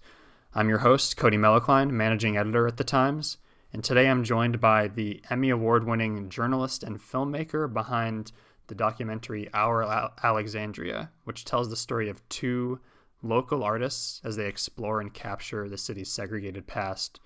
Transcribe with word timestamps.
I'm 0.54 0.68
your 0.68 0.80
host, 0.80 1.16
Cody 1.16 1.38
Mello-Klein, 1.38 1.96
managing 1.96 2.36
editor 2.36 2.66
at 2.66 2.76
the 2.76 2.84
Times, 2.84 3.38
and 3.72 3.82
today 3.82 4.06
I'm 4.06 4.22
joined 4.22 4.60
by 4.60 4.88
the 4.88 5.22
Emmy 5.30 5.48
Award 5.48 5.86
winning 5.86 6.28
journalist 6.28 6.82
and 6.82 7.00
filmmaker 7.00 7.72
behind 7.72 8.32
the 8.66 8.74
documentary 8.74 9.48
Our 9.54 9.82
Alexandria, 10.22 11.10
which 11.24 11.46
tells 11.46 11.70
the 11.70 11.74
story 11.74 12.10
of 12.10 12.28
two 12.28 12.80
local 13.22 13.64
artists 13.64 14.20
as 14.22 14.36
they 14.36 14.46
explore 14.46 15.00
and 15.00 15.14
capture 15.14 15.70
the 15.70 15.78
city's 15.78 16.12
segregated 16.12 16.66
past 16.66 17.18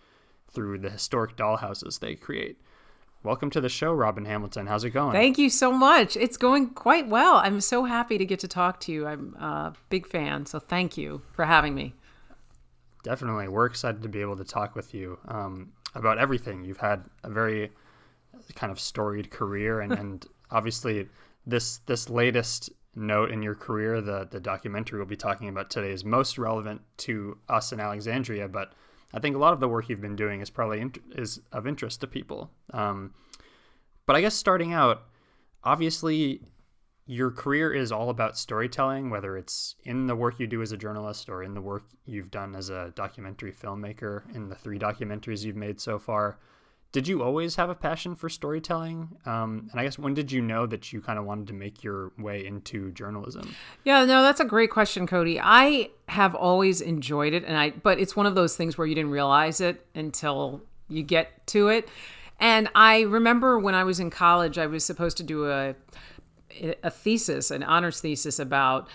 through 0.49 0.79
the 0.79 0.91
historic 0.91 1.37
dollhouses 1.37 1.99
they 1.99 2.15
create. 2.15 2.61
Welcome 3.27 3.51
to 3.51 3.61
the 3.61 3.69
show, 3.69 3.93
Robin 3.93 4.25
Hamilton. 4.25 4.69
How's 4.69 4.85
it 4.85 4.91
going? 4.91 5.11
Thank 5.11 5.37
you 5.37 5.51
so 5.51 5.73
much. 5.73 6.17
It's 6.17 6.37
going 6.37 6.69
quite 6.69 7.09
well. 7.09 7.39
I'm 7.39 7.61
so 7.61 7.83
happy 7.83 8.19
to 8.19 8.25
get 8.25 8.39
to 8.39 8.47
talk 8.47 8.79
to 8.83 8.93
you. 8.93 9.05
I'm 9.05 9.35
a 9.35 9.75
big 9.89 10.07
fan, 10.07 10.47
so 10.47 10.61
thank 10.61 10.97
you 10.97 11.23
for 11.33 11.45
having 11.45 11.75
me. 11.75 11.95
Definitely. 13.03 13.49
We're 13.49 13.67
excited 13.67 14.01
to 14.05 14.09
be 14.09 14.21
able 14.21 14.37
to 14.37 14.45
talk 14.45 14.77
with 14.77 14.95
you 14.95 15.19
um, 15.27 15.73
about 15.97 16.19
everything. 16.19 16.65
You've 16.65 16.79
had 16.79 17.03
a 17.25 17.29
very 17.29 17.73
kind 18.55 18.71
of 18.71 18.79
storied 18.79 19.33
career, 19.33 19.81
and, 19.81 19.93
and 19.99 20.25
obviously, 20.53 21.09
this 21.45 21.79
this 21.79 22.09
latest 22.09 22.71
note 22.95 23.33
in 23.33 23.43
your 23.43 23.57
career, 23.57 24.01
the 24.01 24.29
the 24.31 24.39
documentary 24.39 25.01
we'll 25.01 25.09
be 25.09 25.17
talking 25.17 25.49
about 25.49 25.69
today, 25.69 25.91
is 25.91 26.05
most 26.05 26.39
relevant 26.39 26.81
to 26.99 27.37
us 27.49 27.73
in 27.73 27.81
Alexandria, 27.81 28.47
but 28.47 28.73
I 29.13 29.21
think 29.21 29.37
a 29.37 29.39
lot 29.39 29.53
of 29.53 29.61
the 29.61 29.69
work 29.69 29.89
you've 29.89 30.01
been 30.01 30.17
doing 30.17 30.41
is 30.41 30.51
probably 30.51 30.85
is 31.13 31.41
of 31.53 31.67
interest 31.67 32.01
to 32.01 32.07
people. 32.07 32.51
Um, 32.73 33.15
but 34.05 34.17
I 34.17 34.21
guess 34.21 34.35
starting 34.35 34.73
out, 34.73 35.03
obviously, 35.65 36.43
your 37.07 37.31
career 37.31 37.73
is 37.73 37.93
all 37.93 38.11
about 38.11 38.37
storytelling, 38.37 39.11
whether 39.11 39.37
it's 39.37 39.77
in 39.85 40.07
the 40.07 40.17
work 40.17 40.41
you 40.41 40.47
do 40.47 40.61
as 40.61 40.73
a 40.73 40.77
journalist 40.77 41.29
or 41.29 41.43
in 41.43 41.55
the 41.55 41.61
work 41.61 41.85
you've 42.05 42.31
done 42.31 42.57
as 42.57 42.69
a 42.69 42.93
documentary 42.97 43.53
filmmaker 43.53 44.23
in 44.35 44.49
the 44.49 44.57
three 44.57 44.79
documentaries 44.79 45.45
you've 45.45 45.57
made 45.57 45.81
so 45.81 45.99
far 45.99 46.39
did 46.93 47.07
you 47.07 47.23
always 47.23 47.57
have 47.57 47.69
a 47.69 47.75
passion 47.75 48.15
for 48.15 48.29
storytelling? 48.29 49.09
Um, 49.27 49.69
and 49.71 49.81
I 49.81 49.85
guess 49.85 49.99
when 49.99 50.15
did 50.15 50.33
you 50.33 50.41
know 50.41 50.67
that 50.67 50.93
you 50.93 51.01
kind 51.01 51.19
of 51.19 51.25
wanted 51.25 51.49
to 51.49 51.53
make 51.53 51.85
your 51.85 52.13
way 52.19 52.47
into 52.47 52.91
journalism? 52.93 53.55
Yeah, 53.85 54.05
no, 54.05 54.23
that's 54.23 54.41
a 54.41 54.45
great 54.45 54.71
question, 54.71 55.07
Cody. 55.07 55.39
I 55.41 55.91
have 56.09 56.35
always 56.35 56.81
enjoyed 56.81 57.35
it, 57.35 57.45
and 57.45 57.57
I 57.57 57.71
but 57.71 57.99
it's 57.99 58.17
one 58.17 58.27
of 58.27 58.35
those 58.35 58.57
things 58.57 58.79
where 58.79 58.87
you 58.87 58.95
didn't 58.95 59.11
realize 59.11 59.61
it 59.61 59.85
until 59.95 60.63
you 60.89 61.03
get 61.03 61.47
to 61.49 61.69
it. 61.69 61.89
And 62.39 62.69
I 62.75 63.03
remember 63.03 63.59
when 63.59 63.75
I 63.75 63.85
was 63.85 63.99
in 64.01 64.11
college, 64.11 64.59
I 64.59 64.67
was 64.67 64.85
supposed 64.85 65.17
to 65.19 65.23
do 65.23 65.51
a 65.51 65.75
a 66.83 66.91
thesis, 66.91 67.51
an 67.51 67.63
honors 67.63 68.01
thesis 68.01 68.39
about 68.39 68.89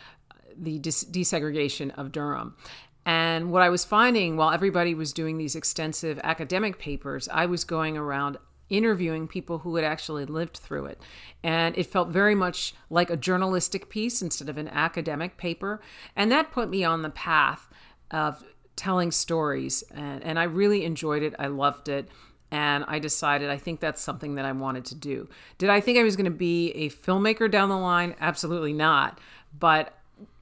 the 0.58 0.80
desegregation 0.80 1.92
of 1.98 2.12
Durham. 2.12 2.56
And 3.06 3.52
what 3.52 3.64
I 3.64 3.70
was 3.70 3.84
finding 3.84 4.38
while 4.38 4.52
everybody 4.52 4.94
was 4.94 5.14
doing 5.14 5.38
these 5.38 5.56
extensive 5.56 6.20
academic 6.24 6.78
papers, 6.78 7.28
I 7.32 7.46
was 7.46 7.64
going 7.64 7.98
around 7.98 8.38
interviewing 8.70 9.28
people 9.28 9.60
who 9.60 9.76
had 9.76 9.84
actually 9.84 10.26
lived 10.26 10.58
through 10.58 10.86
it. 10.86 11.02
And 11.44 11.78
it 11.78 11.88
felt 11.88 12.10
very 12.10 12.36
much 12.36 12.74
like 12.90 13.10
a 13.10 13.18
journalistic 13.18 13.90
piece 13.90 14.22
instead 14.22 14.50
of 14.50 14.58
an 14.58 14.70
academic 14.70 15.38
paper. 15.38 15.82
And 16.16 16.32
that 16.32 16.52
put 16.52 16.70
me 16.70 16.84
on 16.84 17.02
the 17.02 17.10
path 17.10 17.68
of 18.10 18.44
telling 18.76 19.12
stories. 19.12 19.84
And, 19.92 20.24
and 20.24 20.40
I 20.40 20.44
really 20.44 20.86
enjoyed 20.86 21.22
it. 21.22 21.36
I 21.38 21.48
loved 21.48 21.90
it. 21.90 22.08
And 22.50 22.86
I 22.88 23.00
decided 23.00 23.50
I 23.50 23.58
think 23.58 23.80
that's 23.80 24.02
something 24.02 24.36
that 24.36 24.46
I 24.46 24.52
wanted 24.52 24.86
to 24.86 24.96
do. 24.96 25.30
Did 25.58 25.70
I 25.70 25.80
think 25.80 25.98
I 25.98 26.04
was 26.04 26.16
going 26.16 26.26
to 26.26 26.32
be 26.32 26.72
a 26.72 26.90
filmmaker 26.90 27.50
down 27.50 27.70
the 27.70 27.78
line? 27.78 28.16
Absolutely 28.20 28.74
not. 28.74 29.20
But 29.58 29.98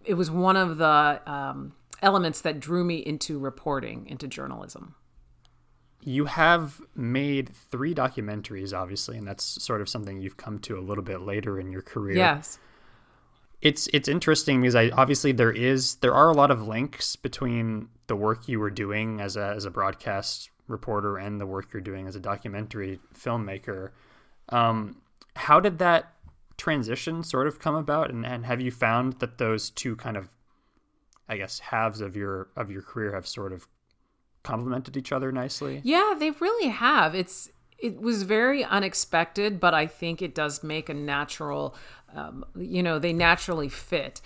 it 0.06 0.16
was 0.16 0.30
one 0.30 0.56
of 0.56 0.78
the 0.78 1.22
um, 1.26 1.74
elements 2.02 2.42
that 2.42 2.60
drew 2.60 2.84
me 2.84 2.98
into 2.98 3.38
reporting, 3.38 4.08
into 4.08 4.28
journalism. 4.28 4.96
You 6.02 6.26
have 6.26 6.82
made 6.96 7.54
three 7.54 7.94
documentaries, 7.94 8.74
obviously, 8.74 9.18
and 9.18 9.28
that's 9.28 9.44
sort 9.44 9.82
of 9.82 9.90
something 9.90 10.22
you've 10.22 10.38
come 10.38 10.60
to 10.60 10.78
a 10.78 10.82
little 10.82 11.04
bit 11.04 11.22
later 11.22 11.60
in 11.60 11.72
your 11.72 11.82
career. 11.82 12.16
Yes. 12.16 12.58
It's 13.62 13.90
it's 13.92 14.08
interesting 14.08 14.62
because 14.62 14.76
I 14.76 14.90
obviously 14.92 15.34
there 15.34 15.52
is 15.52 15.96
there 15.96 16.14
are 16.14 16.30
a 16.30 16.34
lot 16.34 16.50
of 16.50 16.66
links 16.66 17.18
between 17.18 17.90
the 18.08 18.16
work 18.16 18.48
you 18.48 18.60
were 18.60 18.70
doing 18.70 19.20
as 19.20 19.36
a 19.36 19.54
as 19.56 19.66
a 19.66 19.70
broadcast 19.70 20.50
reporter 20.68 21.18
and 21.18 21.42
the 21.42 21.46
work 21.46 21.74
you're 21.74 21.82
doing 21.82 22.08
as 22.08 22.16
a 22.16 22.22
documentary 22.22 23.02
filmmaker. 23.14 23.92
Um, 24.50 25.02
how 25.36 25.60
did 25.60 25.80
that 25.80 26.14
transition 26.58 27.24
sort 27.24 27.48
of 27.48 27.60
come 27.60 27.76
about, 27.76 28.10
and, 28.10 28.26
and 28.26 28.46
have 28.46 28.62
you 28.62 28.72
found 28.72 29.20
that 29.20 29.38
those 29.38 29.70
two 29.70 29.96
kind 29.96 30.16
of 30.16 30.30
I 31.30 31.38
guess 31.38 31.60
halves 31.60 32.02
of 32.02 32.16
your 32.16 32.50
of 32.58 32.72
your 32.72 32.82
career 32.82 33.14
have 33.14 33.28
sort 33.28 33.54
of 33.54 33.68
complemented 34.44 34.98
each 34.98 35.12
other 35.12 35.32
nicely. 35.32 35.82
Yeah, 35.84 36.16
they 36.18 36.32
really 36.32 36.70
have. 36.70 37.16
It's 37.16 37.50
it 37.78 38.02
was 38.02 38.24
very 38.24 38.64
unexpected, 38.64 39.60
but 39.60 39.74
I 39.74 39.88
think 39.88 40.22
it 40.22 40.36
does 40.36 40.64
make 40.64 40.90
a 40.90 40.94
natural, 40.94 41.76
um, 42.14 42.44
you 42.58 42.84
know, 42.84 43.00
they 43.00 43.14
naturally 43.14 43.70
fit. 43.70 44.20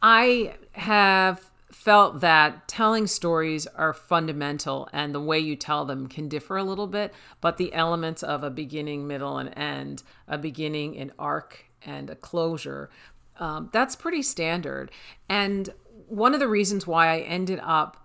I 0.00 0.54
have 0.72 1.50
felt 1.72 2.20
that 2.20 2.68
telling 2.68 3.06
stories 3.06 3.66
are 3.68 3.92
fundamental 3.92 4.88
and 4.92 5.14
the 5.14 5.20
way 5.20 5.38
you 5.38 5.56
tell 5.56 5.84
them 5.84 6.08
can 6.08 6.28
differ 6.28 6.56
a 6.56 6.64
little 6.64 6.86
bit, 6.86 7.12
but 7.40 7.56
the 7.56 7.72
elements 7.72 8.22
of 8.22 8.42
a 8.42 8.50
beginning, 8.50 9.06
middle, 9.06 9.38
and 9.38 9.56
end, 9.56 10.02
a 10.28 10.36
beginning, 10.36 10.96
an 10.96 11.12
arc, 11.18 11.64
and 11.84 12.10
a 12.10 12.16
closure, 12.16 12.90
um, 13.38 13.70
that's 13.72 13.96
pretty 13.96 14.22
standard. 14.22 14.90
And 15.28 15.70
one 16.10 16.34
of 16.34 16.40
the 16.40 16.48
reasons 16.48 16.86
why 16.86 17.08
I 17.08 17.20
ended 17.20 17.60
up 17.62 17.96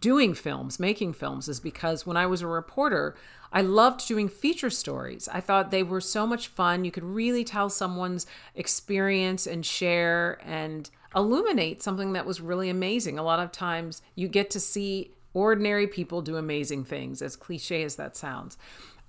doing 0.00 0.34
films, 0.34 0.78
making 0.78 1.14
films, 1.14 1.48
is 1.48 1.60
because 1.60 2.06
when 2.06 2.16
I 2.16 2.26
was 2.26 2.42
a 2.42 2.46
reporter, 2.46 3.16
I 3.52 3.60
loved 3.60 4.06
doing 4.06 4.28
feature 4.28 4.70
stories. 4.70 5.28
I 5.32 5.40
thought 5.40 5.70
they 5.70 5.82
were 5.82 6.00
so 6.00 6.26
much 6.26 6.48
fun. 6.48 6.84
You 6.84 6.90
could 6.90 7.04
really 7.04 7.44
tell 7.44 7.68
someone's 7.70 8.26
experience 8.54 9.46
and 9.46 9.64
share 9.64 10.38
and 10.44 10.88
illuminate 11.14 11.82
something 11.82 12.12
that 12.12 12.26
was 12.26 12.40
really 12.40 12.68
amazing. 12.68 13.18
A 13.18 13.22
lot 13.22 13.40
of 13.40 13.52
times 13.52 14.02
you 14.14 14.28
get 14.28 14.50
to 14.50 14.60
see 14.60 15.12
ordinary 15.32 15.86
people 15.86 16.22
do 16.22 16.36
amazing 16.36 16.84
things, 16.84 17.22
as 17.22 17.36
cliche 17.36 17.82
as 17.82 17.96
that 17.96 18.16
sounds. 18.16 18.56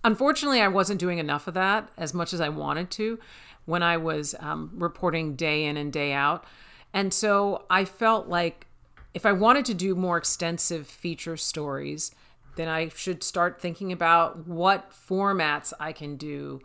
Unfortunately, 0.03 0.61
I 0.61 0.67
wasn't 0.67 0.99
doing 0.99 1.19
enough 1.19 1.47
of 1.47 1.53
that 1.55 1.89
as 1.97 2.13
much 2.13 2.33
as 2.33 2.41
I 2.41 2.49
wanted 2.49 2.91
to 2.91 3.19
when 3.65 3.81
I 3.81 3.97
was 3.97 4.35
um, 4.39 4.71
reporting 4.73 5.35
day 5.35 5.65
in 5.65 5.77
and 5.77 5.91
day 5.91 6.13
out. 6.13 6.45
And 6.95 7.13
so 7.13 7.65
I 7.69 7.83
felt 7.83 8.29
like 8.29 8.67
if 9.13 9.25
I 9.25 9.33
wanted 9.33 9.65
to 9.65 9.73
do 9.73 9.95
more 9.95 10.17
extensive 10.17 10.87
feature 10.87 11.35
stories, 11.35 12.15
then 12.55 12.69
I 12.69 12.87
should 12.87 13.21
start 13.21 13.61
thinking 13.61 13.91
about 13.91 14.47
what 14.47 14.91
formats 14.91 15.73
I 15.77 15.91
can 15.91 16.15
do 16.15 16.61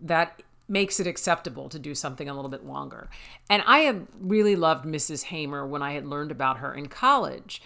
that 0.00 0.42
makes 0.66 0.98
it 0.98 1.06
acceptable 1.06 1.68
to 1.68 1.78
do 1.78 1.94
something 1.94 2.30
a 2.30 2.34
little 2.34 2.50
bit 2.50 2.64
longer. 2.64 3.10
And 3.50 3.62
I 3.66 3.80
had 3.80 4.06
really 4.18 4.56
loved 4.56 4.86
Mrs. 4.86 5.24
Hamer 5.24 5.66
when 5.66 5.82
I 5.82 5.92
had 5.92 6.06
learned 6.06 6.32
about 6.32 6.58
her 6.58 6.72
in 6.74 6.86
college. 6.86 7.60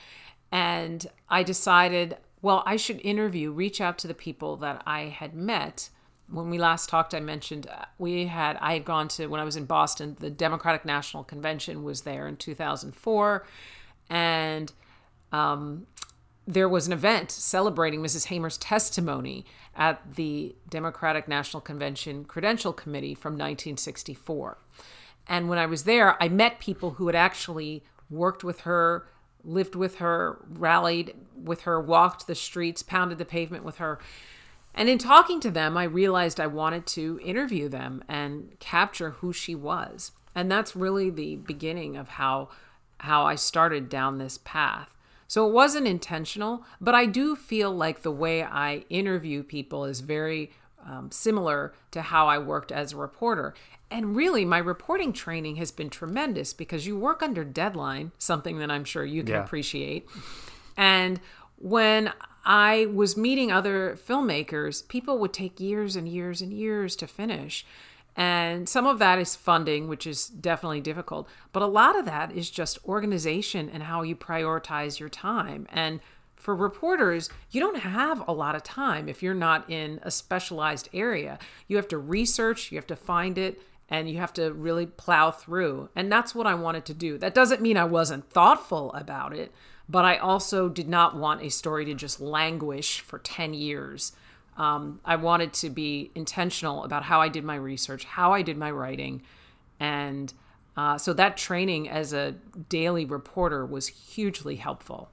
And 0.51 1.07
I 1.29 1.45
decided, 1.45 2.17
well, 2.43 2.65
I 2.67 2.75
should 2.75 3.01
interview, 3.03 3.53
reach 3.53 3.81
out 3.81 3.97
to 3.99 4.09
the 4.09 4.15
people 4.15 4.57
that 4.57 4.83
I 4.85 5.03
had 5.03 5.35
met 5.35 5.91
when 6.31 6.51
we 6.51 6.59
last 6.59 6.89
talked, 6.89 7.15
I 7.15 7.21
mentioned 7.21 7.67
uh, 7.67 7.87
we 7.99 8.27
had 8.27 8.57
I 8.61 8.75
had 8.75 8.85
gone 8.85 9.09
to 9.09 9.27
when 9.27 9.41
I 9.41 9.45
was 9.45 9.57
in 9.57 9.65
Boston. 9.65 10.17
The 10.21 10.31
Democratic 10.31 10.85
National 10.85 11.25
Convention 11.25 11.85
was 11.85 12.03
there 12.03 12.29
in 12.29 12.37
2004, 12.37 13.47
and 14.11 14.73
um, 15.33 15.87
there 16.47 16.69
was 16.69 16.87
an 16.87 16.93
event 16.93 17.31
celebrating 17.31 18.01
Mrs. 18.01 18.27
Hamer's 18.27 18.57
testimony 18.59 19.45
at 19.77 20.15
the 20.17 20.55
Democratic 20.69 21.29
National 21.29 21.61
Convention 21.61 22.25
Credential 22.25 22.73
Committee 22.73 23.15
from 23.15 23.35
1964. 23.35 24.59
And 25.29 25.49
when 25.49 25.59
I 25.59 25.67
was 25.67 25.85
there, 25.85 26.21
I 26.23 26.29
met 26.29 26.59
people 26.59 26.93
who 26.93 27.07
had 27.07 27.15
actually 27.15 27.85
worked 28.11 28.43
with 28.43 28.61
her, 28.61 29.07
lived 29.45 29.75
with 29.75 29.97
her, 29.97 30.45
rallied 30.49 31.15
with 31.37 31.63
her, 31.63 31.81
walked 31.81 32.27
the 32.27 32.35
streets, 32.35 32.83
pounded 32.83 33.19
the 33.19 33.25
pavement 33.25 33.65
with 33.65 33.77
her. 33.77 33.99
And 34.79 34.89
in 34.89 34.97
talking 34.97 35.41
to 35.41 35.51
them, 35.51 35.77
I 35.77 35.83
realized 35.85 36.39
I 36.39 36.47
wanted 36.47 36.87
to 36.87 37.19
interview 37.25 37.69
them 37.69 38.03
and 38.09 38.57
capture 38.61 39.11
who 39.11 39.33
she 39.33 39.55
was. 39.55 40.13
And 40.37 40.51
that's 40.51 40.77
really 40.77 41.11
the 41.11 41.37
beginning 41.37 41.97
of 41.97 42.09
how 42.11 42.49
how 43.01 43.25
I 43.25 43.35
started 43.35 43.89
down 43.89 44.19
this 44.19 44.39
path. 44.39 44.97
So 45.27 45.47
it 45.47 45.53
wasn't 45.53 45.87
intentional, 45.87 46.65
but 46.81 46.95
I 46.95 47.07
do 47.07 47.37
feel 47.37 47.71
like 47.73 48.03
the 48.03 48.11
way 48.11 48.43
I 48.43 48.85
interview 48.89 49.43
people 49.43 49.85
is 49.85 50.01
very 50.01 50.51
um, 50.85 51.11
similar 51.11 51.75
to 51.91 52.03
how 52.03 52.29
I 52.29 52.39
worked 52.39 52.73
as 52.73 52.93
a 52.93 52.97
reporter. 52.97 53.55
And 53.91 54.17
really, 54.17 54.45
my 54.45 54.59
reporting 54.59 55.13
training 55.13 55.57
has 55.57 55.71
been 55.71 55.91
tremendous 55.91 56.53
because 56.53 56.87
you 56.87 56.97
work 56.97 57.23
under 57.23 57.45
deadline, 57.45 58.13
something 58.19 58.59
that 58.59 58.71
I'm 58.71 58.85
sure 58.85 59.05
you 59.05 59.23
can 59.23 59.35
Yeah. 59.35 59.45
appreciate. 59.45 60.09
And 60.77 61.21
when 61.57 62.13
I 62.49 62.87
was 62.87 63.15
meeting 63.15 63.53
other 63.53 63.97
filmmakers, 63.97 64.89
people 64.89 65.19
would 65.19 65.35
take 65.35 65.61
years 65.61 65.97
and 65.97 66.09
years 66.09 66.41
and 66.41 66.51
years 66.51 66.97
to 66.97 67.07
finish. 67.07 67.67
And 68.17 68.67
some 68.67 68.87
of 68.87 68.99
that 68.99 69.19
is 69.19 69.37
funding, 69.37 69.87
which 69.87 70.07
is 70.07 70.29
definitely 70.29 70.81
difficult. 70.81 71.29
But 71.53 71.63
a 71.63 71.67
lot 71.67 71.97
of 71.97 72.07
that 72.07 72.33
is 72.33 72.51
just 72.51 72.83
organization 72.87 73.69
and 73.69 73.83
how 73.83 74.01
you 74.01 74.17
prioritize 74.17 74.99
your 74.99 75.11
time. 75.11 75.67
And 75.71 76.01
for 76.37 76.57
reporters, 76.57 77.29
you 77.51 77.61
don't 77.61 77.81
have 77.81 78.27
a 78.27 78.33
lot 78.33 78.55
of 78.57 78.63
time 78.63 79.11
if 79.11 79.23
you're 79.23 79.35
not 79.35 79.69
in 79.71 80.01
a 80.03 80.11
specialized 80.11 80.89
area. 80.95 81.39
You 81.67 81.77
have 81.77 81.89
to 81.89 81.99
research, 81.99 82.73
you 82.73 82.79
have 82.79 82.87
to 82.87 82.97
find 82.97 83.37
it, 83.37 83.61
and 83.91 84.09
you 84.09 84.19
have 84.19 84.33
to 84.35 84.53
really 84.53 84.87
plow 84.87 85.31
through. 85.31 85.91
And 85.95 86.11
that's 86.11 86.35
what 86.35 86.47
I 86.47 86.55
wanted 86.55 86.87
to 86.87 86.95
do. 86.95 87.19
That 87.19 87.35
doesn't 87.35 87.61
mean 87.61 87.77
I 87.77 87.85
wasn't 87.85 88.31
thoughtful 88.31 88.93
about 88.95 89.35
it, 89.35 89.53
but 89.89 90.05
I 90.05 90.17
also 90.19 90.69
did 90.69 90.89
not 90.89 91.17
want 91.17 91.43
a 91.43 91.51
story 91.51 91.85
to 91.87 91.95
just 91.95 92.21
languish 92.21 93.01
for 93.01 93.19
10 93.19 93.55
years. 93.55 94.13
Um, 94.57 95.01
I 95.05 95.17
wanted 95.17 95.53
to 95.55 95.71
be 95.71 96.11
intentional 96.15 96.85
about 96.85 97.05
how 97.05 97.21
I 97.21 97.29
did 97.29 97.45
my 97.45 97.55
research, 97.55 98.05
how 98.05 98.33
I 98.33 98.43
did 98.43 98.57
my 98.57 98.71
writing. 98.71 99.23
And 99.81 100.33
uh, 100.77 100.99
so 100.99 101.13
that 101.15 101.37
training 101.37 101.89
as 101.89 102.13
a 102.13 102.33
daily 102.69 103.05
reporter 103.05 103.65
was 103.65 103.89
hugely 103.89 104.57
helpful. 104.57 105.11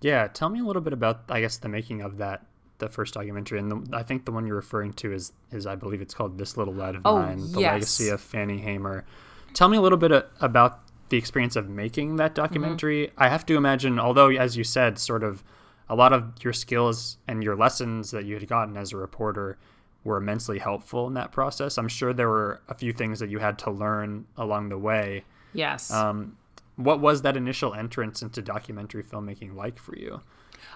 Yeah, 0.00 0.28
tell 0.28 0.50
me 0.50 0.60
a 0.60 0.64
little 0.64 0.82
bit 0.82 0.92
about, 0.92 1.22
I 1.28 1.40
guess, 1.40 1.56
the 1.56 1.68
making 1.68 2.02
of 2.02 2.18
that, 2.18 2.46
the 2.78 2.88
first 2.88 3.14
documentary, 3.14 3.58
and 3.58 3.70
the, 3.70 3.96
I 3.96 4.02
think 4.02 4.26
the 4.26 4.32
one 4.32 4.46
you're 4.46 4.56
referring 4.56 4.92
to 4.94 5.12
is, 5.12 5.32
is 5.50 5.66
I 5.66 5.76
believe 5.76 6.02
it's 6.02 6.12
called 6.12 6.36
"This 6.36 6.56
Little 6.58 6.74
Light 6.74 6.94
of 6.94 7.02
Oh, 7.04 7.20
Mine: 7.20 7.52
The 7.52 7.60
yes. 7.60 7.72
Legacy 7.72 8.08
of 8.10 8.20
Fannie 8.20 8.58
Hamer." 8.58 9.06
Tell 9.54 9.68
me 9.68 9.78
a 9.78 9.80
little 9.80 9.96
bit 9.96 10.10
a, 10.12 10.26
about 10.40 10.83
the 11.08 11.16
experience 11.16 11.56
of 11.56 11.68
making 11.68 12.16
that 12.16 12.34
documentary. 12.34 13.10
I 13.16 13.28
have 13.28 13.46
to 13.46 13.56
imagine, 13.56 13.98
although 13.98 14.30
as 14.30 14.56
you 14.56 14.64
said, 14.64 14.98
sort 14.98 15.22
of 15.22 15.44
a 15.88 15.94
lot 15.94 16.12
of 16.12 16.32
your 16.42 16.52
skills 16.52 17.18
and 17.28 17.42
your 17.42 17.56
lessons 17.56 18.10
that 18.10 18.24
you 18.24 18.34
had 18.34 18.48
gotten 18.48 18.76
as 18.76 18.92
a 18.92 18.96
reporter 18.96 19.58
were 20.02 20.16
immensely 20.16 20.58
helpful 20.58 21.06
in 21.06 21.14
that 21.14 21.32
process. 21.32 21.78
I'm 21.78 21.88
sure 21.88 22.12
there 22.12 22.28
were 22.28 22.60
a 22.68 22.74
few 22.74 22.92
things 22.92 23.18
that 23.20 23.30
you 23.30 23.38
had 23.38 23.58
to 23.60 23.70
learn 23.70 24.26
along 24.36 24.68
the 24.68 24.78
way. 24.78 25.24
Yes. 25.52 25.90
Um, 25.90 26.36
what 26.76 27.00
was 27.00 27.22
that 27.22 27.36
initial 27.36 27.74
entrance 27.74 28.22
into 28.22 28.42
documentary 28.42 29.02
filmmaking 29.02 29.54
like 29.54 29.78
for 29.78 29.96
you? 29.96 30.20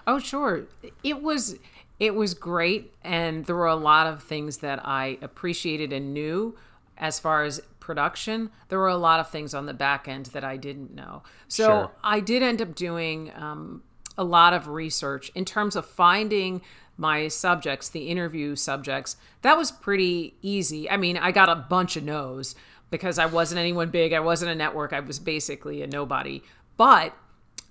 Oh, 0.07 0.19
sure. 0.19 0.63
It 1.03 1.21
was 1.21 1.57
it 1.99 2.15
was 2.15 2.33
great 2.33 2.93
and 3.03 3.45
there 3.45 3.55
were 3.55 3.67
a 3.67 3.75
lot 3.75 4.07
of 4.07 4.23
things 4.23 4.59
that 4.59 4.85
I 4.85 5.17
appreciated 5.21 5.91
and 5.91 6.13
knew 6.13 6.55
as 6.97 7.19
far 7.19 7.43
as 7.43 7.61
production. 7.89 8.51
There 8.67 8.77
were 8.77 8.87
a 8.87 8.97
lot 8.97 9.19
of 9.19 9.31
things 9.31 9.55
on 9.55 9.65
the 9.65 9.73
back 9.73 10.07
end 10.07 10.27
that 10.27 10.43
I 10.43 10.57
didn't 10.57 10.93
know. 10.93 11.23
So 11.47 11.65
Sure. 11.65 11.91
I 12.03 12.19
did 12.19 12.43
end 12.43 12.61
up 12.61 12.75
doing 12.75 13.31
um, 13.35 13.81
a 14.15 14.23
lot 14.23 14.53
of 14.53 14.67
research 14.67 15.31
in 15.33 15.43
terms 15.43 15.75
of 15.75 15.87
finding 15.87 16.61
my 16.97 17.27
subjects, 17.27 17.89
the 17.89 18.09
interview 18.09 18.55
subjects. 18.55 19.17
That 19.41 19.57
was 19.57 19.71
pretty 19.71 20.35
easy. 20.43 20.87
I 20.87 20.97
mean, 20.97 21.17
I 21.17 21.31
got 21.31 21.49
a 21.49 21.55
bunch 21.55 21.95
of 21.95 22.03
no's 22.03 22.53
because 22.91 23.17
I 23.17 23.25
wasn't 23.25 23.57
anyone 23.57 23.89
big. 23.89 24.13
I 24.13 24.19
wasn't 24.19 24.51
a 24.51 24.55
network. 24.55 24.93
I 24.93 24.99
was 24.99 25.17
basically 25.17 25.81
a 25.81 25.87
nobody. 25.87 26.43
But 26.77 27.15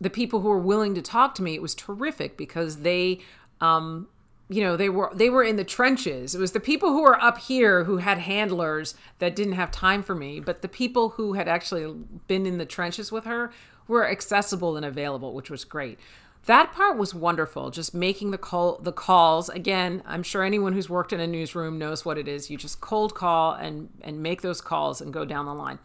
the 0.00 0.10
people 0.10 0.40
who 0.40 0.48
were 0.48 0.58
willing 0.58 0.96
to 0.96 1.02
talk 1.02 1.36
to 1.36 1.42
me, 1.44 1.54
it 1.54 1.62
was 1.62 1.76
terrific 1.76 2.36
because 2.36 2.78
they, 2.78 3.20
um, 3.60 4.08
you 4.50 4.62
know, 4.62 4.76
they 4.76 4.88
were 4.88 5.10
they 5.14 5.28
were 5.28 5.42
in 5.42 5.56
the 5.56 5.64
trenches. 5.64 6.34
It 6.34 6.38
was 6.38 6.52
the 6.52 6.60
people 6.60 6.90
who 6.90 7.02
were 7.02 7.22
up 7.22 7.38
here 7.38 7.84
who 7.84 7.98
had 7.98 8.18
handlers 8.18 8.94
that 9.18 9.36
didn't 9.36 9.54
have 9.54 9.70
time 9.70 10.02
for 10.02 10.14
me, 10.14 10.40
but 10.40 10.62
the 10.62 10.68
people 10.68 11.10
who 11.10 11.34
had 11.34 11.48
actually 11.48 11.94
been 12.26 12.46
in 12.46 12.58
the 12.58 12.64
trenches 12.64 13.12
with 13.12 13.24
her 13.24 13.52
were 13.86 14.08
accessible 14.08 14.76
and 14.76 14.86
available, 14.86 15.34
which 15.34 15.50
was 15.50 15.64
great. 15.64 15.98
That 16.46 16.72
part 16.72 16.96
was 16.96 17.14
wonderful. 17.14 17.70
Just 17.70 17.94
making 17.94 18.30
the 18.30 18.38
call, 18.38 18.78
the 18.78 18.92
calls. 18.92 19.50
Again, 19.50 20.02
I'm 20.06 20.22
sure 20.22 20.42
anyone 20.42 20.72
who's 20.72 20.88
worked 20.88 21.12
in 21.12 21.20
a 21.20 21.26
newsroom 21.26 21.78
knows 21.78 22.06
what 22.06 22.16
it 22.16 22.26
is. 22.26 22.50
You 22.50 22.56
just 22.56 22.80
cold 22.80 23.14
call 23.14 23.52
and 23.52 23.90
and 24.00 24.22
make 24.22 24.40
those 24.40 24.62
calls 24.62 25.02
and 25.02 25.12
go 25.12 25.26
down 25.26 25.44
the 25.44 25.54
line. 25.54 25.78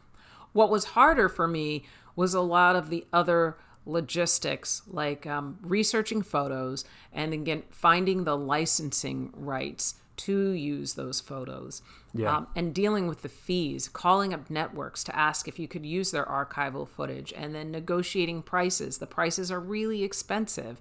What 0.53 0.69
was 0.69 0.85
harder 0.85 1.27
for 1.27 1.49
me 1.49 1.83
was 2.15 2.33
a 2.33 2.41
lot 2.41 2.77
of 2.77 2.89
the 2.89 3.05
other 3.11 3.57
logistics, 3.85 4.81
like 4.87 5.25
um, 5.27 5.57
researching 5.61 6.21
photos 6.21 6.85
and 7.11 7.33
again 7.33 7.63
finding 7.69 8.23
the 8.23 8.37
licensing 8.37 9.31
rights 9.35 9.95
to 10.15 10.51
use 10.51 10.93
those 10.93 11.19
photos. 11.19 11.81
Yeah. 12.13 12.37
Um, 12.37 12.47
and 12.55 12.73
dealing 12.73 13.07
with 13.07 13.23
the 13.23 13.29
fees, 13.29 13.89
calling 13.89 14.33
up 14.33 14.49
networks 14.49 15.03
to 15.05 15.15
ask 15.15 15.47
if 15.47 15.57
you 15.57 15.67
could 15.67 15.85
use 15.85 16.11
their 16.11 16.25
archival 16.25 16.87
footage, 16.87 17.33
and 17.35 17.55
then 17.55 17.71
negotiating 17.71 18.43
prices. 18.43 18.99
The 18.99 19.07
prices 19.07 19.51
are 19.51 19.59
really 19.59 20.03
expensive. 20.03 20.79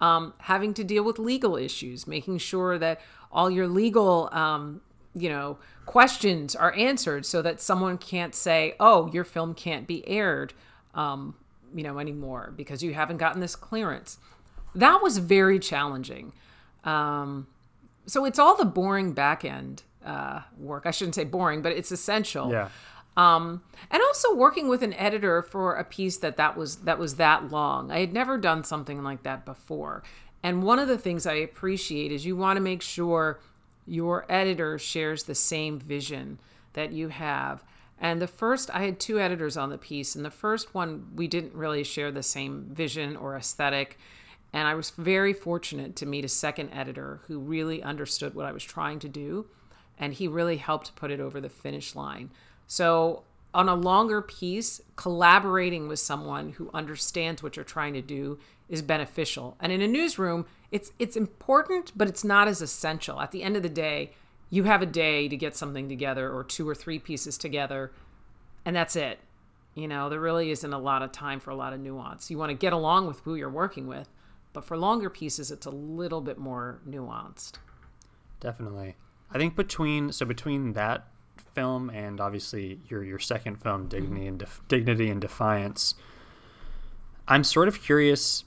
Um, 0.00 0.34
having 0.38 0.74
to 0.74 0.82
deal 0.82 1.04
with 1.04 1.20
legal 1.20 1.56
issues, 1.56 2.06
making 2.08 2.38
sure 2.38 2.76
that 2.78 3.00
all 3.30 3.48
your 3.50 3.68
legal, 3.68 4.28
um, 4.32 4.80
you 5.14 5.28
know, 5.28 5.58
questions 5.86 6.56
are 6.56 6.74
answered, 6.74 7.24
so 7.24 7.40
that 7.42 7.60
someone 7.60 7.98
can't 7.98 8.34
say, 8.34 8.74
"Oh, 8.80 9.08
your 9.12 9.24
film 9.24 9.54
can't 9.54 9.86
be 9.86 10.06
aired," 10.08 10.54
um, 10.94 11.36
you 11.74 11.82
know, 11.82 11.98
anymore 11.98 12.52
because 12.56 12.82
you 12.82 12.94
haven't 12.94 13.18
gotten 13.18 13.40
this 13.40 13.56
clearance. 13.56 14.18
That 14.74 15.02
was 15.02 15.18
very 15.18 15.58
challenging. 15.58 16.32
Um, 16.84 17.46
so 18.06 18.24
it's 18.24 18.38
all 18.38 18.56
the 18.56 18.64
boring 18.64 19.12
back 19.12 19.44
end 19.44 19.82
uh, 20.04 20.40
work. 20.58 20.84
I 20.86 20.90
shouldn't 20.90 21.14
say 21.14 21.24
boring, 21.24 21.62
but 21.62 21.72
it's 21.72 21.92
essential. 21.92 22.50
Yeah. 22.50 22.68
Um, 23.16 23.62
and 23.90 24.02
also 24.02 24.34
working 24.34 24.68
with 24.68 24.82
an 24.82 24.94
editor 24.94 25.42
for 25.42 25.74
a 25.74 25.84
piece 25.84 26.16
that 26.18 26.38
that 26.38 26.56
was 26.56 26.76
that 26.78 26.98
was 26.98 27.16
that 27.16 27.50
long. 27.50 27.90
I 27.90 28.00
had 28.00 28.12
never 28.12 28.38
done 28.38 28.64
something 28.64 29.02
like 29.02 29.22
that 29.24 29.44
before. 29.44 30.02
And 30.42 30.62
one 30.62 30.78
of 30.78 30.88
the 30.88 30.98
things 30.98 31.26
I 31.26 31.34
appreciate 31.34 32.10
is 32.10 32.24
you 32.24 32.36
want 32.36 32.56
to 32.56 32.62
make 32.62 32.82
sure 32.82 33.38
your 33.86 34.24
editor 34.28 34.78
shares 34.78 35.24
the 35.24 35.34
same 35.34 35.78
vision 35.78 36.40
that 36.72 36.92
you 36.92 37.08
have. 37.08 37.62
And 38.02 38.20
the 38.20 38.26
first, 38.26 38.68
I 38.74 38.82
had 38.82 38.98
two 38.98 39.20
editors 39.20 39.56
on 39.56 39.70
the 39.70 39.78
piece, 39.78 40.16
and 40.16 40.24
the 40.24 40.30
first 40.30 40.74
one, 40.74 41.06
we 41.14 41.28
didn't 41.28 41.54
really 41.54 41.84
share 41.84 42.10
the 42.10 42.24
same 42.24 42.66
vision 42.72 43.16
or 43.16 43.36
aesthetic. 43.36 43.96
And 44.52 44.66
I 44.66 44.74
was 44.74 44.90
very 44.90 45.32
fortunate 45.32 45.94
to 45.96 46.06
meet 46.06 46.24
a 46.24 46.28
second 46.28 46.70
editor 46.70 47.20
who 47.28 47.38
really 47.38 47.80
understood 47.80 48.34
what 48.34 48.44
I 48.44 48.50
was 48.50 48.64
trying 48.64 48.98
to 48.98 49.08
do. 49.08 49.46
And 49.96 50.12
he 50.12 50.26
really 50.26 50.56
helped 50.56 50.96
put 50.96 51.12
it 51.12 51.20
over 51.20 51.40
the 51.40 51.48
finish 51.48 51.94
line. 51.94 52.30
So, 52.66 53.22
on 53.54 53.68
a 53.68 53.74
longer 53.74 54.20
piece, 54.20 54.80
collaborating 54.96 55.86
with 55.86 55.98
someone 55.98 56.50
who 56.50 56.70
understands 56.74 57.42
what 57.42 57.54
you're 57.54 57.64
trying 57.64 57.92
to 57.92 58.02
do 58.02 58.38
is 58.68 58.82
beneficial. 58.82 59.56
And 59.60 59.70
in 59.70 59.82
a 59.82 59.86
newsroom, 59.86 60.46
it's 60.72 60.90
it's 60.98 61.16
important, 61.16 61.92
but 61.94 62.08
it's 62.08 62.24
not 62.24 62.48
as 62.48 62.62
essential. 62.62 63.20
At 63.20 63.30
the 63.30 63.42
end 63.42 63.56
of 63.56 63.62
the 63.62 63.68
day, 63.68 64.12
you 64.52 64.64
have 64.64 64.82
a 64.82 64.86
day 64.86 65.28
to 65.28 65.36
get 65.36 65.56
something 65.56 65.88
together 65.88 66.30
or 66.30 66.44
two 66.44 66.68
or 66.68 66.74
three 66.74 66.98
pieces 66.98 67.38
together, 67.38 67.90
and 68.66 68.76
that's 68.76 68.94
it. 68.96 69.18
You 69.74 69.88
know, 69.88 70.10
there 70.10 70.20
really 70.20 70.50
isn't 70.50 70.72
a 70.74 70.78
lot 70.78 71.00
of 71.00 71.10
time 71.10 71.40
for 71.40 71.50
a 71.50 71.54
lot 71.54 71.72
of 71.72 71.80
nuance. 71.80 72.30
You 72.30 72.36
want 72.36 72.50
to 72.50 72.54
get 72.54 72.74
along 72.74 73.06
with 73.06 73.20
who 73.20 73.34
you're 73.34 73.48
working 73.48 73.86
with, 73.86 74.10
but 74.52 74.62
for 74.62 74.76
longer 74.76 75.08
pieces, 75.08 75.50
it's 75.50 75.64
a 75.64 75.70
little 75.70 76.20
bit 76.20 76.36
more 76.36 76.82
nuanced. 76.86 77.52
Definitely. 78.40 78.94
I 79.32 79.38
think 79.38 79.56
between 79.56 80.12
so 80.12 80.26
between 80.26 80.74
that 80.74 81.06
film 81.54 81.88
and 81.88 82.20
obviously 82.20 82.78
your 82.90 83.02
your 83.02 83.18
second 83.18 83.56
film, 83.56 83.88
mm-hmm. 83.88 83.88
Dignity 83.88 84.26
and 84.26 84.38
Def- 84.38 84.60
Dignity 84.68 85.08
and 85.08 85.22
Defiance, 85.22 85.94
I'm 87.26 87.42
sort 87.42 87.68
of 87.68 87.82
curious. 87.82 88.44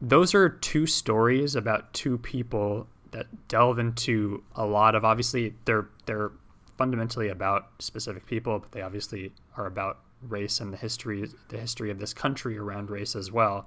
Those 0.00 0.34
are 0.34 0.48
two 0.48 0.88
stories 0.88 1.54
about 1.54 1.92
two 1.92 2.18
people 2.18 2.88
that 3.12 3.26
delve 3.48 3.78
into 3.78 4.42
a 4.54 4.66
lot 4.66 4.94
of 4.94 5.04
obviously 5.04 5.54
they're 5.64 5.88
they're 6.06 6.32
fundamentally 6.78 7.28
about 7.28 7.68
specific 7.78 8.26
people, 8.26 8.58
but 8.58 8.72
they 8.72 8.82
obviously 8.82 9.32
are 9.56 9.66
about 9.66 9.98
race 10.28 10.60
and 10.60 10.72
the 10.72 10.76
history 10.76 11.28
the 11.48 11.58
history 11.58 11.90
of 11.90 11.98
this 11.98 12.12
country 12.14 12.58
around 12.58 12.90
race 12.90 13.14
as 13.14 13.30
well. 13.30 13.66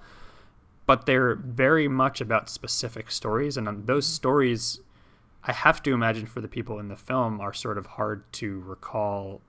But 0.88 1.06
they're 1.08 1.36
very 1.36 1.88
much 1.88 2.22
about 2.22 2.50
specific 2.50 3.10
stories, 3.10 3.58
and 3.58 3.68
um, 3.68 3.86
those 3.86 4.06
stories 4.06 4.80
I 5.44 5.52
have 5.52 5.82
to 5.84 5.94
imagine 5.94 6.26
for 6.28 6.42
the 6.42 6.48
people 6.48 6.80
in 6.80 6.88
the 6.90 6.96
film 6.96 7.40
are 7.42 7.54
sort 7.54 7.78
of 7.78 7.86
hard 7.86 8.24
to 8.34 8.60
recall, 8.62 9.42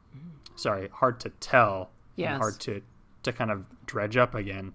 sorry, 0.57 0.89
hard 0.93 1.21
to 1.21 1.31
tell, 1.41 1.91
Yes. 2.17 2.31
and 2.33 2.39
hard 2.39 2.61
to 2.61 2.83
to 3.25 3.33
kind 3.33 3.51
of 3.51 3.65
dredge 3.87 4.17
up 4.17 4.35
again. 4.35 4.73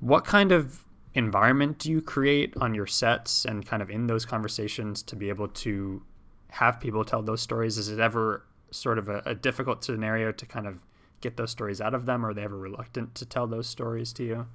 What 0.00 0.24
kind 0.24 0.52
of 0.52 0.84
environment 1.14 1.78
do 1.78 1.90
you 1.90 2.00
create 2.00 2.54
on 2.60 2.74
your 2.74 2.86
sets 2.86 3.44
and 3.44 3.66
kind 3.66 3.82
of 3.82 3.90
in 3.90 4.06
those 4.06 4.24
conversations 4.24 5.02
to 5.02 5.16
be 5.16 5.28
able 5.28 5.48
to 5.48 6.02
have 6.48 6.80
people 6.80 7.04
tell 7.04 7.22
those 7.22 7.40
stories? 7.40 7.78
Is 7.78 7.88
it 7.88 7.98
ever 7.98 8.44
sort 8.70 8.98
of 8.98 9.08
a, 9.08 9.22
a 9.26 9.34
difficult 9.34 9.84
scenario 9.84 10.32
to 10.32 10.46
kind 10.46 10.66
of 10.66 10.78
get 11.20 11.36
those 11.36 11.50
stories 11.50 11.80
out 11.80 11.94
of 11.94 12.06
them? 12.06 12.24
Or 12.24 12.30
are 12.30 12.34
they 12.34 12.42
ever 12.42 12.56
reluctant 12.56 13.14
to 13.16 13.26
tell 13.26 13.46
those 13.46 13.66
stories 13.66 14.12
to 14.14 14.24
you? 14.24 14.46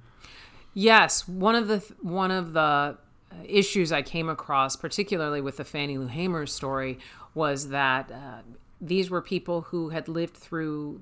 Yes, 0.74 1.26
one 1.26 1.54
of 1.54 1.68
the 1.68 1.78
one 2.02 2.30
of 2.30 2.52
the 2.52 2.98
issues 3.44 3.92
I 3.92 4.02
came 4.02 4.28
across, 4.28 4.76
particularly 4.76 5.40
with 5.40 5.56
the 5.56 5.64
Fannie 5.64 5.98
Lou 5.98 6.06
Hamer 6.06 6.46
story, 6.46 6.98
was 7.34 7.70
that 7.70 8.10
uh, 8.10 8.42
these 8.80 9.10
were 9.10 9.22
people 9.22 9.62
who 9.62 9.90
had 9.90 10.08
lived 10.08 10.36
through 10.36 11.00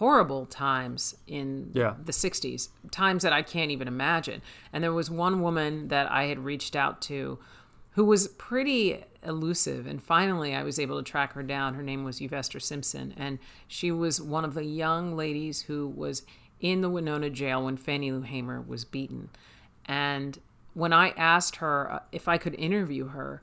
horrible 0.00 0.46
times 0.46 1.14
in 1.26 1.70
yeah. 1.74 1.92
the 2.02 2.10
60s, 2.10 2.70
times 2.90 3.22
that 3.22 3.34
I 3.34 3.42
can't 3.42 3.70
even 3.70 3.86
imagine. 3.86 4.40
And 4.72 4.82
there 4.82 4.94
was 4.94 5.10
one 5.10 5.42
woman 5.42 5.88
that 5.88 6.10
I 6.10 6.24
had 6.24 6.38
reached 6.38 6.74
out 6.74 7.02
to 7.02 7.38
who 7.90 8.06
was 8.06 8.28
pretty 8.28 9.04
elusive. 9.22 9.86
And 9.86 10.02
finally, 10.02 10.54
I 10.54 10.62
was 10.62 10.78
able 10.78 10.96
to 10.96 11.02
track 11.02 11.34
her 11.34 11.42
down. 11.42 11.74
Her 11.74 11.82
name 11.82 12.02
was 12.02 12.18
Euvester 12.18 12.62
Simpson. 12.62 13.12
And 13.18 13.38
she 13.68 13.92
was 13.92 14.22
one 14.22 14.42
of 14.42 14.54
the 14.54 14.64
young 14.64 15.18
ladies 15.18 15.60
who 15.60 15.88
was 15.88 16.22
in 16.60 16.80
the 16.80 16.88
Winona 16.88 17.28
jail 17.28 17.66
when 17.66 17.76
Fannie 17.76 18.10
Lou 18.10 18.22
Hamer 18.22 18.62
was 18.62 18.86
beaten. 18.86 19.28
And 19.84 20.38
when 20.72 20.94
I 20.94 21.10
asked 21.10 21.56
her 21.56 21.92
uh, 21.92 21.98
if 22.10 22.26
I 22.26 22.38
could 22.38 22.54
interview 22.54 23.08
her, 23.08 23.42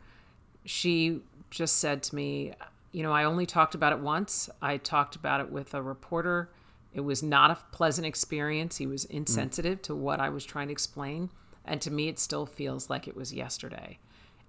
she 0.65 1.21
just 1.51 1.77
said 1.77 2.01
to 2.01 2.15
me, 2.15 2.53
You 2.97 3.03
know, 3.03 3.13
I 3.13 3.25
only 3.25 3.45
talked 3.45 3.75
about 3.75 3.93
it 3.93 3.99
once. 3.99 4.49
I 4.59 4.77
talked 4.77 5.15
about 5.15 5.39
it 5.39 5.51
with 5.51 5.75
a 5.75 5.83
reporter. 5.83 6.49
It 6.91 7.01
was 7.01 7.21
not 7.21 7.51
a 7.51 7.57
pleasant 7.71 8.07
experience. 8.07 8.77
He 8.77 8.87
was 8.87 9.05
insensitive 9.05 9.77
mm. 9.77 9.81
to 9.83 9.95
what 9.95 10.19
I 10.19 10.29
was 10.29 10.43
trying 10.43 10.69
to 10.69 10.71
explain. 10.71 11.29
And 11.63 11.79
to 11.81 11.91
me, 11.91 12.07
it 12.07 12.17
still 12.17 12.47
feels 12.47 12.89
like 12.89 13.07
it 13.07 13.15
was 13.15 13.31
yesterday. 13.31 13.99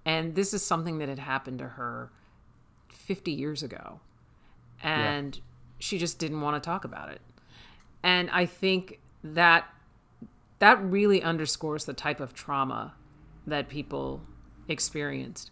And 0.06 0.34
this 0.34 0.54
is 0.54 0.64
something 0.64 0.96
that 0.96 1.10
had 1.10 1.18
happened 1.18 1.58
to 1.58 1.68
her 1.68 2.10
50 2.88 3.32
years 3.32 3.62
ago. 3.62 4.00
And 4.82 5.36
yeah. 5.36 5.42
she 5.78 5.98
just 5.98 6.18
didn't 6.18 6.40
want 6.40 6.54
to 6.56 6.66
talk 6.66 6.86
about 6.86 7.10
it. 7.10 7.20
And 8.02 8.30
I 8.30 8.46
think 8.46 9.00
that 9.22 9.66
that 10.58 10.82
really 10.82 11.22
underscores 11.22 11.84
the 11.84 11.92
type 11.92 12.18
of 12.18 12.32
trauma 12.32 12.94
that 13.46 13.68
people 13.68 14.22
experienced. 14.68 15.50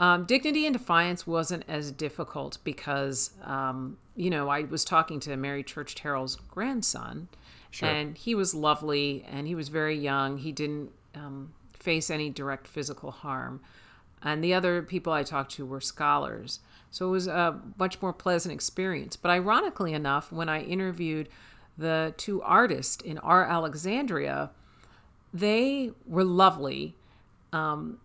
Um, 0.00 0.24
Dignity 0.24 0.64
and 0.64 0.72
Defiance 0.72 1.26
wasn't 1.26 1.64
as 1.68 1.92
difficult 1.92 2.56
because, 2.64 3.32
um, 3.44 3.98
you 4.16 4.30
know, 4.30 4.48
I 4.48 4.62
was 4.62 4.82
talking 4.82 5.20
to 5.20 5.36
Mary 5.36 5.62
Church 5.62 5.94
Terrell's 5.94 6.36
grandson, 6.36 7.28
sure. 7.70 7.90
and 7.90 8.16
he 8.16 8.34
was 8.34 8.54
lovely 8.54 9.26
and 9.30 9.46
he 9.46 9.54
was 9.54 9.68
very 9.68 9.96
young. 9.96 10.38
He 10.38 10.52
didn't 10.52 10.90
um, 11.14 11.52
face 11.78 12.08
any 12.08 12.30
direct 12.30 12.66
physical 12.66 13.10
harm. 13.10 13.60
And 14.22 14.42
the 14.42 14.54
other 14.54 14.82
people 14.82 15.12
I 15.12 15.22
talked 15.22 15.52
to 15.52 15.66
were 15.66 15.82
scholars. 15.82 16.60
So 16.90 17.08
it 17.08 17.10
was 17.10 17.26
a 17.26 17.60
much 17.78 18.00
more 18.00 18.14
pleasant 18.14 18.54
experience. 18.54 19.16
But 19.16 19.30
ironically 19.30 19.92
enough, 19.92 20.32
when 20.32 20.48
I 20.48 20.62
interviewed 20.62 21.28
the 21.76 22.14
two 22.16 22.40
artists 22.40 23.02
in 23.02 23.18
our 23.18 23.44
Alexandria, 23.44 24.50
they 25.32 25.92
were 26.06 26.24
lovely. 26.24 26.96
Um, 27.52 27.98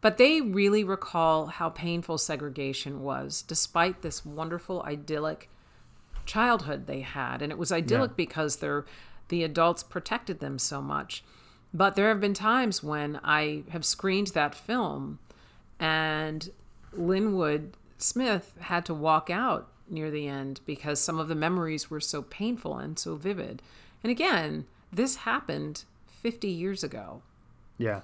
but 0.00 0.18
they 0.18 0.40
really 0.40 0.84
recall 0.84 1.46
how 1.46 1.70
painful 1.70 2.18
segregation 2.18 3.02
was, 3.02 3.42
despite 3.42 4.02
this 4.02 4.24
wonderful, 4.24 4.82
idyllic 4.82 5.48
childhood 6.26 6.86
they 6.86 7.00
had. 7.00 7.42
And 7.42 7.50
it 7.50 7.58
was 7.58 7.72
idyllic 7.72 8.12
yeah. 8.12 8.16
because 8.16 8.56
the 8.56 8.84
adults 9.30 9.82
protected 9.82 10.40
them 10.40 10.58
so 10.58 10.82
much. 10.82 11.24
But 11.72 11.96
there 11.96 12.08
have 12.08 12.20
been 12.20 12.34
times 12.34 12.82
when 12.82 13.20
I 13.22 13.64
have 13.70 13.84
screened 13.84 14.28
that 14.28 14.54
film 14.54 15.18
and 15.78 16.50
Linwood 16.92 17.76
Smith 17.98 18.54
had 18.60 18.84
to 18.86 18.94
walk 18.94 19.30
out 19.30 19.68
near 19.88 20.10
the 20.10 20.26
end 20.26 20.60
because 20.66 21.00
some 21.00 21.18
of 21.18 21.28
the 21.28 21.34
memories 21.34 21.90
were 21.90 22.00
so 22.00 22.22
painful 22.22 22.76
and 22.78 22.98
so 22.98 23.14
vivid. 23.16 23.62
And 24.02 24.10
again, 24.10 24.66
this 24.92 25.16
happened 25.16 25.84
50 26.06 26.48
years 26.48 26.82
ago. 26.82 27.22
Yeah. 27.78 28.00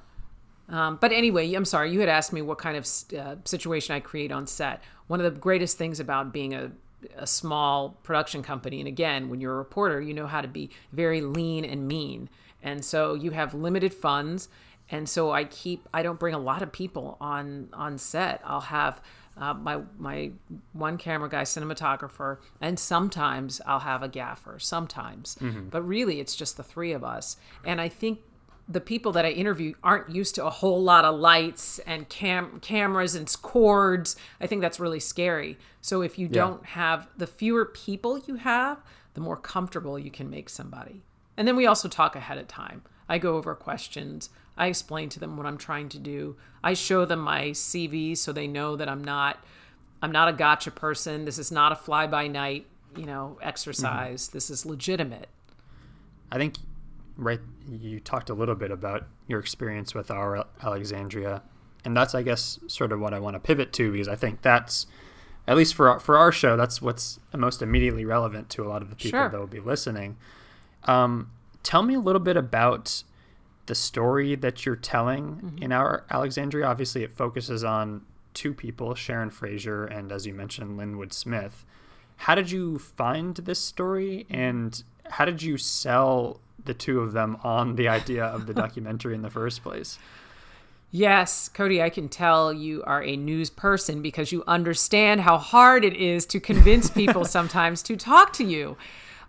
Um, 0.68 0.98
but 1.00 1.12
anyway, 1.12 1.52
I'm 1.54 1.64
sorry, 1.64 1.92
you 1.92 2.00
had 2.00 2.08
asked 2.08 2.32
me 2.32 2.42
what 2.42 2.58
kind 2.58 2.76
of 2.76 2.86
uh, 3.18 3.36
situation 3.44 3.94
I 3.94 4.00
create 4.00 4.32
on 4.32 4.46
set. 4.46 4.82
One 5.06 5.20
of 5.20 5.32
the 5.32 5.38
greatest 5.38 5.76
things 5.76 6.00
about 6.00 6.32
being 6.32 6.54
a, 6.54 6.70
a 7.16 7.26
small 7.26 7.90
production 8.02 8.42
company, 8.42 8.78
and 8.80 8.88
again, 8.88 9.28
when 9.28 9.40
you're 9.40 9.54
a 9.54 9.58
reporter, 9.58 10.00
you 10.00 10.14
know 10.14 10.26
how 10.26 10.40
to 10.40 10.48
be 10.48 10.70
very 10.92 11.20
lean 11.20 11.64
and 11.64 11.86
mean. 11.86 12.30
And 12.62 12.84
so 12.84 13.14
you 13.14 13.32
have 13.32 13.54
limited 13.54 13.92
funds. 13.92 14.48
And 14.90 15.08
so 15.08 15.30
I 15.30 15.44
keep, 15.44 15.88
I 15.94 16.02
don't 16.02 16.18
bring 16.18 16.34
a 16.34 16.38
lot 16.38 16.62
of 16.62 16.70
people 16.70 17.16
on 17.20 17.68
on 17.72 17.98
set. 17.98 18.40
I'll 18.44 18.60
have 18.60 19.00
uh, 19.36 19.54
my 19.54 19.80
my 19.96 20.32
one 20.72 20.98
camera 20.98 21.28
guy, 21.28 21.42
cinematographer, 21.42 22.38
and 22.60 22.78
sometimes 22.78 23.60
I'll 23.66 23.80
have 23.80 24.02
a 24.02 24.08
gaffer. 24.08 24.58
Sometimes, 24.58 25.36
mm-hmm. 25.40 25.68
but 25.70 25.82
really 25.82 26.20
it's 26.20 26.36
just 26.36 26.56
the 26.56 26.62
three 26.62 26.92
of 26.92 27.02
us. 27.02 27.36
And 27.64 27.80
I 27.80 27.88
think 27.88 28.20
the 28.68 28.80
people 28.80 29.12
that 29.12 29.24
I 29.24 29.30
interview 29.30 29.74
aren't 29.82 30.10
used 30.10 30.34
to 30.36 30.46
a 30.46 30.50
whole 30.50 30.82
lot 30.82 31.04
of 31.04 31.18
lights 31.18 31.78
and 31.80 32.08
cam- 32.08 32.60
cameras 32.60 33.14
and 33.14 33.30
cords. 33.42 34.16
I 34.40 34.46
think 34.46 34.60
that's 34.60 34.80
really 34.80 35.00
scary. 35.00 35.58
So 35.80 36.02
if 36.02 36.18
you 36.18 36.26
yeah. 36.26 36.32
don't 36.32 36.66
have 36.66 37.08
the 37.16 37.26
fewer 37.26 37.64
people 37.64 38.18
you 38.26 38.36
have, 38.36 38.80
the 39.14 39.20
more 39.20 39.36
comfortable 39.36 39.98
you 39.98 40.10
can 40.10 40.30
make 40.30 40.48
somebody. 40.48 41.02
And 41.36 41.46
then 41.48 41.56
we 41.56 41.66
also 41.66 41.88
talk 41.88 42.14
ahead 42.16 42.38
of 42.38 42.48
time. 42.48 42.82
I 43.08 43.18
go 43.18 43.36
over 43.36 43.54
questions. 43.54 44.30
I 44.56 44.66
explain 44.66 45.08
to 45.10 45.20
them 45.20 45.36
what 45.36 45.46
I'm 45.46 45.58
trying 45.58 45.88
to 45.90 45.98
do. 45.98 46.36
I 46.62 46.74
show 46.74 47.04
them 47.04 47.20
my 47.20 47.46
CV 47.50 48.16
so 48.16 48.32
they 48.32 48.46
know 48.46 48.76
that 48.76 48.88
I'm 48.88 49.02
not 49.02 49.42
I'm 50.02 50.12
not 50.12 50.28
a 50.28 50.32
gotcha 50.32 50.72
person. 50.72 51.24
This 51.24 51.38
is 51.38 51.52
not 51.52 51.70
a 51.70 51.76
fly 51.76 52.08
by 52.08 52.26
night, 52.26 52.66
you 52.96 53.06
know, 53.06 53.38
exercise. 53.40 54.26
Mm-hmm. 54.26 54.36
This 54.36 54.50
is 54.50 54.66
legitimate. 54.66 55.28
I 56.30 56.38
think 56.38 56.56
right 57.16 57.40
you 57.68 58.00
talked 58.00 58.30
a 58.30 58.34
little 58.34 58.54
bit 58.54 58.70
about 58.70 59.06
your 59.28 59.40
experience 59.40 59.94
with 59.94 60.10
our 60.10 60.46
Alexandria 60.62 61.42
and 61.84 61.96
that's 61.96 62.14
I 62.14 62.22
guess 62.22 62.58
sort 62.66 62.92
of 62.92 63.00
what 63.00 63.14
I 63.14 63.18
want 63.18 63.34
to 63.34 63.40
pivot 63.40 63.72
to 63.74 63.92
because 63.92 64.08
I 64.08 64.16
think 64.16 64.42
that's 64.42 64.86
at 65.48 65.56
least 65.56 65.74
for 65.74 65.88
our, 65.88 66.00
for 66.00 66.16
our 66.16 66.32
show 66.32 66.56
that's 66.56 66.80
what's 66.80 67.18
most 67.36 67.62
immediately 67.62 68.04
relevant 68.04 68.48
to 68.50 68.64
a 68.64 68.68
lot 68.68 68.82
of 68.82 68.90
the 68.90 68.96
people 68.96 69.20
sure. 69.20 69.28
that 69.28 69.38
will 69.38 69.46
be 69.46 69.60
listening. 69.60 70.16
Um, 70.84 71.30
tell 71.62 71.82
me 71.82 71.94
a 71.94 72.00
little 72.00 72.20
bit 72.20 72.36
about 72.36 73.04
the 73.66 73.74
story 73.74 74.34
that 74.36 74.66
you're 74.66 74.76
telling 74.76 75.24
mm-hmm. 75.36 75.62
in 75.62 75.72
our 75.72 76.04
Alexandria. 76.10 76.66
Obviously, 76.66 77.02
it 77.02 77.12
focuses 77.12 77.64
on 77.64 78.02
two 78.34 78.54
people, 78.54 78.94
Sharon 78.94 79.30
Fraser 79.30 79.84
and, 79.86 80.10
as 80.10 80.26
you 80.26 80.34
mentioned, 80.34 80.76
Linwood 80.76 81.12
Smith. 81.12 81.64
How 82.16 82.34
did 82.34 82.50
you 82.50 82.78
find 82.78 83.36
this 83.36 83.58
story, 83.58 84.26
and 84.30 84.82
how 85.10 85.24
did 85.24 85.42
you 85.42 85.56
sell 85.58 86.40
the 86.64 86.74
two 86.74 87.00
of 87.00 87.12
them 87.12 87.36
on 87.42 87.76
the 87.76 87.88
idea 87.88 88.24
of 88.24 88.46
the 88.46 88.54
documentary 88.64 89.14
in 89.14 89.22
the 89.22 89.30
first 89.30 89.62
place? 89.62 89.98
Yes, 90.94 91.48
Cody, 91.48 91.80
I 91.80 91.88
can 91.88 92.10
tell 92.10 92.52
you 92.52 92.82
are 92.84 93.02
a 93.02 93.16
news 93.16 93.48
person 93.48 94.02
because 94.02 94.30
you 94.30 94.44
understand 94.46 95.22
how 95.22 95.38
hard 95.38 95.86
it 95.86 95.96
is 95.96 96.26
to 96.26 96.38
convince 96.38 96.90
people 97.00 97.24
sometimes 97.24 97.82
to 97.84 97.96
talk 97.96 98.34
to 98.34 98.44
you. 98.44 98.76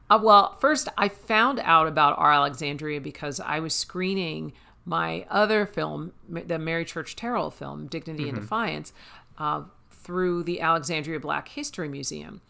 Uh, 0.09 0.19
well, 0.21 0.57
first, 0.59 0.89
I 0.97 1.07
found 1.07 1.59
out 1.59 1.87
about 1.87 2.19
our 2.19 2.33
Alexandria 2.33 2.99
because 2.99 3.39
I 3.39 3.61
was 3.61 3.73
screening 3.73 4.51
my 4.85 5.25
other 5.29 5.65
film, 5.65 6.11
the 6.27 6.59
Mary 6.59 6.83
Church 6.83 7.15
Terrell 7.15 7.49
film, 7.49 7.87
Dignity 7.87 8.23
mm-hmm. 8.23 8.35
and 8.35 8.41
Defiance, 8.41 8.93
uh, 9.37 9.63
through 9.89 10.43
the 10.43 10.59
Alexandria 10.59 11.19
Black 11.21 11.47
History 11.47 11.87
Museum. 11.87 12.41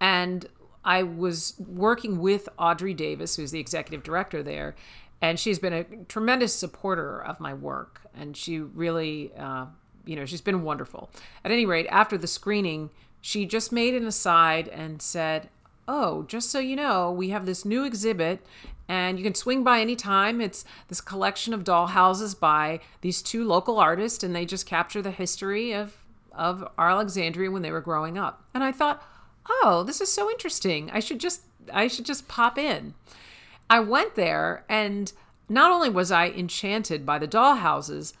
And 0.00 0.46
I 0.84 1.02
was 1.02 1.54
working 1.58 2.18
with 2.18 2.48
Audrey 2.58 2.94
Davis, 2.94 3.36
who's 3.36 3.50
the 3.50 3.60
executive 3.60 4.02
director 4.02 4.42
there, 4.42 4.74
and 5.20 5.38
she's 5.38 5.58
been 5.58 5.72
a 5.72 5.84
tremendous 6.08 6.54
supporter 6.54 7.22
of 7.22 7.40
my 7.40 7.52
work. 7.52 8.00
And 8.14 8.36
she 8.36 8.58
really, 8.58 9.32
uh, 9.36 9.66
you 10.06 10.16
know, 10.16 10.24
she's 10.24 10.40
been 10.40 10.62
wonderful. 10.62 11.10
At 11.44 11.50
any 11.50 11.66
rate, 11.66 11.86
after 11.90 12.16
the 12.16 12.26
screening, 12.26 12.90
she 13.20 13.44
just 13.44 13.70
made 13.70 13.94
an 13.94 14.06
aside 14.06 14.68
and 14.68 15.02
said, 15.02 15.50
oh, 15.86 16.22
just 16.22 16.50
so 16.50 16.58
you 16.58 16.76
know, 16.76 17.12
we 17.12 17.30
have 17.30 17.44
this 17.44 17.64
new 17.64 17.84
exhibit 17.84 18.44
and 18.90 19.18
you 19.18 19.24
can 19.24 19.36
swing 19.36 19.62
by 19.62 19.80
anytime. 19.80 20.40
It's 20.40 20.64
this 20.88 21.00
collection 21.00 21.54
of 21.54 21.62
doll 21.62 21.86
houses 21.88 22.34
by 22.34 22.80
these 23.02 23.22
two 23.22 23.44
local 23.44 23.78
artists, 23.78 24.24
and 24.24 24.34
they 24.34 24.44
just 24.44 24.66
capture 24.66 25.00
the 25.00 25.12
history 25.12 25.72
of 25.72 25.96
of 26.32 26.66
our 26.76 26.90
Alexandria 26.90 27.50
when 27.50 27.62
they 27.62 27.70
were 27.70 27.80
growing 27.80 28.18
up. 28.18 28.44
And 28.52 28.64
I 28.64 28.72
thought, 28.72 29.04
oh, 29.48 29.82
this 29.86 30.00
is 30.00 30.12
so 30.12 30.30
interesting. 30.30 30.90
I 30.92 31.00
should 31.00 31.20
just 31.20 31.42
I 31.72 31.88
should 31.88 32.06
just 32.06 32.28
pop 32.28 32.58
in. 32.58 32.94
I 33.68 33.80
went 33.80 34.14
there, 34.14 34.64
and 34.68 35.12
not 35.48 35.70
only 35.70 35.88
was 35.88 36.10
I 36.10 36.28
enchanted 36.28 37.06
by 37.06 37.18
the 37.18 37.28
dollhouses, 37.28 38.14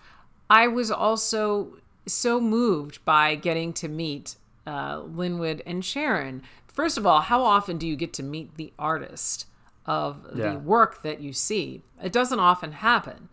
I 0.48 0.66
was 0.68 0.90
also 0.90 1.78
so 2.06 2.40
moved 2.40 3.04
by 3.04 3.34
getting 3.34 3.72
to 3.74 3.88
meet 3.88 4.36
uh, 4.66 5.00
Linwood 5.00 5.62
and 5.66 5.84
Sharon 5.84 6.42
first 6.80 6.96
of 6.96 7.06
all, 7.06 7.20
how 7.20 7.42
often 7.42 7.76
do 7.76 7.86
you 7.86 7.96
get 7.96 8.12
to 8.14 8.22
meet 8.22 8.56
the 8.56 8.72
artist 8.78 9.46
of 9.86 10.26
yeah. 10.34 10.52
the 10.52 10.58
work 10.58 11.02
that 11.02 11.20
you 11.20 11.32
see? 11.32 11.82
It 12.02 12.10
doesn't 12.10 12.40
often 12.40 12.72
happen. 12.72 13.28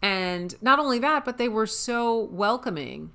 And 0.00 0.54
not 0.62 0.78
only 0.78 0.98
that, 1.00 1.24
but 1.24 1.38
they 1.38 1.48
were 1.48 1.66
so 1.66 2.18
welcoming 2.18 3.10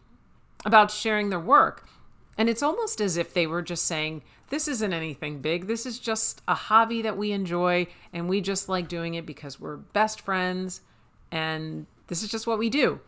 about 0.65 0.91
sharing 0.91 1.29
their 1.29 1.39
work. 1.39 1.87
And 2.37 2.49
it's 2.49 2.63
almost 2.63 2.99
as 2.99 3.17
if 3.17 3.33
they 3.33 3.45
were 3.47 3.61
just 3.61 3.85
saying, 3.85 4.23
This 4.49 4.67
isn't 4.67 4.93
anything 4.93 5.39
big. 5.39 5.67
This 5.67 5.85
is 5.85 5.99
just 5.99 6.41
a 6.47 6.55
hobby 6.55 7.01
that 7.01 7.17
we 7.17 7.31
enjoy, 7.31 7.87
and 8.11 8.27
we 8.27 8.41
just 8.41 8.69
like 8.69 8.87
doing 8.87 9.13
it 9.15 9.25
because 9.25 9.59
we're 9.59 9.77
best 9.77 10.21
friends, 10.21 10.81
and 11.31 11.85
this 12.07 12.23
is 12.23 12.29
just 12.29 12.47
what 12.47 12.59
we 12.59 12.69
do. 12.69 12.99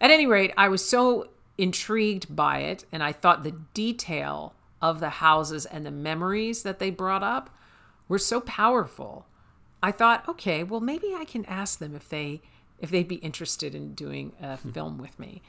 At 0.00 0.10
any 0.10 0.26
rate, 0.26 0.52
I 0.56 0.68
was 0.68 0.86
so 0.86 1.28
intrigued 1.56 2.34
by 2.34 2.60
it, 2.60 2.84
and 2.92 3.02
I 3.02 3.12
thought 3.12 3.42
the 3.42 3.56
detail 3.74 4.54
of 4.80 5.00
the 5.00 5.10
houses 5.10 5.66
and 5.66 5.84
the 5.84 5.90
memories 5.90 6.62
that 6.62 6.78
they 6.78 6.90
brought 6.90 7.22
up 7.22 7.50
were 8.08 8.18
so 8.18 8.40
powerful. 8.40 9.26
I 9.82 9.92
thought, 9.92 10.28
okay, 10.28 10.62
well 10.64 10.80
maybe 10.80 11.14
I 11.14 11.24
can 11.24 11.44
ask 11.46 11.78
them 11.78 11.94
if 11.94 12.08
they 12.08 12.42
if 12.78 12.90
they'd 12.90 13.08
be 13.08 13.16
interested 13.16 13.74
in 13.74 13.94
doing 13.94 14.32
a 14.40 14.56
hmm. 14.56 14.70
film 14.70 14.98
with 14.98 15.18
me. 15.18 15.42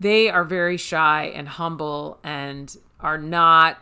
They 0.00 0.30
are 0.30 0.44
very 0.44 0.76
shy 0.76 1.24
and 1.34 1.48
humble 1.48 2.18
and 2.22 2.76
are 3.00 3.18
not 3.18 3.78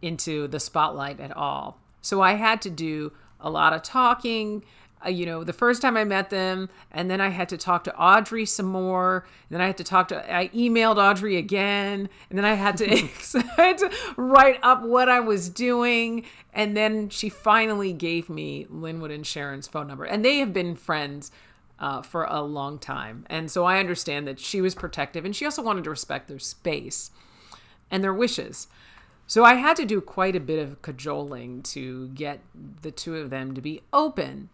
into 0.00 0.48
the 0.48 0.60
spotlight 0.60 1.20
at 1.20 1.36
all. 1.36 1.78
So 2.00 2.20
I 2.22 2.34
had 2.34 2.62
to 2.62 2.70
do 2.70 3.12
a 3.40 3.50
lot 3.50 3.72
of 3.72 3.82
talking, 3.82 4.64
uh, 5.04 5.10
you 5.10 5.26
know, 5.26 5.44
the 5.44 5.52
first 5.52 5.82
time 5.82 5.96
I 5.96 6.04
met 6.04 6.30
them, 6.30 6.68
and 6.90 7.10
then 7.10 7.20
I 7.20 7.28
had 7.28 7.48
to 7.50 7.56
talk 7.56 7.84
to 7.84 7.96
Audrey 7.96 8.46
some 8.46 8.66
more. 8.66 9.26
then 9.50 9.60
I 9.60 9.66
had 9.66 9.76
to 9.78 9.84
talk 9.84 10.08
to, 10.08 10.34
I 10.34 10.48
emailed 10.48 10.96
Audrey 10.96 11.36
again, 11.36 12.08
and 12.28 12.38
then 12.38 12.44
I 12.44 12.54
had 12.54 12.76
to, 12.78 12.86
I 13.58 13.62
had 13.62 13.78
to 13.78 13.90
write 14.16 14.58
up 14.62 14.82
what 14.82 15.08
I 15.08 15.20
was 15.20 15.48
doing. 15.48 16.24
And 16.52 16.76
then 16.76 17.08
she 17.10 17.28
finally 17.28 17.92
gave 17.92 18.28
me 18.28 18.66
Linwood 18.68 19.10
and 19.10 19.26
Sharon's 19.26 19.68
phone 19.68 19.86
number. 19.86 20.04
And 20.04 20.24
they 20.24 20.38
have 20.38 20.52
been 20.52 20.74
friends 20.74 21.30
uh, 21.78 22.02
for 22.02 22.24
a 22.24 22.42
long 22.42 22.78
time. 22.78 23.24
And 23.28 23.50
so 23.50 23.64
I 23.64 23.78
understand 23.78 24.26
that 24.26 24.40
she 24.40 24.60
was 24.60 24.74
protective, 24.74 25.24
and 25.24 25.34
she 25.34 25.44
also 25.44 25.62
wanted 25.62 25.84
to 25.84 25.90
respect 25.90 26.28
their 26.28 26.38
space 26.38 27.10
and 27.90 28.02
their 28.02 28.14
wishes. 28.14 28.68
So 29.26 29.44
I 29.44 29.54
had 29.54 29.76
to 29.76 29.84
do 29.84 30.00
quite 30.00 30.34
a 30.34 30.40
bit 30.40 30.58
of 30.58 30.80
cajoling 30.80 31.62
to 31.64 32.08
get 32.08 32.40
the 32.82 32.90
two 32.90 33.16
of 33.16 33.28
them 33.30 33.54
to 33.54 33.60
be 33.60 33.82
open. 33.92 34.48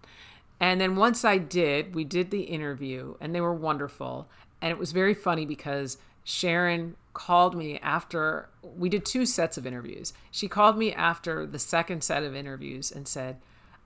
And 0.59 0.81
then 0.81 0.97
once 0.97 1.25
I 1.25 1.39
did, 1.39 1.95
we 1.95 2.03
did 2.03 2.31
the 2.31 2.43
interview 2.43 3.15
and 3.21 3.35
they 3.35 3.41
were 3.41 3.55
wonderful. 3.55 4.29
And 4.61 4.73
it 4.73 4.79
was 4.79 4.91
very 4.91 5.15
funny 5.15 5.47
because 5.47 5.99
Sharon 6.25 6.97
called 7.13 7.55
me 7.57 7.79
after 7.79 8.49
we 8.63 8.89
did 8.89 9.05
two 9.05 9.27
sets 9.27 9.57
of 9.57 9.67
interviews. 9.67 10.13
She 10.33 10.49
called 10.49 10.77
me 10.77 10.93
after 10.93 11.47
the 11.47 11.61
second 11.61 12.03
set 12.03 12.25
of 12.25 12.35
interviews 12.35 12.91
and 12.91 13.07
said, 13.07 13.37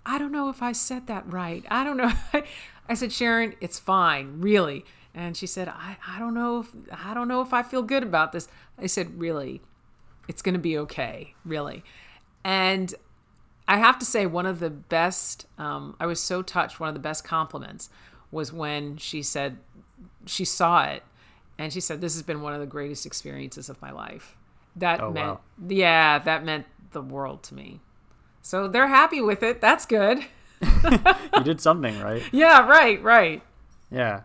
I 0.07 0.16
don't 0.16 0.33
know 0.33 0.49
if 0.49 0.62
I 0.62 0.73
said 0.73 1.07
that 1.09 1.30
right. 1.30 1.66
I 1.71 1.85
don't 1.85 1.99
know. 1.99 2.12
I 2.88 2.95
said, 2.95 3.12
Sharon, 3.12 3.54
it's 3.61 3.78
fine, 3.78 4.40
really. 4.40 4.85
And 5.14 5.37
she 5.37 5.47
said, 5.47 5.68
I, 5.68 5.97
I 6.07 6.18
don't 6.18 6.35
know 6.35 6.61
if 6.61 6.68
I 6.92 7.12
don't 7.14 7.28
know 7.28 7.40
if 7.42 7.52
I 7.52 7.62
feel 7.62 7.83
good 7.83 8.02
about 8.02 8.33
this. 8.33 8.49
I 8.78 8.87
said, 8.87 9.18
really, 9.18 9.61
it's 10.28 10.42
gonna 10.42 10.59
be 10.59 10.78
okay, 10.78 11.35
really. 11.45 11.83
And 12.45 12.95
I 13.66 13.78
have 13.78 13.99
to 13.99 14.04
say, 14.04 14.25
one 14.26 14.47
of 14.47 14.61
the 14.61 14.71
best, 14.71 15.47
um, 15.59 15.95
I 16.00 16.07
was 16.07 16.21
so 16.21 16.40
touched, 16.42 16.80
one 16.80 16.88
of 16.88 16.95
the 16.95 17.00
best 17.00 17.25
compliments 17.25 17.90
was 18.30 18.52
when 18.52 18.97
she 18.97 19.23
said, 19.23 19.59
she 20.25 20.45
saw 20.45 20.85
it 20.85 21.02
and 21.59 21.73
she 21.73 21.80
said, 21.80 22.00
This 22.00 22.14
has 22.14 22.23
been 22.23 22.40
one 22.40 22.54
of 22.54 22.61
the 22.61 22.66
greatest 22.66 23.04
experiences 23.04 23.68
of 23.68 23.80
my 23.83 23.90
life. 23.90 24.37
That 24.76 25.02
Oh, 25.02 25.11
meant, 25.11 25.26
wow. 25.26 25.40
yeah, 25.68 26.18
that 26.21 26.45
meant 26.45 26.66
the 26.92 27.02
world 27.02 27.42
to 27.45 27.54
me. 27.54 27.80
So 28.42 28.68
they're 28.68 28.87
happy 28.88 29.21
with 29.21 29.42
it. 29.42 29.61
That's 29.61 29.85
good. 29.85 30.25
You 31.38 31.45
did 31.45 31.61
something, 31.61 32.00
right? 32.00 32.23
Yeah, 32.33 32.67
right, 32.67 33.00
right. 33.03 33.43
Yeah. 33.91 34.23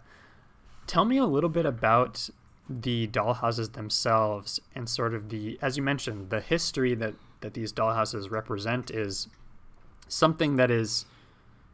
Tell 0.88 1.06
me 1.06 1.18
a 1.18 1.26
little 1.26 1.50
bit 1.50 1.66
about 1.66 2.30
the 2.70 3.08
dollhouses 3.08 3.74
themselves 3.74 4.60
and 4.74 4.90
sort 4.90 5.14
of 5.14 5.30
the, 5.30 5.60
as 5.62 5.78
you 5.78 5.84
mentioned, 5.84 6.30
the 6.30 6.42
history 6.42 6.96
that, 6.96 7.14
that 7.42 7.54
these 7.54 7.72
dollhouses 7.72 8.32
represent 8.32 8.90
is 8.90 9.28
something 10.08 10.56
that 10.56 10.72
is 10.72 11.06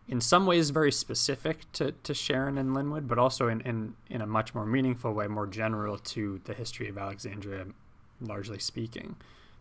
in 0.07 0.19
some 0.19 0.45
ways 0.45 0.71
very 0.71 0.91
specific 0.91 1.71
to, 1.73 1.91
to 2.03 2.13
Sharon 2.13 2.57
and 2.57 2.73
Linwood, 2.73 3.07
but 3.07 3.19
also 3.19 3.47
in, 3.47 3.61
in, 3.61 3.95
in 4.09 4.21
a 4.21 4.27
much 4.27 4.55
more 4.55 4.65
meaningful 4.65 5.13
way, 5.13 5.27
more 5.27 5.45
general 5.45 5.99
to 5.99 6.41
the 6.45 6.53
history 6.53 6.89
of 6.89 6.97
Alexandria, 6.97 7.67
largely 8.19 8.57
speaking. 8.57 9.15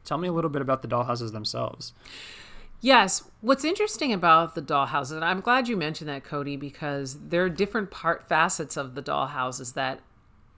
Tell 0.04 0.16
me 0.16 0.26
a 0.26 0.32
little 0.32 0.48
bit 0.50 0.62
about 0.62 0.80
the 0.80 0.88
dollhouses 0.88 1.32
themselves. 1.32 1.92
Yes. 2.80 3.24
What's 3.40 3.64
interesting 3.64 4.12
about 4.12 4.54
the 4.54 4.62
dollhouses, 4.62 5.12
and 5.12 5.24
I'm 5.24 5.40
glad 5.40 5.68
you 5.68 5.76
mentioned 5.76 6.08
that, 6.08 6.24
Cody, 6.24 6.56
because 6.56 7.18
there 7.28 7.44
are 7.44 7.48
different 7.48 7.90
part 7.90 8.28
facets 8.28 8.76
of 8.76 8.94
the 8.94 9.02
dollhouses 9.02 9.74
that 9.74 10.00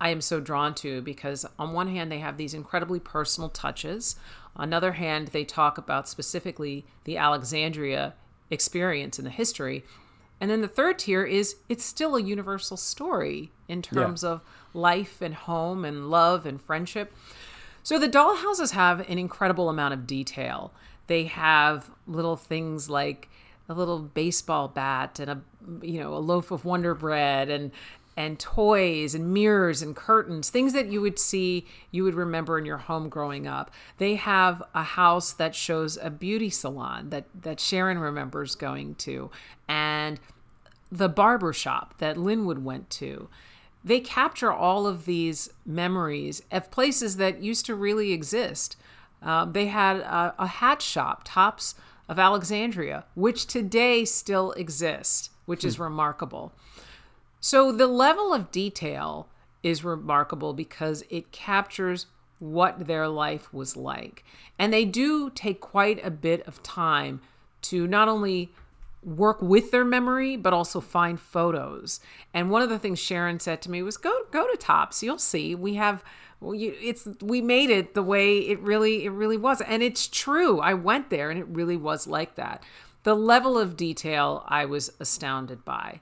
I 0.00 0.09
am 0.09 0.20
so 0.20 0.40
drawn 0.40 0.74
to 0.76 1.02
because 1.02 1.44
on 1.59 1.72
one 1.72 1.88
hand 1.88 2.11
they 2.11 2.20
have 2.20 2.38
these 2.38 2.54
incredibly 2.54 3.00
personal 3.00 3.50
touches. 3.50 4.16
On 4.56 4.64
another 4.64 4.92
hand, 4.92 5.28
they 5.28 5.44
talk 5.44 5.76
about 5.76 6.09
specifically 6.09 6.87
the 7.04 7.18
Alexandria 7.18 8.14
experience 8.50 9.18
and 9.18 9.26
the 9.26 9.30
history. 9.30 9.85
And 10.40 10.50
then 10.50 10.62
the 10.62 10.68
third 10.68 10.98
tier 10.98 11.24
is 11.24 11.56
it's 11.68 11.85
still 11.85 12.16
a 12.16 12.22
universal 12.22 12.78
story 12.78 13.52
in 13.68 13.83
terms 13.83 14.24
of 14.24 14.40
life 14.72 15.20
and 15.20 15.35
home 15.35 15.85
and 15.85 16.11
love 16.11 16.46
and 16.46 16.61
friendship. 16.61 17.12
So 17.83 17.98
the 17.98 18.09
dollhouses 18.09 18.72
have 18.72 19.00
an 19.09 19.18
incredible 19.18 19.68
amount 19.68 19.94
of 19.94 20.06
detail. 20.06 20.72
They 21.11 21.25
have 21.25 21.90
little 22.07 22.37
things 22.37 22.88
like 22.88 23.29
a 23.68 23.75
little 23.75 23.99
baseball 23.99 24.68
bat 24.68 25.18
and 25.18 25.29
a 25.29 25.40
you 25.85 25.99
know 25.99 26.14
a 26.14 26.23
loaf 26.23 26.53
of 26.53 26.64
Wonder 26.64 26.94
Bread 26.94 27.51
and 27.51 27.73
and 28.16 28.38
toys 28.38 29.12
and 29.12 29.35
mirrors 29.35 29.83
and 29.83 29.96
curtains, 29.96 30.51
things 30.51 30.73
that 30.73 30.87
you 30.87 31.01
would 31.01 31.18
see, 31.18 31.66
you 31.90 32.05
would 32.05 32.14
remember 32.14 32.59
in 32.59 32.64
your 32.64 32.77
home 32.77 33.09
growing 33.09 33.49
up. 33.49 33.73
They 33.99 34.14
have 34.14 34.62
a 34.73 34.85
house 34.85 35.33
that 35.33 35.57
shows 35.57 35.99
a 36.01 36.11
beauty 36.11 36.49
salon 36.49 37.11
that 37.11 37.25
that 37.42 37.59
Sharon 37.59 37.99
remembers 37.99 38.55
going 38.55 38.94
to, 39.07 39.33
and 39.66 40.20
the 40.92 41.09
barber 41.09 41.53
shop 41.53 41.99
that 41.99 42.16
Linwood 42.16 42.64
went 42.64 42.88
to. 42.90 43.29
They 43.83 43.99
capture 43.99 44.53
all 44.53 44.87
of 44.87 45.07
these 45.07 45.51
memories 45.66 46.40
of 46.53 46.70
places 46.70 47.16
that 47.16 47.42
used 47.42 47.66
to 47.66 47.75
really 47.75 48.12
exist. 48.12 48.77
Um, 49.22 49.52
they 49.52 49.66
had 49.66 49.98
a, 49.98 50.35
a 50.38 50.46
hat 50.46 50.83
shop, 50.83 51.22
Tops 51.24 51.74
of 52.09 52.18
Alexandria, 52.18 53.04
which 53.14 53.46
today 53.46 54.04
still 54.04 54.52
exists, 54.52 55.30
which 55.46 55.64
is 55.64 55.78
remarkable. 55.78 56.52
So 57.40 57.72
the 57.72 57.87
level 57.87 58.35
of 58.35 58.50
detail 58.50 59.28
is 59.62 59.85
remarkable 59.85 60.52
because 60.52 61.04
it 61.11 61.33
captures 61.33 62.06
what 62.38 62.87
their 62.87 63.09
life 63.09 63.52
was 63.52 63.76
like. 63.76 64.24
And 64.59 64.72
they 64.72 64.85
do 64.85 65.30
take 65.30 65.61
quite 65.61 66.04
a 66.04 66.11
bit 66.11 66.46
of 66.46 66.62
time 66.62 67.20
to 67.62 67.87
not 67.87 68.09
only 68.09 68.50
work 69.02 69.40
with 69.40 69.70
their 69.70 69.85
memory 69.85 70.37
but 70.37 70.52
also 70.52 70.80
find 70.80 71.20
photos. 71.20 72.00
And 72.35 72.50
one 72.50 72.62
of 72.62 72.68
the 72.68 72.78
things 72.78 72.98
Sharon 72.98 73.40
said 73.40 73.62
to 73.62 73.70
me 73.70 73.83
was 73.83 73.96
go 73.96 74.24
go 74.30 74.50
to 74.50 74.56
Tops, 74.56 75.02
you'll 75.02 75.18
see. 75.18 75.54
We 75.54 75.74
have 75.74 76.02
well, 76.40 76.55
you, 76.55 76.74
it's 76.81 77.07
we 77.20 77.40
made 77.40 77.70
it 77.70 77.94
the 77.94 78.03
way 78.03 78.38
it 78.38 78.61
really 78.61 79.05
it 79.05 79.11
really 79.11 79.37
was. 79.37 79.61
And 79.61 79.83
it's 79.83 80.07
true. 80.07 80.61
I 80.61 80.74
went 80.74 81.11
there 81.11 81.31
and 81.31 81.38
it 81.38 81.46
really 81.48 81.76
was 81.76 82.07
like 82.07 82.35
that. 82.37 82.62
The 83.03 83.14
level 83.14 83.59
of 83.59 83.76
detail 83.76 84.44
I 84.48 84.64
was 84.64 84.90
astounded 85.00 85.64
by. 85.64 86.00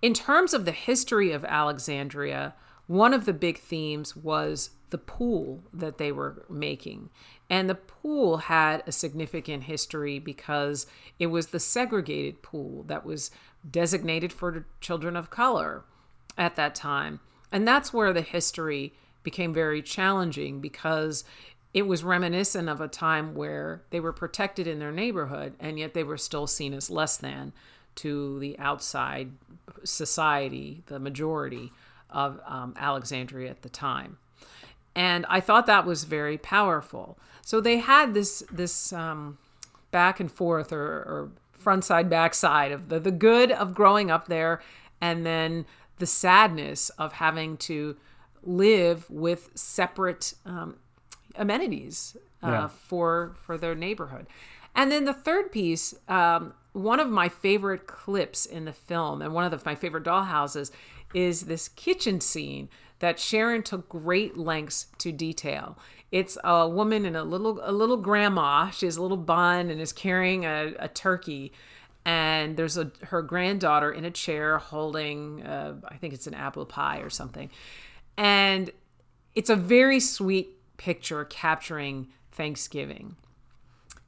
In 0.00 0.14
terms 0.14 0.54
of 0.54 0.64
the 0.64 0.72
history 0.72 1.32
of 1.32 1.44
Alexandria, 1.44 2.54
one 2.86 3.12
of 3.12 3.24
the 3.24 3.32
big 3.32 3.58
themes 3.58 4.14
was 4.14 4.70
the 4.90 4.98
pool 4.98 5.62
that 5.72 5.98
they 5.98 6.12
were 6.12 6.44
making. 6.48 7.10
And 7.50 7.68
the 7.68 7.74
pool 7.74 8.38
had 8.38 8.82
a 8.86 8.92
significant 8.92 9.64
history 9.64 10.18
because 10.18 10.86
it 11.18 11.26
was 11.26 11.48
the 11.48 11.60
segregated 11.60 12.42
pool 12.42 12.84
that 12.84 13.04
was 13.04 13.30
designated 13.68 14.32
for 14.32 14.66
children 14.80 15.16
of 15.16 15.30
color 15.30 15.84
at 16.36 16.56
that 16.56 16.74
time. 16.74 17.20
And 17.50 17.66
that's 17.66 17.92
where 17.92 18.12
the 18.12 18.22
history 18.22 18.94
became 19.22 19.52
very 19.52 19.82
challenging 19.82 20.60
because 20.60 21.24
it 21.74 21.86
was 21.86 22.02
reminiscent 22.02 22.68
of 22.68 22.80
a 22.80 22.88
time 22.88 23.34
where 23.34 23.82
they 23.90 24.00
were 24.00 24.12
protected 24.12 24.66
in 24.66 24.78
their 24.78 24.92
neighborhood 24.92 25.54
and 25.60 25.78
yet 25.78 25.94
they 25.94 26.02
were 26.02 26.16
still 26.16 26.46
seen 26.46 26.72
as 26.72 26.90
less 26.90 27.16
than 27.16 27.52
to 27.96 28.38
the 28.38 28.58
outside 28.58 29.32
society, 29.84 30.82
the 30.86 30.98
majority 30.98 31.72
of 32.10 32.40
um, 32.46 32.74
Alexandria 32.78 33.50
at 33.50 33.62
the 33.62 33.68
time. 33.68 34.18
And 34.94 35.26
I 35.28 35.40
thought 35.40 35.66
that 35.66 35.84
was 35.84 36.04
very 36.04 36.38
powerful. 36.38 37.18
So 37.42 37.60
they 37.60 37.78
had 37.78 38.14
this 38.14 38.42
this 38.50 38.92
um, 38.92 39.38
back 39.90 40.20
and 40.20 40.30
forth 40.30 40.72
or, 40.72 40.82
or 40.82 41.30
front 41.52 41.84
side 41.84 42.08
back 42.08 42.34
side 42.34 42.72
of 42.72 42.88
the, 42.88 43.00
the 43.00 43.10
good 43.10 43.50
of 43.50 43.74
growing 43.74 44.10
up 44.10 44.28
there 44.28 44.60
and 45.00 45.26
then 45.26 45.66
the 45.98 46.06
sadness 46.06 46.90
of 46.90 47.14
having 47.14 47.56
to 47.56 47.96
live 48.42 49.08
with 49.10 49.50
separate 49.54 50.34
um, 50.44 50.76
amenities 51.36 52.16
uh, 52.42 52.48
Yeah. 52.48 52.68
for 52.68 53.34
for 53.36 53.56
their 53.58 53.74
neighborhood. 53.74 54.26
And 54.74 54.92
then 54.92 55.04
the 55.06 55.12
third 55.14 55.50
piece, 55.50 55.94
um, 56.08 56.52
one 56.72 57.00
of 57.00 57.10
my 57.10 57.28
favorite 57.28 57.86
clips 57.86 58.46
in 58.46 58.64
the 58.64 58.72
film, 58.72 59.22
and 59.22 59.32
one 59.34 59.44
of 59.44 59.50
the, 59.50 59.60
my 59.64 59.74
favorite 59.74 60.04
dollhouses, 60.04 60.70
is 61.14 61.42
this 61.42 61.68
kitchen 61.68 62.20
scene 62.20 62.68
that 63.00 63.18
Sharon 63.18 63.62
took 63.62 63.88
great 63.88 64.36
lengths 64.36 64.86
to 64.98 65.10
detail. 65.10 65.78
It's 66.10 66.38
a 66.44 66.68
woman 66.68 67.04
and 67.04 67.16
a 67.16 67.24
little 67.24 67.60
a 67.62 67.72
little 67.72 67.96
grandma. 67.96 68.70
She 68.70 68.86
has 68.86 68.96
a 68.96 69.02
little 69.02 69.16
bun 69.16 69.70
and 69.70 69.80
is 69.80 69.92
carrying 69.92 70.44
a, 70.44 70.74
a 70.78 70.88
turkey. 70.88 71.52
And 72.04 72.56
there's 72.56 72.78
a 72.78 72.90
her 73.02 73.20
granddaughter 73.20 73.92
in 73.92 74.04
a 74.06 74.10
chair 74.10 74.58
holding, 74.58 75.42
uh, 75.42 75.74
I 75.86 75.96
think 75.96 76.14
it's 76.14 76.26
an 76.26 76.34
apple 76.34 76.64
pie 76.64 77.00
or 77.00 77.10
something. 77.10 77.50
And 78.18 78.72
it's 79.34 79.48
a 79.48 79.56
very 79.56 80.00
sweet 80.00 80.50
picture 80.76 81.24
capturing 81.24 82.08
Thanksgiving. 82.32 83.16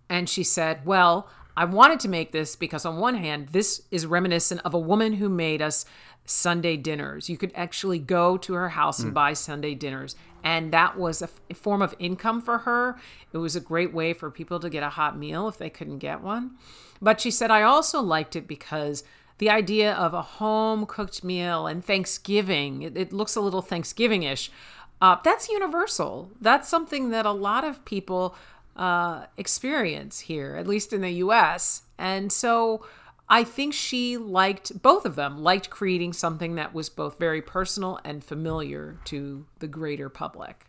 And 0.08 0.28
she 0.28 0.42
said, 0.42 0.84
Well, 0.84 1.28
I 1.56 1.64
wanted 1.64 2.00
to 2.00 2.08
make 2.08 2.32
this 2.32 2.56
because, 2.56 2.84
on 2.84 2.98
one 2.98 3.14
hand, 3.14 3.50
this 3.50 3.82
is 3.90 4.06
reminiscent 4.06 4.60
of 4.64 4.74
a 4.74 4.78
woman 4.78 5.14
who 5.14 5.28
made 5.28 5.62
us 5.62 5.84
Sunday 6.24 6.76
dinners. 6.76 7.30
You 7.30 7.36
could 7.36 7.52
actually 7.54 7.98
go 8.00 8.36
to 8.38 8.54
her 8.54 8.70
house 8.70 8.98
and 8.98 9.10
hmm. 9.10 9.14
buy 9.14 9.32
Sunday 9.32 9.74
dinners. 9.74 10.16
And 10.42 10.72
that 10.72 10.98
was 10.98 11.22
a, 11.22 11.26
f- 11.26 11.40
a 11.50 11.54
form 11.54 11.82
of 11.82 11.94
income 11.98 12.40
for 12.40 12.58
her. 12.58 12.96
It 13.32 13.38
was 13.38 13.56
a 13.56 13.60
great 13.60 13.92
way 13.92 14.12
for 14.12 14.30
people 14.30 14.58
to 14.60 14.70
get 14.70 14.82
a 14.82 14.90
hot 14.90 15.18
meal 15.18 15.48
if 15.48 15.58
they 15.58 15.70
couldn't 15.70 15.98
get 15.98 16.22
one. 16.22 16.52
But 17.00 17.20
she 17.20 17.30
said, 17.30 17.50
I 17.50 17.62
also 17.62 18.00
liked 18.00 18.36
it 18.36 18.48
because 18.48 19.04
the 19.40 19.48
idea 19.48 19.94
of 19.94 20.12
a 20.12 20.20
home 20.20 20.84
cooked 20.84 21.24
meal 21.24 21.66
and 21.66 21.82
Thanksgiving, 21.82 22.82
it, 22.82 22.94
it 22.94 23.10
looks 23.10 23.36
a 23.36 23.40
little 23.40 23.62
Thanksgiving 23.62 24.22
ish. 24.22 24.52
Uh, 25.00 25.16
that's 25.24 25.48
universal. 25.48 26.30
That's 26.42 26.68
something 26.68 27.08
that 27.08 27.24
a 27.24 27.32
lot 27.32 27.64
of 27.64 27.82
people 27.86 28.36
uh, 28.76 29.24
experience 29.38 30.20
here, 30.20 30.56
at 30.56 30.66
least 30.66 30.92
in 30.92 31.00
the 31.00 31.12
US. 31.24 31.84
And 31.96 32.30
so 32.30 32.84
I 33.30 33.42
think 33.42 33.72
she 33.72 34.18
liked, 34.18 34.82
both 34.82 35.06
of 35.06 35.16
them 35.16 35.42
liked 35.42 35.70
creating 35.70 36.12
something 36.12 36.56
that 36.56 36.74
was 36.74 36.90
both 36.90 37.18
very 37.18 37.40
personal 37.40 37.98
and 38.04 38.22
familiar 38.22 38.98
to 39.06 39.46
the 39.60 39.68
greater 39.68 40.10
public. 40.10 40.66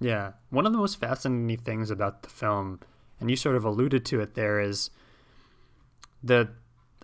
Yeah. 0.00 0.32
One 0.50 0.66
of 0.66 0.72
the 0.72 0.78
most 0.78 0.98
fascinating 0.98 1.64
things 1.64 1.92
about 1.92 2.24
the 2.24 2.30
film, 2.30 2.80
and 3.20 3.30
you 3.30 3.36
sort 3.36 3.54
of 3.54 3.64
alluded 3.64 4.04
to 4.06 4.18
it 4.18 4.34
there, 4.34 4.58
is 4.58 4.90
the 6.20 6.48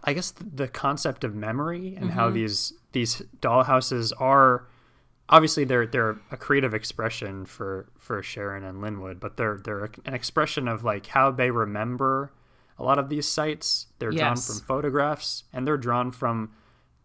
I 0.04 0.12
guess 0.12 0.32
the 0.32 0.68
concept 0.68 1.24
of 1.24 1.34
memory 1.34 1.96
and 1.96 2.10
how 2.10 2.26
mm-hmm. 2.26 2.34
these 2.34 2.72
these 2.92 3.22
dollhouses 3.40 4.12
are 4.18 4.66
obviously 5.28 5.64
they're 5.64 5.86
they're 5.86 6.18
a 6.30 6.36
creative 6.36 6.74
expression 6.74 7.46
for 7.46 7.88
for 7.98 8.22
Sharon 8.22 8.64
and 8.64 8.80
Linwood, 8.80 9.20
but 9.20 9.36
they're 9.36 9.58
they're 9.64 9.90
an 10.04 10.14
expression 10.14 10.68
of 10.68 10.84
like 10.84 11.06
how 11.06 11.30
they 11.30 11.50
remember 11.50 12.32
a 12.78 12.84
lot 12.84 12.98
of 12.98 13.08
these 13.08 13.26
sites. 13.26 13.86
They're 13.98 14.10
drawn 14.10 14.36
from 14.36 14.56
photographs 14.60 15.44
and 15.52 15.66
they're 15.66 15.76
drawn 15.76 16.10
from 16.10 16.52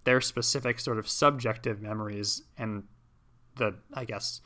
their 0.03 0.21
specific 0.21 0.79
sort 0.79 0.97
of 0.97 1.07
subjective 1.07 1.81
memories 1.81 2.41
and 2.57 2.83
the 3.55 3.75
I 3.93 4.05
guess 4.05 4.41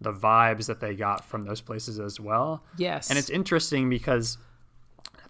the 0.00 0.12
vibes 0.12 0.66
that 0.66 0.80
they 0.80 0.94
got 0.94 1.24
from 1.24 1.44
those 1.44 1.60
places 1.60 2.00
as 2.00 2.18
well. 2.18 2.64
Yes. 2.76 3.08
And 3.08 3.18
it's 3.18 3.30
interesting 3.30 3.88
because 3.88 4.36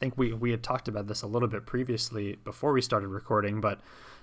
think 0.02 0.18
we, 0.18 0.32
we 0.32 0.50
had 0.50 0.64
talked 0.64 0.88
about 0.88 1.06
this 1.06 1.22
a 1.22 1.28
little 1.28 1.46
bit 1.48 1.64
previously 1.64 2.36
before 2.42 2.72
we 2.72 2.82
started 2.82 3.06
recording, 3.06 3.60
but 3.60 3.78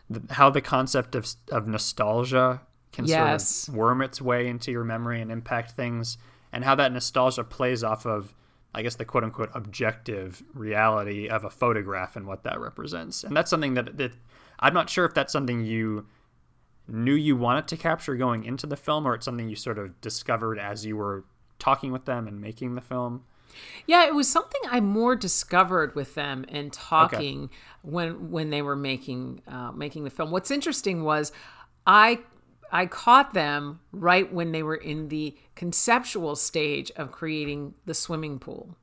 the, 0.10 0.22
how 0.34 0.50
the 0.50 0.60
concept 0.60 1.16
of, 1.16 1.26
of 1.52 1.68
nostalgia 1.68 2.60
can 2.92 3.06
Yes. 3.06 3.48
sort 3.48 3.70
of 3.70 3.80
worm 3.80 4.02
its 4.02 4.22
way 4.22 4.48
into 4.48 4.72
your 4.72 4.84
memory 4.84 5.22
and 5.22 5.32
impact 5.32 5.72
things, 5.72 6.18
and 6.52 6.66
how 6.66 6.76
that 6.76 6.92
nostalgia 6.92 7.46
plays 7.46 7.82
off 7.82 8.06
of, 8.06 8.34
I 8.76 8.82
guess, 8.82 8.96
the 8.96 9.06
quote 9.06 9.24
unquote 9.24 9.52
objective 9.54 10.44
reality 10.54 11.30
of 11.30 11.46
a 11.46 11.50
photograph 11.50 12.18
and 12.18 12.28
what 12.28 12.44
that 12.44 12.60
represents. 12.60 13.24
And 13.24 13.34
that's 13.38 13.50
something 13.50 13.76
that, 13.76 13.96
that 13.98 14.12
I'm 14.60 14.74
not 14.74 14.90
sure 14.90 15.06
if 15.06 15.14
that's 15.14 15.32
something 15.32 15.64
you 15.64 16.08
knew 16.90 17.14
you 17.14 17.38
wanted 17.38 17.68
to 17.70 17.78
capture 17.78 18.16
going 18.16 18.44
into 18.44 18.68
the 18.68 18.76
film, 18.76 19.08
or 19.08 19.16
it's 19.16 19.24
something 19.24 19.48
you 19.48 19.56
sort 19.56 19.78
of 19.80 20.02
discovered 20.02 20.60
as 20.60 20.86
you 20.86 20.98
were 20.98 21.24
talking 21.58 21.94
with 21.94 22.04
them 22.04 22.28
and 22.28 22.42
making 22.42 22.76
the 22.76 22.82
film. 22.82 23.24
Yeah, 23.88 24.06
it 24.06 24.16
was 24.16 24.28
something 24.28 24.62
I 24.70 24.80
more 24.80 25.16
discovered 25.16 25.96
with 25.96 26.16
them 26.16 26.46
and 26.50 26.72
talking 26.72 27.50
when 27.82 28.32
when 28.32 28.50
they 28.50 28.62
were 28.62 28.76
making 28.76 29.42
uh, 29.48 29.72
making 29.72 30.04
the 30.04 30.10
film. 30.10 30.32
What's 30.32 30.52
interesting 30.52 31.04
was 31.04 31.32
I 31.88 32.20
I 32.72 32.86
caught 32.86 33.34
them 33.34 33.80
right 33.92 34.32
when 34.32 34.52
they 34.52 34.64
were 34.64 34.76
in 34.76 35.10
the 35.10 35.36
conceptual 35.56 36.36
stage 36.36 36.92
of 36.96 37.12
creating 37.12 37.74
the 37.86 37.94
swimming 37.94 38.40
pool. 38.40 38.76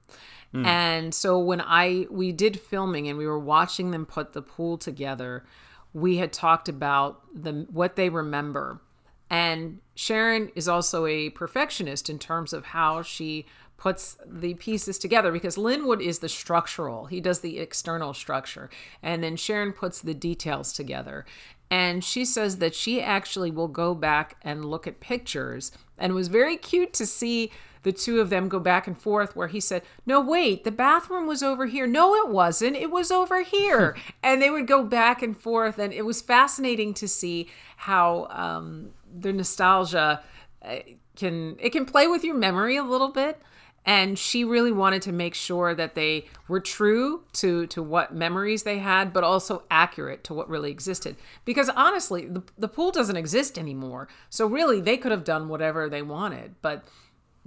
And 0.65 1.15
so 1.15 1.39
when 1.39 1.61
I 1.61 2.07
we 2.11 2.33
did 2.33 2.59
filming 2.59 3.09
and 3.09 3.19
we 3.19 3.27
were 3.27 3.39
watching 3.39 3.91
them 3.91 4.07
put 4.07 4.33
the 4.33 4.41
pool 4.41 4.79
together, 4.79 5.45
we 5.93 6.17
had 6.17 6.33
talked 6.33 6.69
about 6.69 7.23
the 7.35 7.67
what 7.71 7.97
they 7.97 8.09
remember. 8.09 8.81
And 9.29 9.81
Sharon 9.95 10.51
is 10.55 10.69
also 10.69 11.05
a 11.05 11.31
perfectionist 11.31 12.09
in 12.09 12.19
terms 12.19 12.53
of 12.53 12.67
how 12.67 13.03
she 13.03 13.45
puts 13.77 14.17
the 14.25 14.55
pieces 14.55 14.99
together 14.99 15.31
because 15.31 15.59
Linwood 15.59 16.01
is 16.01 16.21
the 16.21 16.29
structural. 16.29 17.07
He 17.07 17.21
does 17.21 17.41
the 17.41 17.59
external 17.59 18.15
structure. 18.15 18.71
And 19.03 19.23
then 19.23 19.37
Sharon 19.37 19.73
puts 19.73 20.01
the 20.01 20.15
details 20.15 20.73
together. 20.73 21.27
And 21.71 22.03
she 22.03 22.25
says 22.25 22.59
that 22.59 22.75
she 22.75 23.03
actually 23.03 23.51
will 23.51 23.69
go 23.69 23.95
back 23.95 24.37
and 24.43 24.65
look 24.65 24.87
at 24.87 25.01
pictures. 25.01 25.73
And 25.99 26.13
it 26.13 26.15
was 26.15 26.29
very 26.29 26.57
cute 26.57 26.93
to 26.95 27.07
see 27.07 27.51
the 27.83 27.93
two 27.93 28.21
of 28.21 28.31
them 28.31 28.49
go 28.49 28.59
back 28.59 28.87
and 28.87 28.99
forth 28.99 29.37
where 29.37 29.49
he 29.49 29.61
said, 29.61 29.83
No, 30.07 30.21
wait, 30.21 30.65
the 30.65 30.73
bathroom 30.73 31.27
was 31.27 31.43
over 31.43 31.67
here. 31.67 31.87
No, 31.87 32.15
it 32.15 32.29
wasn't. 32.29 32.77
It 32.77 32.91
was 32.91 33.11
over 33.11 33.43
here. 33.43 33.97
and 34.23 34.41
they 34.41 34.51
would 34.51 34.67
go 34.67 34.85
back 34.85 35.23
and 35.23 35.37
forth. 35.37 35.79
And 35.79 35.93
it 35.93 36.05
was 36.05 36.23
fascinating 36.23 36.95
to 36.95 37.09
see 37.09 37.49
how 37.77 38.27
um, 38.31 38.91
the 39.13 39.33
nostalgia 39.33 40.23
uh, 40.63 40.77
can 41.17 41.57
it 41.61 41.71
can 41.71 41.85
play 41.85 42.07
with 42.07 42.25
your 42.25 42.35
memory 42.35 42.77
a 42.77 42.83
little 42.83 43.11
bit 43.11 43.41
and 43.87 44.19
she 44.19 44.43
really 44.45 44.73
wanted 44.73 45.01
to 45.03 45.13
make 45.13 45.35
sure 45.35 45.73
that 45.73 45.95
they 45.95 46.27
were 46.49 46.61
true 46.61 47.23
to 47.33 47.67
to 47.69 47.83
what 47.83 48.13
memories 48.13 48.65
they 48.65 48.79
had 48.79 49.13
but 49.13 49.25
also 49.25 49.63
accurate 49.71 50.25
to 50.25 50.35
what 50.35 50.51
really 50.51 50.71
existed. 50.71 51.17
Because 51.45 51.71
honestly 51.71 52.27
the, 52.27 52.43
the 52.59 52.69
pool 52.69 52.91
doesn't 52.91 53.17
exist 53.17 53.57
anymore. 53.57 54.09
So 54.29 54.47
really 54.47 54.81
they 54.81 54.97
could 54.97 55.13
have 55.13 55.25
done 55.25 55.49
whatever 55.49 55.89
they 55.89 56.03
wanted 56.03 56.57
but 56.61 56.85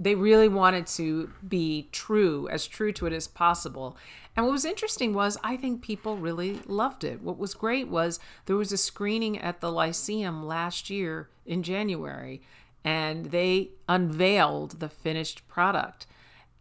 they 0.02 0.14
really 0.14 0.48
wanted 0.48 0.86
to 0.86 1.30
be 1.46 1.90
true 1.92 2.48
as 2.48 2.66
true 2.66 2.90
to 2.90 3.04
it 3.04 3.12
as 3.12 3.28
possible. 3.28 3.98
And 4.34 4.46
what 4.46 4.52
was 4.52 4.64
interesting 4.64 5.12
was 5.12 5.36
i 5.44 5.56
think 5.58 5.82
people 5.82 6.16
really 6.16 6.60
loved 6.66 7.04
it. 7.04 7.20
What 7.22 7.38
was 7.38 7.52
great 7.52 7.88
was 7.88 8.18
there 8.46 8.56
was 8.56 8.72
a 8.72 8.78
screening 8.78 9.38
at 9.38 9.60
the 9.60 9.70
lyceum 9.70 10.46
last 10.46 10.88
year 10.88 11.28
in 11.44 11.62
january 11.62 12.40
and 12.82 13.26
they 13.26 13.68
unveiled 13.90 14.80
the 14.80 14.88
finished 14.88 15.46
product 15.46 16.06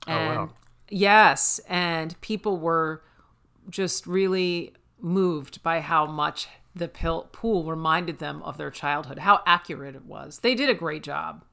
and 0.08 0.36
wow. 0.38 0.50
yes 0.90 1.60
and 1.68 2.20
people 2.22 2.58
were 2.58 3.02
just 3.70 4.08
really 4.08 4.74
moved 5.02 5.62
by 5.64 5.80
how 5.80 6.06
much 6.06 6.48
the 6.76 6.88
pool 6.88 7.64
reminded 7.66 8.20
them 8.20 8.42
of 8.44 8.58
their 8.58 8.72
childhood 8.72 9.20
how 9.20 9.42
accurate 9.46 9.96
it 9.96 10.06
was 10.06 10.40
they 10.40 10.56
did 10.56 10.70
a 10.70 10.74
great 10.74 11.04
job 11.04 11.44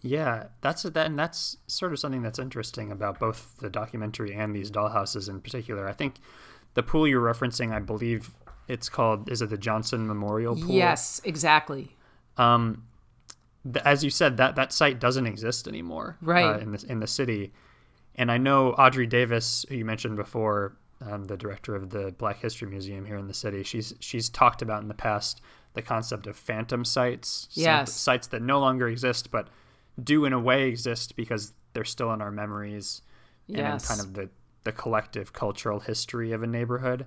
Yeah, 0.00 0.48
that's 0.62 0.82
that, 0.82 1.06
and 1.06 1.18
that's 1.18 1.56
sort 1.68 1.92
of 1.92 1.98
something 1.98 2.22
that's 2.22 2.38
interesting 2.40 2.90
about 2.90 3.20
both 3.20 3.56
the 3.58 3.70
documentary 3.70 4.34
and 4.34 4.54
these 4.54 4.70
dollhouses 4.70 5.28
in 5.28 5.40
particular. 5.40 5.88
I 5.88 5.92
think 5.92 6.16
the 6.74 6.82
pool 6.82 7.06
you're 7.06 7.22
referencing, 7.22 7.72
I 7.72 7.78
believe 7.78 8.30
it's 8.68 8.88
called, 8.88 9.30
is 9.30 9.42
it 9.42 9.50
the 9.50 9.58
Johnson 9.58 10.06
Memorial 10.06 10.56
Pool? 10.56 10.74
yes 10.76 11.20
exactly 11.24 11.96
Um, 12.36 12.84
th- 13.70 13.84
as 13.84 14.02
you 14.04 14.10
said, 14.10 14.36
that 14.38 14.56
that 14.56 14.72
site 14.72 14.98
doesn't 15.00 15.26
exist 15.26 15.68
anymore, 15.68 16.16
Right. 16.20 16.44
Uh, 16.44 16.58
in 16.58 16.72
the 16.72 16.84
in 16.88 17.00
the 17.00 17.06
city, 17.06 17.52
and 18.16 18.30
I 18.30 18.38
know 18.38 18.72
Audrey 18.72 19.06
Davis, 19.06 19.64
who 19.68 19.76
you 19.76 19.84
mentioned 19.84 20.16
before, 20.16 20.76
um, 21.00 21.24
the 21.24 21.36
director 21.36 21.74
of 21.74 21.90
the 21.90 22.12
Black 22.18 22.38
History 22.40 22.68
Museum 22.68 23.04
here 23.04 23.16
in 23.16 23.26
the 23.26 23.34
city. 23.34 23.62
She's 23.62 23.94
she's 24.00 24.28
talked 24.28 24.62
about 24.62 24.82
in 24.82 24.88
the 24.88 24.94
past 24.94 25.40
the 25.74 25.82
concept 25.82 26.26
of 26.26 26.36
phantom 26.36 26.84
sites, 26.84 27.48
Yes. 27.52 27.92
sites 27.94 28.26
that 28.28 28.42
no 28.42 28.60
longer 28.60 28.88
exist, 28.88 29.30
but 29.30 29.48
do 30.02 30.24
in 30.26 30.32
a 30.32 30.38
way 30.40 30.68
exist 30.68 31.16
because 31.16 31.52
they're 31.72 31.84
still 31.84 32.12
in 32.12 32.20
our 32.20 32.30
memories 32.30 33.00
and 33.48 33.58
in 33.58 33.78
kind 33.80 34.00
of 34.00 34.14
the 34.14 34.28
the 34.64 34.72
collective 34.72 35.32
cultural 35.32 35.80
history 35.80 36.30
of 36.32 36.42
a 36.42 36.46
neighborhood. 36.46 37.06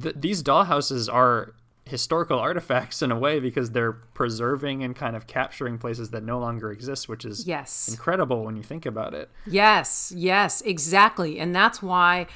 Th- 0.00 0.14
these 0.16 0.42
dollhouses 0.42 1.12
are 1.12 1.54
historical 1.86 2.38
artifacts 2.38 3.02
in 3.02 3.12
a 3.12 3.18
way 3.18 3.38
because 3.40 3.70
they're 3.72 3.92
preserving 3.92 4.82
and 4.82 4.96
kind 4.96 5.14
of 5.14 5.26
capturing 5.26 5.76
places 5.78 6.10
that 6.10 6.22
no 6.22 6.38
longer 6.38 6.72
exist, 6.72 7.08
which 7.08 7.24
is 7.24 7.46
Yes. 7.46 7.88
incredible 7.88 8.42
when 8.44 8.56
you 8.56 8.62
think 8.62 8.86
about 8.86 9.12
it. 9.12 9.30
Yes, 9.46 10.12
yes, 10.16 10.62
exactly. 10.62 11.38
And 11.38 11.54
that's 11.54 11.82
why 11.82 12.26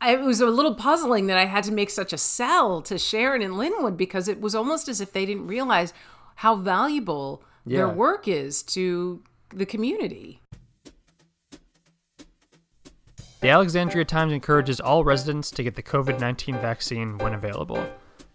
I- 0.00 0.14
it 0.14 0.22
was 0.22 0.40
a 0.40 0.46
little 0.46 0.74
puzzling 0.74 1.26
that 1.26 1.36
I 1.36 1.44
had 1.44 1.62
to 1.64 1.72
make 1.72 1.90
such 1.90 2.14
a 2.14 2.18
sell 2.18 2.80
to 2.82 2.96
Sharon 2.96 3.42
and 3.42 3.58
Linwood 3.58 3.98
because 3.98 4.28
it 4.28 4.40
was 4.40 4.54
almost 4.54 4.88
as 4.88 4.98
if 5.02 5.12
they 5.12 5.26
didn't 5.26 5.46
realize 5.46 5.92
how 6.36 6.54
valuable 6.56 7.42
their 7.66 7.86
work 7.86 8.26
is 8.26 8.62
to 8.62 9.22
the 9.50 9.66
community. 9.66 10.40
The 13.42 13.48
Alexandria 13.50 14.04
Times 14.06 14.32
encourages 14.32 14.80
all 14.80 15.04
residents 15.04 15.50
to 15.52 15.62
get 15.62 15.74
the 15.76 15.82
COVID 15.82 16.18
19 16.18 16.54
vaccine 16.56 17.18
when 17.18 17.34
available. 17.34 17.86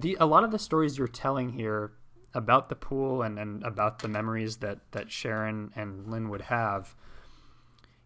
The, 0.00 0.16
a 0.20 0.26
lot 0.26 0.44
of 0.44 0.50
the 0.50 0.58
stories 0.58 0.98
you're 0.98 1.08
telling 1.08 1.50
here 1.50 1.92
about 2.34 2.68
the 2.68 2.74
pool 2.76 3.22
and, 3.22 3.38
and 3.38 3.62
about 3.62 4.00
the 4.00 4.08
memories 4.08 4.58
that, 4.58 4.80
that 4.92 5.10
Sharon 5.10 5.72
and 5.74 6.06
Linwood 6.06 6.42
have, 6.42 6.94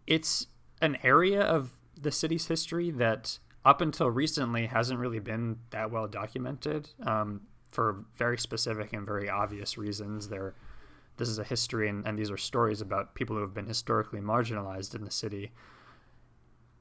it's 0.06 0.46
an 0.80 0.98
area 1.02 1.42
of 1.42 1.72
the 2.00 2.12
city's 2.12 2.46
history 2.46 2.90
that 2.92 3.38
up 3.64 3.80
until 3.80 4.08
recently 4.08 4.66
hasn't 4.66 5.00
really 5.00 5.18
been 5.18 5.58
that 5.70 5.90
well 5.90 6.06
documented 6.06 6.88
um, 7.04 7.40
for 7.72 8.04
very 8.16 8.38
specific 8.38 8.92
and 8.92 9.04
very 9.04 9.28
obvious 9.28 9.76
reasons. 9.76 10.28
There, 10.28 10.54
this 11.16 11.28
is 11.28 11.38
a 11.38 11.44
history, 11.44 11.88
and, 11.88 12.06
and 12.06 12.16
these 12.16 12.30
are 12.30 12.38
stories 12.38 12.80
about 12.80 13.14
people 13.14 13.36
who 13.36 13.42
have 13.42 13.52
been 13.52 13.66
historically 13.66 14.20
marginalized 14.20 14.94
in 14.94 15.04
the 15.04 15.10
city. 15.10 15.52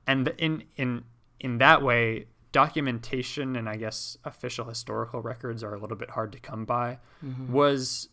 And 0.08 0.34
in 0.38 0.64
in 0.78 1.04
in 1.40 1.58
that 1.58 1.82
way, 1.82 2.28
documentation 2.52 3.56
and 3.56 3.70
I 3.70 3.76
guess 3.76 4.18
official 4.26 4.66
historical 4.66 5.22
records 5.22 5.64
are 5.64 5.74
a 5.74 5.80
little 5.80 5.98
bit 5.98 6.10
hard 6.10 6.32
to 6.32 6.40
come 6.40 6.66
by. 6.66 7.00
Mm-hmm. 7.24 7.54
Was 7.54 8.10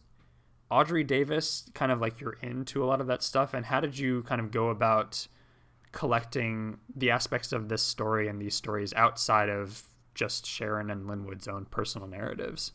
Audrey 0.71 1.05
Davis 1.05 1.71
kind 1.75 1.91
of 1.93 2.01
like 2.01 2.21
you're 2.21 2.37
into 2.43 2.85
a 2.85 2.87
lot 2.87 3.01
of 3.01 3.07
that 3.07 3.23
stuff? 3.23 3.55
And 3.55 3.65
how 3.65 3.81
did 3.81 3.99
you 3.99 4.23
kind 4.25 4.41
of 4.41 4.51
go 4.51 4.69
about 4.69 5.27
collecting 5.93 6.79
the 6.95 7.11
aspects 7.11 7.53
of 7.53 7.69
this 7.69 7.83
story 7.83 8.29
and 8.29 8.41
these 8.41 8.55
stories 8.55 8.93
outside 8.95 9.49
of 9.49 9.83
just 10.17 10.45
Sharon 10.45 10.91
and 10.91 11.07
Linwood's 11.07 11.47
own 11.47 11.67
personal 11.67 12.09
narratives? 12.09 12.73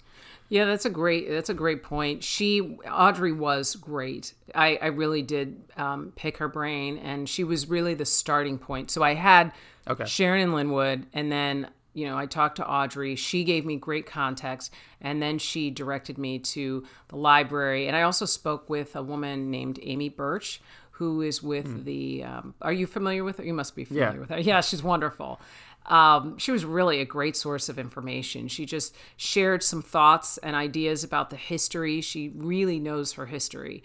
Yeah, 0.48 0.64
that's 0.64 0.86
a 0.86 0.90
great 0.90 1.30
that's 1.30 1.50
a 1.50 1.54
great 1.54 1.84
point. 1.84 2.24
She 2.24 2.78
Audrey 2.90 3.34
was 3.34 3.76
great. 3.76 4.34
I, 4.56 4.78
I 4.82 4.88
really 4.88 5.22
did 5.22 5.62
um, 5.76 6.14
pick 6.16 6.38
her 6.38 6.48
brain, 6.48 6.98
and 6.98 7.28
she 7.28 7.44
was 7.44 7.68
really 7.68 7.94
the 7.94 8.06
starting 8.06 8.58
point. 8.58 8.92
So 8.92 9.04
I 9.04 9.16
had 9.16 9.52
Okay. 9.90 10.06
Sharon 10.06 10.42
and 10.42 10.54
Linwood, 10.54 11.08
and 11.14 11.32
then 11.32 11.68
you 11.94 12.06
know 12.06 12.18
I 12.18 12.26
talked 12.26 12.58
to 12.58 12.68
Audrey. 12.68 13.16
She 13.16 13.44
gave 13.44 13.66
me 13.66 13.78
great 13.78 14.06
context, 14.06 14.74
and 15.02 15.22
then 15.22 15.40
she 15.40 15.72
directed 15.72 16.18
me 16.18 16.40
to 16.40 16.86
the 17.10 17.16
library. 17.16 17.88
And 17.88 17.96
I 17.96 18.04
also 18.04 18.26
spoke 18.26 18.70
with 18.70 18.96
a 18.96 19.04
woman 19.04 19.50
named 19.50 19.80
Amy 19.82 20.10
Bertsch, 20.10 20.60
who 20.92 21.22
is 21.22 21.42
with 21.42 21.68
mm. 21.68 21.84
the. 21.84 22.24
Um, 22.24 22.54
are 22.62 22.74
you 22.74 22.86
familiar 22.86 23.24
with 23.24 23.38
her? 23.38 23.44
You 23.44 23.54
must 23.54 23.76
be 23.76 23.86
familiar 23.86 24.14
yeah. 24.14 24.20
with 24.20 24.30
her. 24.30 24.40
Yeah, 24.40 24.62
she's 24.62 24.84
wonderful. 24.84 25.42
Um, 25.86 26.38
she 26.38 26.52
was 26.52 26.64
really 26.64 27.02
a 27.02 27.06
great 27.06 27.36
source 27.36 27.68
of 27.68 27.80
information. 27.80 28.48
She 28.48 28.66
just 28.66 28.96
shared 29.18 29.64
some 29.64 29.82
thoughts 29.82 30.38
and 30.38 30.56
ideas 30.56 31.04
about 31.04 31.30
the 31.30 31.36
history. 31.36 32.02
She 32.02 32.30
really 32.36 32.80
knows 32.80 33.14
her 33.14 33.26
history, 33.26 33.84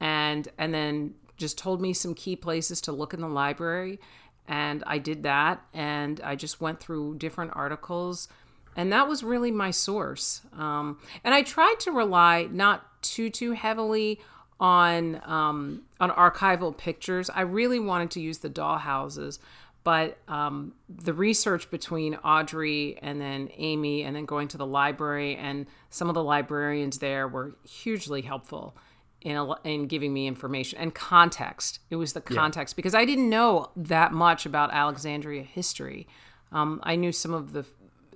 and 0.00 0.48
and 0.58 0.74
then 0.74 1.14
just 1.36 1.56
told 1.56 1.80
me 1.80 1.92
some 1.92 2.14
key 2.14 2.36
places 2.36 2.80
to 2.82 2.92
look 2.92 3.14
in 3.14 3.20
the 3.20 3.28
library 3.28 3.98
and 4.48 4.82
I 4.86 4.98
did 4.98 5.24
that, 5.24 5.62
and 5.74 6.20
I 6.22 6.34
just 6.34 6.60
went 6.60 6.80
through 6.80 7.16
different 7.16 7.52
articles, 7.54 8.28
and 8.74 8.90
that 8.92 9.06
was 9.06 9.22
really 9.22 9.50
my 9.50 9.70
source. 9.70 10.40
Um, 10.56 10.98
and 11.22 11.34
I 11.34 11.42
tried 11.42 11.76
to 11.80 11.92
rely 11.92 12.48
not 12.50 13.02
too 13.02 13.28
too 13.28 13.52
heavily 13.52 14.20
on 14.58 15.20
um, 15.26 15.82
on 16.00 16.10
archival 16.10 16.76
pictures. 16.76 17.28
I 17.28 17.42
really 17.42 17.78
wanted 17.78 18.10
to 18.12 18.20
use 18.20 18.38
the 18.38 18.48
doll 18.48 18.78
houses, 18.78 19.38
but 19.88 20.18
um, 20.28 20.74
the 20.86 21.14
research 21.14 21.70
between 21.70 22.16
Audrey 22.16 22.98
and 23.00 23.18
then 23.18 23.48
Amy, 23.56 24.02
and 24.02 24.14
then 24.14 24.26
going 24.26 24.46
to 24.48 24.58
the 24.58 24.66
library, 24.66 25.34
and 25.34 25.64
some 25.88 26.10
of 26.10 26.14
the 26.14 26.22
librarians 26.22 26.98
there 26.98 27.26
were 27.26 27.56
hugely 27.66 28.20
helpful 28.20 28.76
in 29.22 29.36
a, 29.36 29.54
in 29.64 29.86
giving 29.86 30.12
me 30.12 30.26
information 30.26 30.78
and 30.78 30.94
context. 30.94 31.78
It 31.88 31.96
was 31.96 32.12
the 32.12 32.20
context 32.20 32.74
yeah. 32.74 32.76
because 32.76 32.94
I 32.94 33.06
didn't 33.06 33.30
know 33.30 33.70
that 33.76 34.12
much 34.12 34.44
about 34.44 34.74
Alexandria 34.74 35.42
history. 35.42 36.06
Um, 36.52 36.80
I 36.82 36.94
knew 36.94 37.10
some 37.10 37.32
of 37.32 37.54
the 37.54 37.64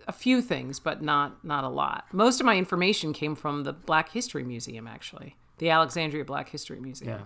a 0.07 0.13
few 0.13 0.43
things, 0.43 0.79
but 0.79 1.01
not 1.01 1.43
not 1.43 1.65
a 1.65 1.71
lot. 1.71 2.05
Most 2.13 2.39
of 2.39 2.45
my 2.45 2.59
information 2.59 3.15
came 3.15 3.35
from 3.35 3.65
the 3.65 3.73
Black 3.73 4.11
History 4.11 4.45
Museum, 4.45 4.87
actually, 4.87 5.37
the 5.57 5.71
Alexandria 5.71 6.27
Black 6.27 6.51
History 6.51 6.81
Museum. 6.81 7.21
Yeah. 7.21 7.25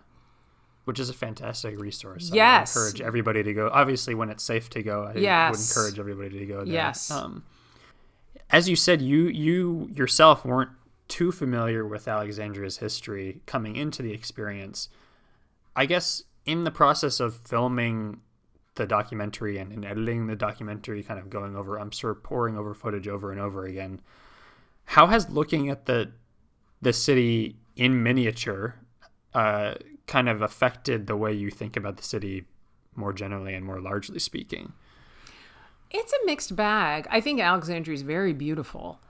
Which 0.86 0.98
is 0.98 1.10
a 1.10 1.12
fantastic 1.12 1.78
resource. 1.78 2.30
Yes. 2.32 2.76
I 2.76 2.80
encourage 2.80 3.00
everybody 3.00 3.42
to 3.42 3.52
go. 3.52 3.68
Obviously, 3.72 4.14
when 4.14 4.30
it's 4.30 4.42
safe 4.42 4.70
to 4.70 4.82
go, 4.82 5.04
I 5.04 5.18
yes. 5.18 5.50
would 5.50 5.60
encourage 5.60 5.98
everybody 5.98 6.38
to 6.38 6.46
go 6.46 6.64
there. 6.64 6.74
Yes. 6.74 7.10
Um, 7.10 7.44
as 8.50 8.68
you 8.68 8.76
said, 8.76 9.02
you 9.02 9.24
you 9.24 9.90
yourself 9.92 10.44
weren't 10.44 10.70
too 11.08 11.32
familiar 11.32 11.86
with 11.86 12.08
Alexandria's 12.08 12.78
history 12.78 13.42
coming 13.46 13.76
into 13.76 14.02
the 14.02 14.12
experience. 14.12 14.88
I 15.74 15.86
guess 15.86 16.22
in 16.44 16.64
the 16.64 16.70
process 16.70 17.20
of 17.20 17.36
filming 17.44 18.20
the 18.76 18.86
documentary 18.86 19.58
and, 19.58 19.72
and 19.72 19.84
editing 19.84 20.26
the 20.26 20.36
documentary, 20.36 21.02
kind 21.02 21.18
of 21.18 21.28
going 21.30 21.56
over, 21.56 21.78
I'm 21.78 21.90
sure 21.90 22.14
poring 22.14 22.56
over 22.56 22.74
footage 22.74 23.08
over 23.08 23.32
and 23.32 23.40
over 23.40 23.64
again. 23.64 24.00
How 24.84 25.08
has 25.08 25.28
looking 25.30 25.68
at 25.68 25.86
the 25.86 26.12
the 26.80 26.92
city 26.92 27.56
in 27.74 28.02
miniature 28.02 28.76
uh, 29.34 29.74
kind 30.06 30.28
of 30.28 30.42
affected 30.42 31.06
the 31.06 31.16
way 31.16 31.32
you 31.32 31.50
think 31.50 31.76
about 31.76 31.96
the 31.96 32.02
city 32.02 32.44
more 32.94 33.12
generally 33.12 33.54
and 33.54 33.64
more 33.64 33.80
largely 33.80 34.18
speaking? 34.18 34.72
It's 35.90 36.12
a 36.12 36.26
mixed 36.26 36.56
bag. 36.56 37.06
I 37.10 37.20
think 37.20 37.40
Alexandria 37.40 37.94
is 37.94 38.02
very 38.02 38.32
beautiful. 38.32 39.00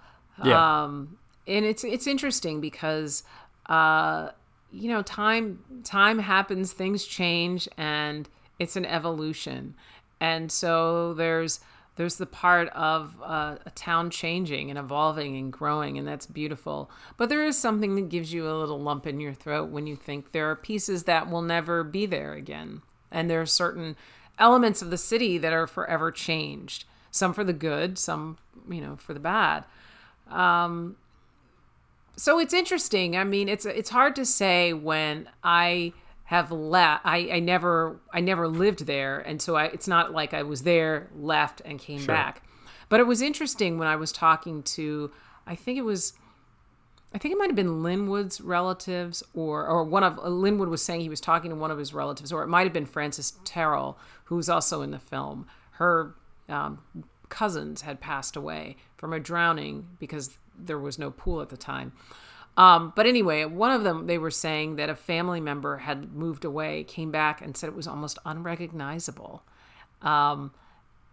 Yeah. 0.45 0.83
Um, 0.85 1.19
and 1.47 1.65
it's 1.65 1.85
it's 1.85 2.07
interesting 2.07 2.61
because 2.61 3.23
uh, 3.67 4.31
you 4.71 4.89
know 4.89 5.03
time 5.03 5.83
time 5.85 6.19
happens, 6.19 6.73
things 6.73 7.07
change, 7.07 7.69
and 7.77 8.29
it's 8.59 8.77
an 8.77 8.85
evolution. 8.85 9.75
And 10.21 10.51
so 10.51 11.15
there's 11.15 11.61
there's 11.97 12.17
the 12.17 12.27
part 12.27 12.69
of 12.69 13.17
uh, 13.23 13.57
a 13.65 13.71
town 13.71 14.11
changing 14.11 14.71
and 14.71 14.79
evolving 14.79 15.37
and 15.37 15.53
growing, 15.53 15.99
and 15.99 16.07
that's 16.07 16.27
beautiful. 16.27 16.91
But 17.17 17.29
there 17.29 17.45
is 17.45 17.59
something 17.59 17.95
that 17.97 18.11
gives 18.11 18.33
you 18.33 18.49
a 18.49 18.53
little 18.53 18.81
lump 18.81 19.07
in 19.07 19.19
your 19.19 19.33
throat 19.33 19.71
when 19.71 19.87
you 19.87 19.97
think 19.97 20.33
there 20.33 20.51
are 20.51 20.57
pieces 20.57 21.05
that 21.05 21.31
will 21.31 21.43
never 21.43 21.83
be 21.83 22.07
there 22.07 22.35
again, 22.35 22.83
and 23.11 23.31
there 23.31 23.41
are 23.41 23.47
certain 23.47 23.97
elements 24.39 24.83
of 24.83 24.91
the 24.91 24.99
city 24.99 25.39
that 25.39 25.53
are 25.53 25.67
forever 25.67 26.13
changed. 26.13 26.85
Some 27.11 27.33
for 27.33 27.45
the 27.45 27.55
good, 27.55 27.99
some 27.99 28.37
you 28.69 28.81
know 28.81 28.97
for 28.97 29.15
the 29.15 29.21
bad. 29.21 29.65
Um, 30.29 30.97
so 32.17 32.39
it's 32.39 32.53
interesting. 32.55 33.17
I 33.17 33.25
mean, 33.25 33.49
it's 33.49 33.65
it's 33.65 33.91
hard 33.91 34.15
to 34.17 34.27
say 34.27 34.75
when 34.75 35.29
I 35.43 35.95
have 36.27 36.51
left. 36.51 37.03
I, 37.05 37.31
I 37.33 37.41
never 37.41 38.01
I 38.13 38.21
never 38.21 38.47
lived 38.49 38.87
there, 38.87 39.21
and 39.21 39.41
so 39.41 39.57
I, 39.57 39.67
it's 39.67 39.89
not 39.89 40.13
like 40.13 40.35
I 40.35 40.43
was 40.43 40.63
there, 40.63 41.09
left, 41.17 41.63
and 41.65 41.79
came 41.79 42.01
sure. 42.01 42.15
back. 42.15 42.43
But 42.89 43.01
it 43.01 43.07
was 43.07 43.23
interesting 43.23 43.79
when 43.79 43.89
I 43.89 43.97
was 43.97 44.13
talking 44.13 44.63
to. 44.63 45.11
I 45.47 45.55
think 45.55 45.79
it 45.79 45.85
was. 45.85 46.13
I 47.15 47.19
think 47.19 47.33
it 47.33 47.39
might 47.39 47.47
have 47.47 47.57
been 47.57 47.83
Linwood's 47.83 48.41
relatives, 48.41 49.23
or 49.35 49.67
or 49.67 49.85
one 49.85 50.03
of 50.03 50.19
uh, 50.19 50.29
Linwood 50.29 50.69
was 50.69 50.83
saying 50.83 51.01
he 51.01 51.09
was 51.09 51.21
talking 51.21 51.51
to 51.51 51.57
one 51.57 51.71
of 51.71 51.79
his 51.79 51.95
relatives, 51.95 52.33
or 52.33 52.43
it 52.43 52.49
might 52.49 52.65
have 52.65 52.73
been 52.73 52.87
Frances 52.87 53.35
Terrell, 53.45 53.97
who's 54.25 54.49
also 54.49 54.83
in 54.83 54.91
the 54.91 54.99
film. 54.99 55.47
Her 55.73 56.17
um, 56.49 56.83
cousins 57.29 57.83
had 57.83 58.01
passed 58.01 58.35
away 58.35 58.77
from 58.97 59.13
a 59.13 59.21
drowning 59.21 59.87
because 60.01 60.39
there 60.59 60.79
was 60.79 60.99
no 60.99 61.13
pool 61.13 61.41
at 61.41 61.51
the 61.51 61.57
time. 61.57 61.93
Um, 62.57 62.93
but 62.97 63.07
anyway, 63.07 63.45
one 63.45 63.71
of 63.71 63.85
them, 63.85 64.07
they 64.07 64.19
were 64.19 64.31
saying 64.31 64.77
that 64.77 64.89
a 64.89 64.95
family 64.95 65.41
member 65.41 65.79
had 65.79 66.15
moved 66.15 66.45
away, 66.45 66.85
came 66.85 67.11
back, 67.11 67.43
and 67.43 67.57
said 67.57 67.69
it 67.69 67.77
was 67.77 67.87
almost 67.87 68.19
unrecognizable. 68.25 69.43
Um, 70.01 70.53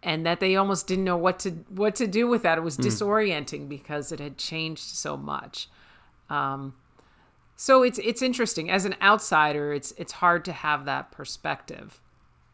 and 0.01 0.25
that 0.25 0.39
they 0.39 0.55
almost 0.55 0.87
didn't 0.87 1.05
know 1.05 1.17
what 1.17 1.39
to 1.39 1.51
what 1.69 1.95
to 1.95 2.07
do 2.07 2.27
with 2.27 2.43
that. 2.43 2.57
It 2.57 2.61
was 2.61 2.77
mm. 2.77 2.83
disorienting 2.83 3.69
because 3.69 4.11
it 4.11 4.19
had 4.19 4.37
changed 4.37 4.83
so 4.83 5.15
much. 5.15 5.69
Um, 6.29 6.75
so 7.55 7.83
it's 7.83 7.99
it's 7.99 8.21
interesting 8.21 8.69
as 8.69 8.85
an 8.85 8.95
outsider. 9.01 9.73
It's 9.73 9.93
it's 9.97 10.13
hard 10.13 10.43
to 10.45 10.51
have 10.51 10.85
that 10.85 11.11
perspective. 11.11 12.01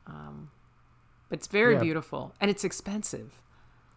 Um, 0.06 0.49
but 1.30 1.39
it's 1.39 1.47
very 1.47 1.75
yeah. 1.75 1.82
beautiful 1.82 2.34
and 2.41 2.49
it's 2.52 2.63
expensive. 2.63 3.41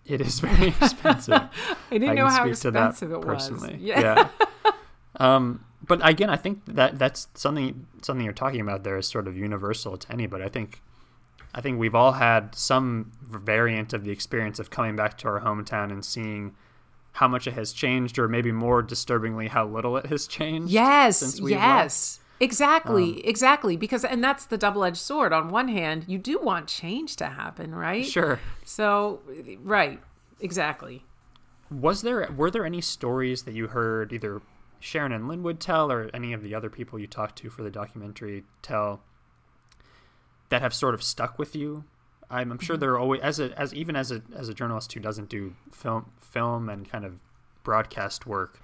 It 0.06 0.20
is 0.20 0.40
very 0.40 0.68
expensive. 0.80 1.34
I 1.34 1.48
didn't 1.90 2.10
I 2.10 2.14
know 2.14 2.28
how 2.28 2.46
expensive 2.46 3.12
it 3.12 3.24
was. 3.24 3.50
Yeah. 3.78 4.00
yeah. 4.00 4.28
um, 5.16 5.64
but 5.86 6.06
again, 6.08 6.30
I 6.30 6.36
think 6.36 6.62
that 6.66 6.98
that's 6.98 7.28
something 7.34 7.86
something 8.02 8.24
you're 8.24 8.34
talking 8.34 8.60
about 8.60 8.84
there 8.84 8.96
is 8.96 9.06
sort 9.06 9.26
of 9.26 9.36
universal 9.36 9.96
to 9.96 10.12
anybody. 10.12 10.44
I 10.44 10.48
think 10.48 10.82
I 11.54 11.60
think 11.60 11.78
we've 11.78 11.94
all 11.94 12.12
had 12.12 12.54
some 12.54 13.12
variant 13.22 13.92
of 13.92 14.04
the 14.04 14.10
experience 14.10 14.58
of 14.58 14.70
coming 14.70 14.96
back 14.96 15.18
to 15.18 15.28
our 15.28 15.40
hometown 15.40 15.90
and 15.90 16.04
seeing 16.04 16.54
how 17.12 17.28
much 17.28 17.46
it 17.46 17.52
has 17.52 17.72
changed, 17.72 18.18
or 18.18 18.26
maybe 18.26 18.52
more 18.52 18.80
disturbingly, 18.82 19.48
how 19.48 19.66
little 19.66 19.96
it 19.98 20.06
has 20.06 20.26
changed. 20.26 20.72
Yes, 20.72 21.38
yes. 21.40 22.18
Left. 22.18 22.18
Exactly, 22.40 23.10
um, 23.12 23.20
exactly. 23.24 23.76
Because, 23.76 24.04
and 24.04 24.24
that's 24.24 24.46
the 24.46 24.58
double 24.58 24.82
edged 24.82 24.96
sword. 24.96 25.32
On 25.32 25.48
one 25.48 25.68
hand, 25.68 26.06
you 26.08 26.18
do 26.18 26.40
want 26.40 26.66
change 26.66 27.16
to 27.16 27.26
happen, 27.26 27.74
right? 27.74 28.04
Sure. 28.04 28.40
So, 28.64 29.20
right, 29.62 30.00
exactly. 30.40 31.04
Was 31.70 32.02
there, 32.02 32.28
were 32.36 32.50
there 32.50 32.64
any 32.64 32.80
stories 32.80 33.42
that 33.44 33.54
you 33.54 33.68
heard 33.68 34.12
either 34.12 34.40
Sharon 34.82 35.12
and 35.12 35.28
Lynn 35.28 35.44
would 35.44 35.60
tell 35.60 35.92
or 35.92 36.10
any 36.12 36.32
of 36.32 36.42
the 36.42 36.56
other 36.56 36.68
people 36.68 36.98
you 36.98 37.06
talked 37.06 37.36
to 37.38 37.50
for 37.50 37.62
the 37.62 37.70
documentary 37.70 38.42
tell 38.62 39.00
that 40.48 40.60
have 40.60 40.74
sort 40.74 40.92
of 40.92 41.04
stuck 41.04 41.38
with 41.38 41.54
you? 41.54 41.84
I'm, 42.28 42.50
I'm 42.50 42.58
sure 42.58 42.74
mm-hmm. 42.74 42.80
there 42.80 42.90
are 42.94 42.98
always, 42.98 43.20
as 43.20 43.38
a, 43.38 43.56
as 43.58 43.72
even 43.72 43.94
as 43.94 44.10
a, 44.10 44.22
as 44.34 44.48
a 44.48 44.54
journalist 44.54 44.92
who 44.92 44.98
doesn't 44.98 45.28
do 45.28 45.54
film, 45.70 46.10
film 46.20 46.68
and 46.68 46.90
kind 46.90 47.04
of 47.04 47.14
broadcast 47.62 48.26
work, 48.26 48.58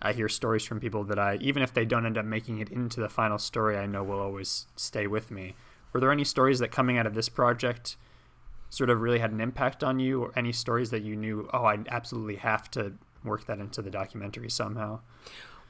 I 0.00 0.14
hear 0.14 0.28
stories 0.28 0.64
from 0.64 0.80
people 0.80 1.04
that 1.04 1.18
I, 1.18 1.36
even 1.42 1.62
if 1.62 1.74
they 1.74 1.84
don't 1.84 2.06
end 2.06 2.16
up 2.16 2.24
making 2.24 2.60
it 2.60 2.70
into 2.70 3.00
the 3.00 3.10
final 3.10 3.38
story, 3.38 3.76
I 3.76 3.84
know 3.84 4.02
will 4.02 4.20
always 4.20 4.66
stay 4.74 5.06
with 5.06 5.30
me. 5.30 5.54
Were 5.92 6.00
there 6.00 6.10
any 6.10 6.24
stories 6.24 6.60
that 6.60 6.72
coming 6.72 6.96
out 6.96 7.06
of 7.06 7.14
this 7.14 7.28
project 7.28 7.98
sort 8.70 8.88
of 8.88 9.02
really 9.02 9.18
had 9.18 9.32
an 9.32 9.40
impact 9.42 9.84
on 9.84 10.00
you, 10.00 10.22
or 10.22 10.32
any 10.34 10.52
stories 10.52 10.90
that 10.90 11.02
you 11.02 11.14
knew, 11.14 11.46
oh, 11.52 11.66
I 11.66 11.78
absolutely 11.88 12.36
have 12.36 12.70
to 12.70 12.94
work 13.24 13.46
that 13.46 13.58
into 13.58 13.82
the 13.82 13.90
documentary 13.90 14.50
somehow? 14.50 15.00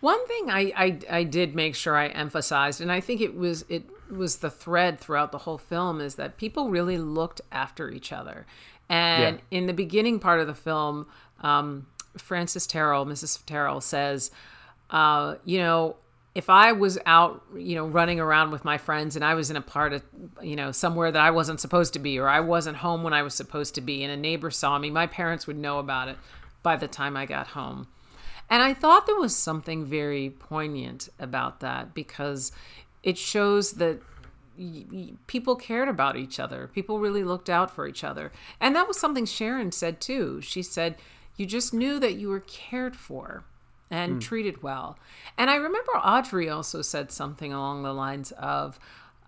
One 0.01 0.27
thing 0.27 0.51
I, 0.51 0.73
I, 0.77 0.99
I 1.19 1.25
did 1.25 1.55
make 1.55 1.77
sure 1.77 1.97
I 1.97 2.09
emphasized, 2.09 2.81
and 2.81 2.91
I 2.91 3.01
think 3.01 3.21
it 3.21 3.37
was 3.37 3.65
it 3.69 3.85
was 4.11 4.39
the 4.39 4.51
thread 4.51 4.99
throughout 4.99 5.31
the 5.31 5.39
whole 5.39 5.59
film, 5.59 6.01
is 6.01 6.17
that 6.17 6.37
people 6.37 6.71
really 6.71 6.99
looked 6.99 7.41
after 7.53 7.89
each 7.89 8.13
other. 8.13 8.45
And 8.89 9.41
yeah. 9.51 9.59
in 9.59 9.67
the 9.67 9.73
beginning 9.73 10.19
part 10.19 10.41
of 10.41 10.49
the 10.49 10.55
film, 10.55 11.07
um, 11.41 11.87
Frances 12.17 12.67
Terrell, 12.67 13.07
Mrs. 13.07 13.45
Terrell 13.47 13.81
says, 13.81 14.31
uh, 14.91 15.37
you 15.45 15.59
know, 15.59 15.97
if 16.35 16.51
I 16.51 16.73
was 16.73 16.99
out, 17.07 17.43
you 17.55 17.77
know, 17.77 17.87
running 17.87 18.19
around 18.19 18.51
with 18.51 18.65
my 18.65 18.79
friends 18.79 19.17
and 19.17 19.25
I 19.25 19.35
was 19.35 19.51
in 19.51 19.57
a 19.57 19.63
part 19.63 19.93
of, 19.93 20.03
you 20.43 20.57
know, 20.57 20.73
somewhere 20.73 21.13
that 21.13 21.21
I 21.21 21.31
wasn't 21.31 21.61
supposed 21.61 21.93
to 21.93 21.99
be, 21.99 22.19
or 22.19 22.29
I 22.29 22.41
wasn't 22.41 22.79
home 22.79 23.03
when 23.03 23.13
I 23.13 23.23
was 23.23 23.35
supposed 23.35 23.75
to 23.77 23.81
be, 23.81 24.03
and 24.03 24.13
a 24.13 24.17
neighbor 24.17 24.51
saw 24.51 24.79
me, 24.79 24.91
my 24.91 25.07
parents 25.07 25.47
would 25.47 25.59
know 25.59 25.79
about 25.79 26.09
it 26.09 26.17
by 26.63 26.77
the 26.77 26.89
time 26.89 27.17
I 27.17 27.27
got 27.27 27.49
home. 27.49 27.89
And 28.51 28.63
I 28.63 28.75
thought 28.75 29.07
there 29.07 29.17
was 29.17 29.35
something 29.35 29.85
very 29.85 30.31
poignant 30.31 31.09
about 31.19 31.61
that 31.61 31.95
because 31.95 32.53
it 33.03 33.17
shows 33.17 33.73
that 33.73 34.01
people 35.27 35.57
cared 35.57 35.89
about 35.89 36.17
each 36.17 36.39
other. 36.39 36.69
People 36.69 36.99
really 36.99 37.25
looked 37.25 37.49
out 37.49 37.71
for 37.71 37.87
each 37.87 38.05
other. 38.05 38.31
And 38.61 38.77
that 38.77 38.87
was 38.87 38.99
something 38.99 39.25
Sharon 39.25 39.73
said 39.73 40.01
too. 40.01 40.41
She 40.43 40.63
said, 40.63 40.97
you 41.37 41.47
just 41.47 41.73
knew 41.73 41.99
that 41.99 42.15
you 42.15 42.29
were 42.29 42.41
cared 42.41 42.95
for 42.95 43.45
and 43.91 44.17
mm. 44.17 44.21
treated 44.21 44.63
well. 44.63 44.99
And 45.39 45.51
I 45.51 45.57
remember 45.57 45.93
Audrey 45.93 46.49
also 46.49 46.83
said 46.83 47.11
something 47.11 47.53
along 47.53 47.83
the 47.83 47.95
lines 47.95 48.33
of 48.33 48.79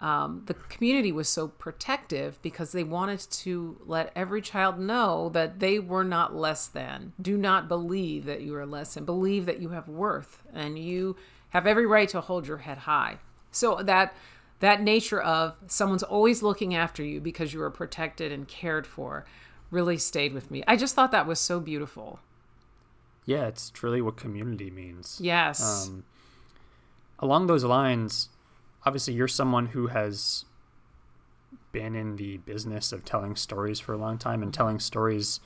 um, 0.05 0.43
the 0.45 0.53
community 0.53 1.13
was 1.13 1.31
so 1.31 1.49
protective 1.49 2.39
because 2.43 2.73
they 2.73 2.85
wanted 2.85 3.21
to 3.21 3.81
let 3.87 4.13
every 4.15 4.43
child 4.43 4.79
know 4.79 5.31
that 5.31 5.61
they 5.61 5.79
were 5.79 6.05
not 6.05 6.37
less 6.37 6.67
than. 6.67 7.15
Do 7.19 7.39
not 7.39 7.69
believe 7.69 8.27
that 8.27 8.43
you 8.43 8.55
are 8.55 8.67
less 8.67 8.93
than. 8.93 9.07
Believe 9.07 9.47
that 9.47 9.63
you 9.63 9.71
have 9.71 9.89
worth 9.89 10.43
and 10.53 10.79
you 10.79 11.17
have 11.49 11.67
every 11.67 11.87
right 11.87 12.07
to 12.11 12.21
hold 12.21 12.47
your 12.47 12.59
head 12.59 12.79
high. 12.79 13.17
So 13.51 13.77
that 13.77 14.15
that 14.61 14.83
nature 14.83 15.23
of 15.23 15.57
someone's 15.69 16.03
always 16.03 16.43
looking 16.43 16.75
after 16.75 17.03
you 17.03 17.19
because 17.19 17.55
you 17.55 17.63
are 17.63 17.71
protected 17.71 18.31
and 18.31 18.47
cared 18.47 18.87
for 18.87 19.25
really 19.71 19.97
stayed 19.97 20.35
with 20.35 20.51
me. 20.51 20.63
I 20.69 20.77
just 20.77 20.95
thought 20.95 21.13
that 21.13 21.27
was 21.27 21.41
so 21.41 21.61
beautiful. 21.61 22.21
Yeah, 23.25 23.47
it's 23.47 23.71
truly 23.71 24.03
what 24.03 24.19
community 24.19 24.71
means. 24.71 25.19
Yes. 25.19 25.89
Um, 25.89 26.05
along 27.21 27.47
those 27.47 27.65
lines, 27.65 28.29
obviously, 28.87 29.15
you're 29.15 29.29
someone 29.29 29.67
who 29.67 29.89
has 29.89 30.45
been 31.73 31.95
in 31.95 32.17
the 32.17 32.39
business 32.39 32.93
of 32.93 33.05
telling 33.05 33.37
stories 33.37 33.81
for 33.81 33.93
a 33.93 33.99
long 33.99 34.17
time 34.17 34.43
and 34.43 34.55
telling 34.55 34.79
stories 34.79 35.41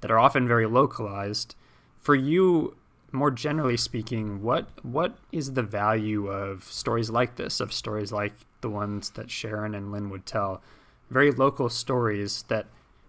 that 0.00 0.10
are 0.10 0.18
often 0.18 0.48
very 0.48 0.66
localized. 0.66 1.54
For 2.00 2.14
you, 2.14 2.76
more 3.12 3.30
generally 3.30 3.76
speaking, 3.76 4.42
what 4.42 4.68
what 4.82 5.16
is 5.30 5.52
the 5.52 5.62
value 5.62 6.26
of 6.26 6.64
stories 6.64 7.10
like 7.10 7.36
this, 7.36 7.60
of 7.60 7.72
stories 7.72 8.10
like 8.10 8.32
the 8.60 8.70
ones 8.70 9.10
that 9.10 9.30
Sharon 9.30 9.74
and 9.74 9.92
Lynn 9.92 10.10
would 10.10 10.26
tell, 10.26 10.62
very 11.10 11.30
local 11.30 11.68
stories 11.68 12.44
that 12.48 12.66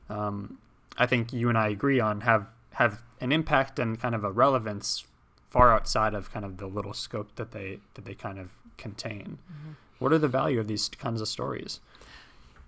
um, 0.10 0.58
I 0.98 1.06
think 1.08 1.34
you 1.34 1.50
and 1.50 1.58
I 1.58 1.70
agree 1.70 2.00
on 2.00 2.22
have 2.22 2.48
have 2.74 3.02
an 3.22 3.32
impact 3.32 3.80
and 3.80 4.00
kind 4.00 4.14
of 4.14 4.24
a 4.24 4.32
relevance 4.32 5.06
far 5.50 5.74
outside 5.74 6.14
of 6.14 6.32
kind 6.32 6.46
of 6.46 6.58
the 6.58 6.68
little 6.68 6.94
scope 6.94 7.36
that 7.36 7.52
they 7.52 7.80
that 7.96 8.06
they 8.06 8.14
kind 8.14 8.38
of 8.38 8.50
contain. 8.78 9.38
Mm-hmm. 9.52 9.72
What 10.00 10.14
are 10.14 10.18
the 10.18 10.28
value 10.28 10.60
of 10.60 10.68
these 10.68 10.90
kinds 10.90 11.22
of 11.22 11.28
stories? 11.28 11.80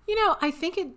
You 0.07 0.15
know, 0.15 0.37
I 0.41 0.51
think 0.51 0.77
it 0.77 0.87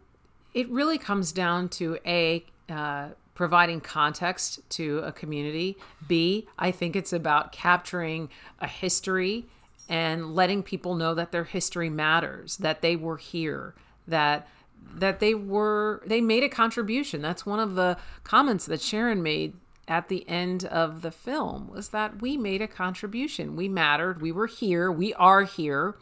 it 0.55 0.69
really 0.71 0.99
comes 0.99 1.33
down 1.33 1.69
to 1.69 1.99
a 2.07 2.45
uh, 2.69 3.09
providing 3.35 3.81
context 3.81 4.61
to 4.71 4.99
a 4.99 5.13
community. 5.13 5.77
B, 6.07 6.49
I 6.59 6.71
think 6.71 6.97
it's 6.97 7.13
about 7.13 7.53
capturing 7.53 8.31
a 8.61 8.67
history 8.67 9.47
and 9.89 10.35
letting 10.35 10.63
people 10.63 10.95
know 10.95 11.15
that 11.15 11.33
their 11.33 11.45
history 11.45 11.89
matters, 11.89 12.57
that 12.59 12.83
they 12.83 12.97
were 12.97 13.17
here, 13.17 13.75
that 14.07 14.49
that 14.95 15.21
they 15.21 15.35
were 15.35 16.03
they 16.07 16.21
made 16.21 16.43
a 16.43 16.49
contribution. 16.49 17.23
That's 17.23 17.47
one 17.47 17.61
of 17.61 17.75
the 17.75 17.97
comments 18.25 18.67
that 18.67 18.81
Sharon 18.81 19.23
made 19.23 19.55
at 19.89 20.09
the 20.09 20.29
end 20.29 20.65
of 20.67 21.03
the 21.03 21.11
film 21.11 21.69
was 21.69 21.89
that 21.89 22.21
we 22.21 22.37
made 22.37 22.63
a 22.63 22.69
contribution. 22.69 23.57
We 23.57 23.69
mattered. 23.69 24.21
We 24.21 24.31
were 24.31 24.47
here. 24.47 24.93
We 24.93 25.15
are 25.15 25.43
here. 25.43 25.97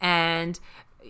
And 0.00 0.58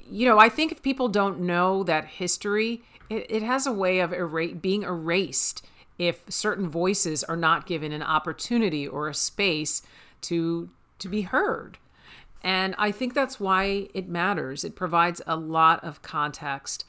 you 0.08 0.26
know, 0.26 0.38
I 0.38 0.48
think 0.48 0.72
if 0.72 0.82
people 0.82 1.08
don't 1.08 1.40
know 1.40 1.82
that 1.84 2.06
history, 2.06 2.82
it, 3.08 3.26
it 3.30 3.42
has 3.42 3.66
a 3.66 3.72
way 3.72 4.00
of 4.00 4.12
being 4.60 4.82
erased 4.82 5.64
if 5.98 6.22
certain 6.28 6.68
voices 6.68 7.24
are 7.24 7.36
not 7.36 7.66
given 7.66 7.92
an 7.92 8.02
opportunity 8.02 8.86
or 8.86 9.08
a 9.08 9.14
space 9.14 9.82
to 10.22 10.70
to 10.98 11.08
be 11.08 11.22
heard. 11.22 11.78
And 12.42 12.74
I 12.78 12.92
think 12.92 13.12
that's 13.12 13.40
why 13.40 13.88
it 13.92 14.08
matters. 14.08 14.64
It 14.64 14.76
provides 14.76 15.20
a 15.26 15.36
lot 15.36 15.82
of 15.84 16.02
context 16.02 16.84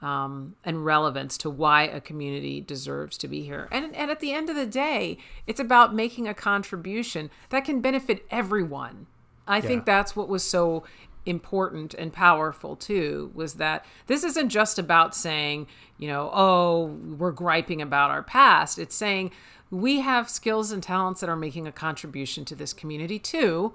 um, 0.00 0.54
and 0.64 0.84
relevance 0.84 1.36
to 1.38 1.50
why 1.50 1.82
a 1.82 2.00
community 2.00 2.60
deserves 2.60 3.18
to 3.18 3.28
be 3.28 3.42
here. 3.42 3.68
And, 3.72 3.94
and 3.96 4.10
at 4.10 4.20
the 4.20 4.32
end 4.32 4.48
of 4.48 4.56
the 4.56 4.66
day, 4.66 5.18
it's 5.46 5.60
about 5.60 5.94
making 5.94 6.28
a 6.28 6.34
contribution 6.34 7.30
that 7.50 7.64
can 7.64 7.80
benefit 7.80 8.24
everyone. 8.30 9.06
I 9.46 9.56
yeah. 9.56 9.62
think 9.62 9.84
that's 9.84 10.14
what 10.14 10.28
was 10.28 10.44
so 10.44 10.84
important 11.26 11.92
and 11.94 12.12
powerful 12.12 12.74
too 12.74 13.30
was 13.34 13.54
that 13.54 13.84
this 14.06 14.24
isn't 14.24 14.48
just 14.48 14.78
about 14.78 15.14
saying, 15.14 15.66
you 15.98 16.08
know, 16.08 16.30
oh, 16.32 16.86
we're 17.18 17.32
griping 17.32 17.82
about 17.82 18.10
our 18.10 18.22
past. 18.22 18.78
It's 18.78 18.94
saying 18.94 19.32
we 19.70 20.00
have 20.00 20.30
skills 20.30 20.72
and 20.72 20.82
talents 20.82 21.20
that 21.20 21.28
are 21.28 21.36
making 21.36 21.66
a 21.66 21.72
contribution 21.72 22.44
to 22.46 22.54
this 22.54 22.72
community 22.72 23.18
too, 23.18 23.74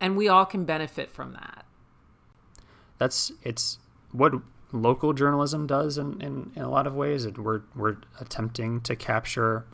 and 0.00 0.16
we 0.16 0.28
all 0.28 0.46
can 0.46 0.64
benefit 0.64 1.10
from 1.10 1.32
that. 1.32 1.64
That's 2.98 3.32
it's 3.42 3.78
what 4.12 4.34
local 4.72 5.12
journalism 5.12 5.66
does 5.66 5.98
in, 5.98 6.20
in, 6.20 6.50
in 6.54 6.62
a 6.62 6.70
lot 6.70 6.86
of 6.86 6.94
ways. 6.94 7.24
And 7.24 7.38
we're, 7.38 7.62
we're 7.74 7.96
attempting 8.20 8.80
to 8.82 8.96
capture 8.96 9.64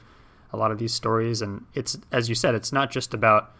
a 0.52 0.56
lot 0.56 0.70
of 0.70 0.78
these 0.78 0.92
stories. 0.92 1.42
And 1.42 1.64
it's, 1.74 1.98
as 2.10 2.28
you 2.28 2.34
said, 2.34 2.54
it's 2.54 2.72
not 2.72 2.90
just 2.90 3.14
about 3.14 3.52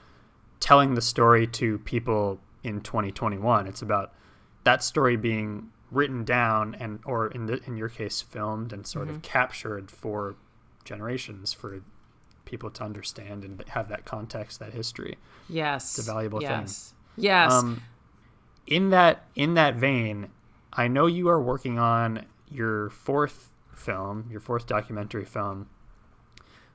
telling 0.60 0.94
the 0.94 1.00
story 1.00 1.46
to 1.46 1.78
people 1.80 2.38
in 2.62 2.80
2021. 2.80 3.66
It's 3.66 3.82
about 3.82 4.12
that 4.64 4.82
story 4.82 5.16
being 5.16 5.70
written 5.90 6.24
down 6.24 6.74
and, 6.76 7.00
or 7.04 7.28
in 7.28 7.46
the, 7.46 7.60
in 7.66 7.76
your 7.76 7.88
case, 7.88 8.22
filmed 8.22 8.72
and 8.72 8.86
sort 8.86 9.06
mm-hmm. 9.06 9.16
of 9.16 9.22
captured 9.22 9.90
for 9.90 10.36
generations 10.84 11.52
for 11.52 11.82
people 12.44 12.70
to 12.70 12.84
understand 12.84 13.44
and 13.44 13.62
have 13.68 13.88
that 13.88 14.04
context, 14.04 14.58
that 14.60 14.72
history. 14.72 15.16
Yes, 15.48 15.98
it's 15.98 16.06
a 16.06 16.12
valuable 16.12 16.42
yes. 16.42 16.92
thing. 17.16 17.24
Yes. 17.24 17.52
Um, 17.52 17.82
in 18.66 18.90
that 18.90 19.24
in 19.34 19.54
that 19.54 19.76
vein, 19.76 20.28
I 20.72 20.88
know 20.88 21.06
you 21.06 21.28
are 21.28 21.40
working 21.40 21.78
on 21.78 22.24
your 22.50 22.90
fourth 22.90 23.50
film, 23.74 24.28
your 24.30 24.40
fourth 24.40 24.66
documentary 24.66 25.24
film, 25.24 25.68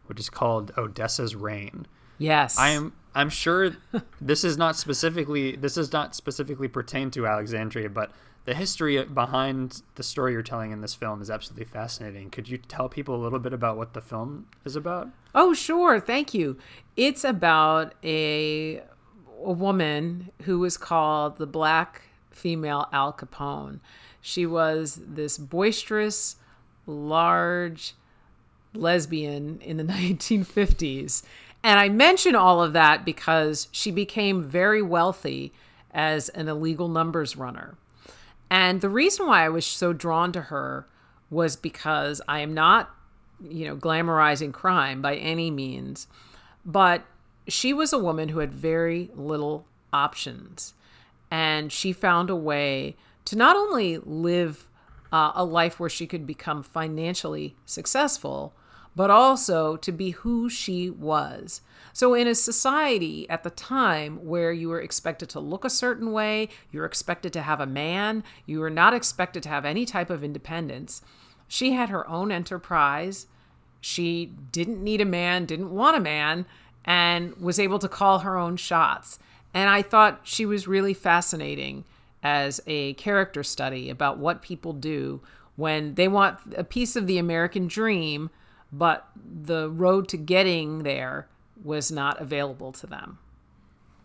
which 0.05 0.19
is 0.19 0.29
called 0.29 0.71
Odessa's 0.77 1.35
Rain. 1.35 1.87
Yes. 2.17 2.57
I 2.57 2.69
am 2.69 2.93
I'm 3.15 3.29
sure 3.29 3.71
this 4.21 4.43
is 4.43 4.57
not 4.57 4.75
specifically 4.75 5.55
this 5.55 5.77
is 5.77 5.91
not 5.91 6.15
specifically 6.15 6.67
pertain 6.67 7.11
to 7.11 7.27
Alexandria, 7.27 7.89
but 7.89 8.11
the 8.45 8.53
history 8.53 9.03
behind 9.03 9.81
the 9.95 10.03
story 10.03 10.31
you're 10.31 10.41
telling 10.41 10.71
in 10.71 10.79
this 10.79 10.95
film 10.95 11.21
is 11.21 11.29
absolutely 11.29 11.65
fascinating. 11.65 12.29
Could 12.29 12.47
you 12.47 12.57
tell 12.57 12.87
people 12.87 13.15
a 13.15 13.21
little 13.21 13.39
bit 13.39 13.51
about 13.51 13.75
what 13.75 13.93
the 13.93 14.01
film 14.01 14.47
is 14.63 14.75
about? 14.77 15.09
Oh, 15.35 15.53
sure. 15.53 15.99
Thank 15.99 16.33
you. 16.33 16.57
It's 16.95 17.23
about 17.23 17.93
a 18.03 18.81
a 19.43 19.51
woman 19.51 20.31
who 20.43 20.59
was 20.59 20.77
called 20.77 21.37
the 21.37 21.45
Black 21.45 22.06
female 22.37 22.87
Al 22.93 23.13
Capone. 23.13 23.79
She 24.21 24.45
was 24.45 24.99
this 25.05 25.37
boisterous, 25.37 26.37
large 26.85 27.93
lesbian 28.73 29.59
in 29.61 29.77
the 29.77 29.83
1950s. 29.85 31.23
And 31.63 31.79
I 31.79 31.89
mention 31.89 32.35
all 32.35 32.61
of 32.61 32.73
that 32.73 33.03
because 33.03 33.67
she 33.71 33.91
became 33.91 34.43
very 34.43 34.81
wealthy 34.81 35.51
as 35.91 36.29
an 36.29 36.47
illegal 36.47 36.87
numbers 36.87 37.35
runner. 37.35 37.75
And 38.49 38.81
the 38.81 38.89
reason 38.89 39.27
why 39.27 39.43
I 39.43 39.49
was 39.49 39.65
so 39.65 39.91
drawn 39.93 40.31
to 40.33 40.41
her 40.43 40.87
was 41.29 41.55
because 41.55 42.21
I 42.27 42.39
am 42.39 42.53
not, 42.53 42.89
you 43.43 43.65
know, 43.65 43.75
glamorizing 43.75 44.53
crime 44.53 45.01
by 45.01 45.15
any 45.15 45.51
means, 45.51 46.07
but 46.65 47.03
she 47.47 47.73
was 47.73 47.91
a 47.91 47.99
woman 47.99 48.29
who 48.29 48.39
had 48.39 48.53
very 48.53 49.09
little 49.15 49.65
options. 49.91 50.73
And 51.29 51.71
she 51.71 51.91
found 51.91 52.29
a 52.29 52.35
way 52.35 52.95
to 53.25 53.35
not 53.35 53.55
only 53.55 53.97
live 53.97 54.69
uh, 55.11 55.31
a 55.35 55.43
life 55.43 55.79
where 55.79 55.89
she 55.89 56.07
could 56.07 56.25
become 56.25 56.63
financially 56.63 57.55
successful, 57.65 58.53
but 58.95 59.09
also 59.09 59.77
to 59.77 59.91
be 59.91 60.11
who 60.11 60.49
she 60.49 60.89
was. 60.89 61.61
So, 61.93 62.13
in 62.13 62.27
a 62.27 62.33
society 62.33 63.29
at 63.29 63.43
the 63.43 63.49
time 63.49 64.25
where 64.25 64.51
you 64.51 64.69
were 64.69 64.81
expected 64.81 65.29
to 65.29 65.39
look 65.39 65.63
a 65.63 65.69
certain 65.69 66.11
way, 66.11 66.49
you 66.71 66.79
were 66.79 66.85
expected 66.85 67.31
to 67.33 67.41
have 67.41 67.59
a 67.59 67.65
man, 67.65 68.23
you 68.45 68.59
were 68.59 68.69
not 68.69 68.93
expected 68.93 69.43
to 69.43 69.49
have 69.49 69.65
any 69.65 69.85
type 69.85 70.09
of 70.09 70.23
independence, 70.23 71.01
she 71.47 71.73
had 71.73 71.89
her 71.89 72.07
own 72.09 72.31
enterprise. 72.31 73.27
She 73.79 74.31
didn't 74.51 74.83
need 74.83 75.01
a 75.01 75.05
man, 75.05 75.45
didn't 75.45 75.71
want 75.71 75.95
a 75.95 76.01
man, 76.01 76.45
and 76.83 77.37
was 77.37 77.59
able 77.59 77.79
to 77.79 77.87
call 77.87 78.19
her 78.19 78.37
own 78.37 78.57
shots. 78.57 79.19
And 79.57 79.71
I 79.71 79.81
thought 79.81 80.19
she 80.21 80.45
was 80.45 80.67
really 80.67 80.93
fascinating 80.93 81.83
as 82.21 82.61
a 82.67 82.93
character 82.93 83.41
study 83.41 83.89
about 83.89 84.19
what 84.19 84.43
people 84.43 84.71
do 84.71 85.19
when 85.55 85.95
they 85.95 86.07
want 86.07 86.37
a 86.55 86.63
piece 86.63 86.95
of 86.95 87.07
the 87.07 87.17
American 87.17 87.65
dream, 87.65 88.29
but 88.71 89.09
the 89.15 89.71
road 89.71 90.09
to 90.09 90.17
getting 90.17 90.83
there 90.83 91.27
was 91.63 91.91
not 91.91 92.21
available 92.21 92.71
to 92.73 92.85
them. 92.85 93.17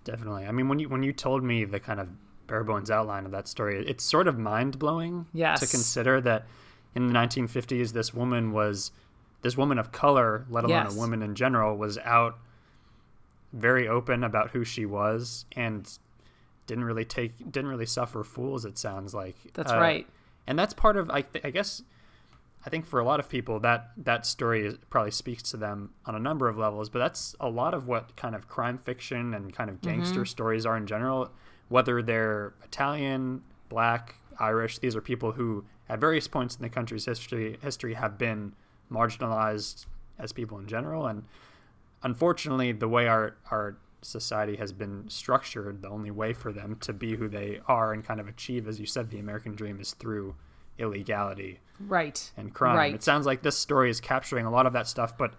Definitely. 0.04 0.46
I 0.46 0.52
mean, 0.52 0.70
when 0.70 0.78
you 0.78 0.88
when 0.88 1.02
you 1.02 1.12
told 1.12 1.44
me 1.44 1.66
the 1.66 1.78
kind 1.78 2.00
of 2.00 2.08
bare 2.46 2.64
bones 2.64 2.90
outline 2.90 3.26
of 3.26 3.32
that 3.32 3.46
story, 3.46 3.84
it's 3.86 4.02
sort 4.02 4.28
of 4.28 4.38
mind 4.38 4.78
blowing 4.78 5.26
yes. 5.34 5.60
to 5.60 5.66
consider 5.66 6.22
that 6.22 6.46
in 6.94 7.08
the 7.08 7.12
1950s, 7.12 7.92
this 7.92 8.14
woman 8.14 8.52
was 8.52 8.90
this 9.42 9.58
woman 9.58 9.78
of 9.78 9.92
color, 9.92 10.46
let 10.48 10.64
alone 10.64 10.84
yes. 10.86 10.96
a 10.96 10.98
woman 10.98 11.20
in 11.20 11.34
general, 11.34 11.76
was 11.76 11.98
out 11.98 12.38
very 13.52 13.88
open 13.88 14.24
about 14.24 14.50
who 14.50 14.64
she 14.64 14.86
was 14.86 15.44
and 15.56 15.98
didn't 16.66 16.84
really 16.84 17.04
take 17.04 17.36
didn't 17.50 17.68
really 17.68 17.86
suffer 17.86 18.24
fools. 18.24 18.64
It 18.64 18.78
sounds 18.78 19.14
like 19.14 19.36
that's 19.52 19.72
uh, 19.72 19.78
right, 19.78 20.06
and 20.46 20.58
that's 20.58 20.74
part 20.74 20.96
of 20.96 21.10
I 21.10 21.22
th- 21.22 21.44
I 21.44 21.50
guess 21.50 21.82
I 22.64 22.70
think 22.70 22.86
for 22.86 23.00
a 23.00 23.04
lot 23.04 23.20
of 23.20 23.28
people 23.28 23.60
that 23.60 23.90
that 23.98 24.24
story 24.24 24.66
is, 24.66 24.74
probably 24.88 25.10
speaks 25.10 25.42
to 25.50 25.56
them 25.56 25.90
on 26.06 26.14
a 26.14 26.18
number 26.18 26.48
of 26.48 26.56
levels. 26.56 26.88
But 26.88 27.00
that's 27.00 27.34
a 27.40 27.48
lot 27.48 27.74
of 27.74 27.86
what 27.86 28.14
kind 28.16 28.34
of 28.34 28.48
crime 28.48 28.78
fiction 28.78 29.34
and 29.34 29.52
kind 29.52 29.68
of 29.68 29.80
gangster 29.80 30.20
mm-hmm. 30.20 30.24
stories 30.24 30.66
are 30.66 30.76
in 30.76 30.86
general. 30.86 31.30
Whether 31.68 32.02
they're 32.02 32.54
Italian, 32.62 33.42
Black, 33.68 34.16
Irish, 34.38 34.78
these 34.78 34.94
are 34.94 35.00
people 35.00 35.32
who 35.32 35.64
at 35.88 35.98
various 35.98 36.28
points 36.28 36.56
in 36.56 36.62
the 36.62 36.68
country's 36.68 37.04
history 37.04 37.58
history 37.62 37.94
have 37.94 38.16
been 38.16 38.52
marginalized 38.90 39.86
as 40.18 40.32
people 40.32 40.58
in 40.58 40.66
general 40.66 41.06
and 41.06 41.24
unfortunately 42.02 42.72
the 42.72 42.88
way 42.88 43.06
our 43.06 43.36
our 43.50 43.76
society 44.02 44.56
has 44.56 44.72
been 44.72 45.08
structured 45.08 45.80
the 45.80 45.88
only 45.88 46.10
way 46.10 46.32
for 46.32 46.52
them 46.52 46.76
to 46.80 46.92
be 46.92 47.14
who 47.14 47.28
they 47.28 47.60
are 47.68 47.92
and 47.92 48.04
kind 48.04 48.18
of 48.18 48.26
achieve 48.26 48.66
as 48.66 48.80
you 48.80 48.86
said 48.86 49.10
the 49.10 49.18
american 49.18 49.54
dream 49.54 49.80
is 49.80 49.92
through 49.94 50.34
illegality 50.78 51.60
right 51.86 52.32
and 52.36 52.52
crime 52.52 52.76
right. 52.76 52.94
it 52.94 53.02
sounds 53.02 53.26
like 53.26 53.42
this 53.42 53.56
story 53.56 53.90
is 53.90 54.00
capturing 54.00 54.44
a 54.44 54.50
lot 54.50 54.66
of 54.66 54.72
that 54.72 54.88
stuff 54.88 55.16
but 55.16 55.34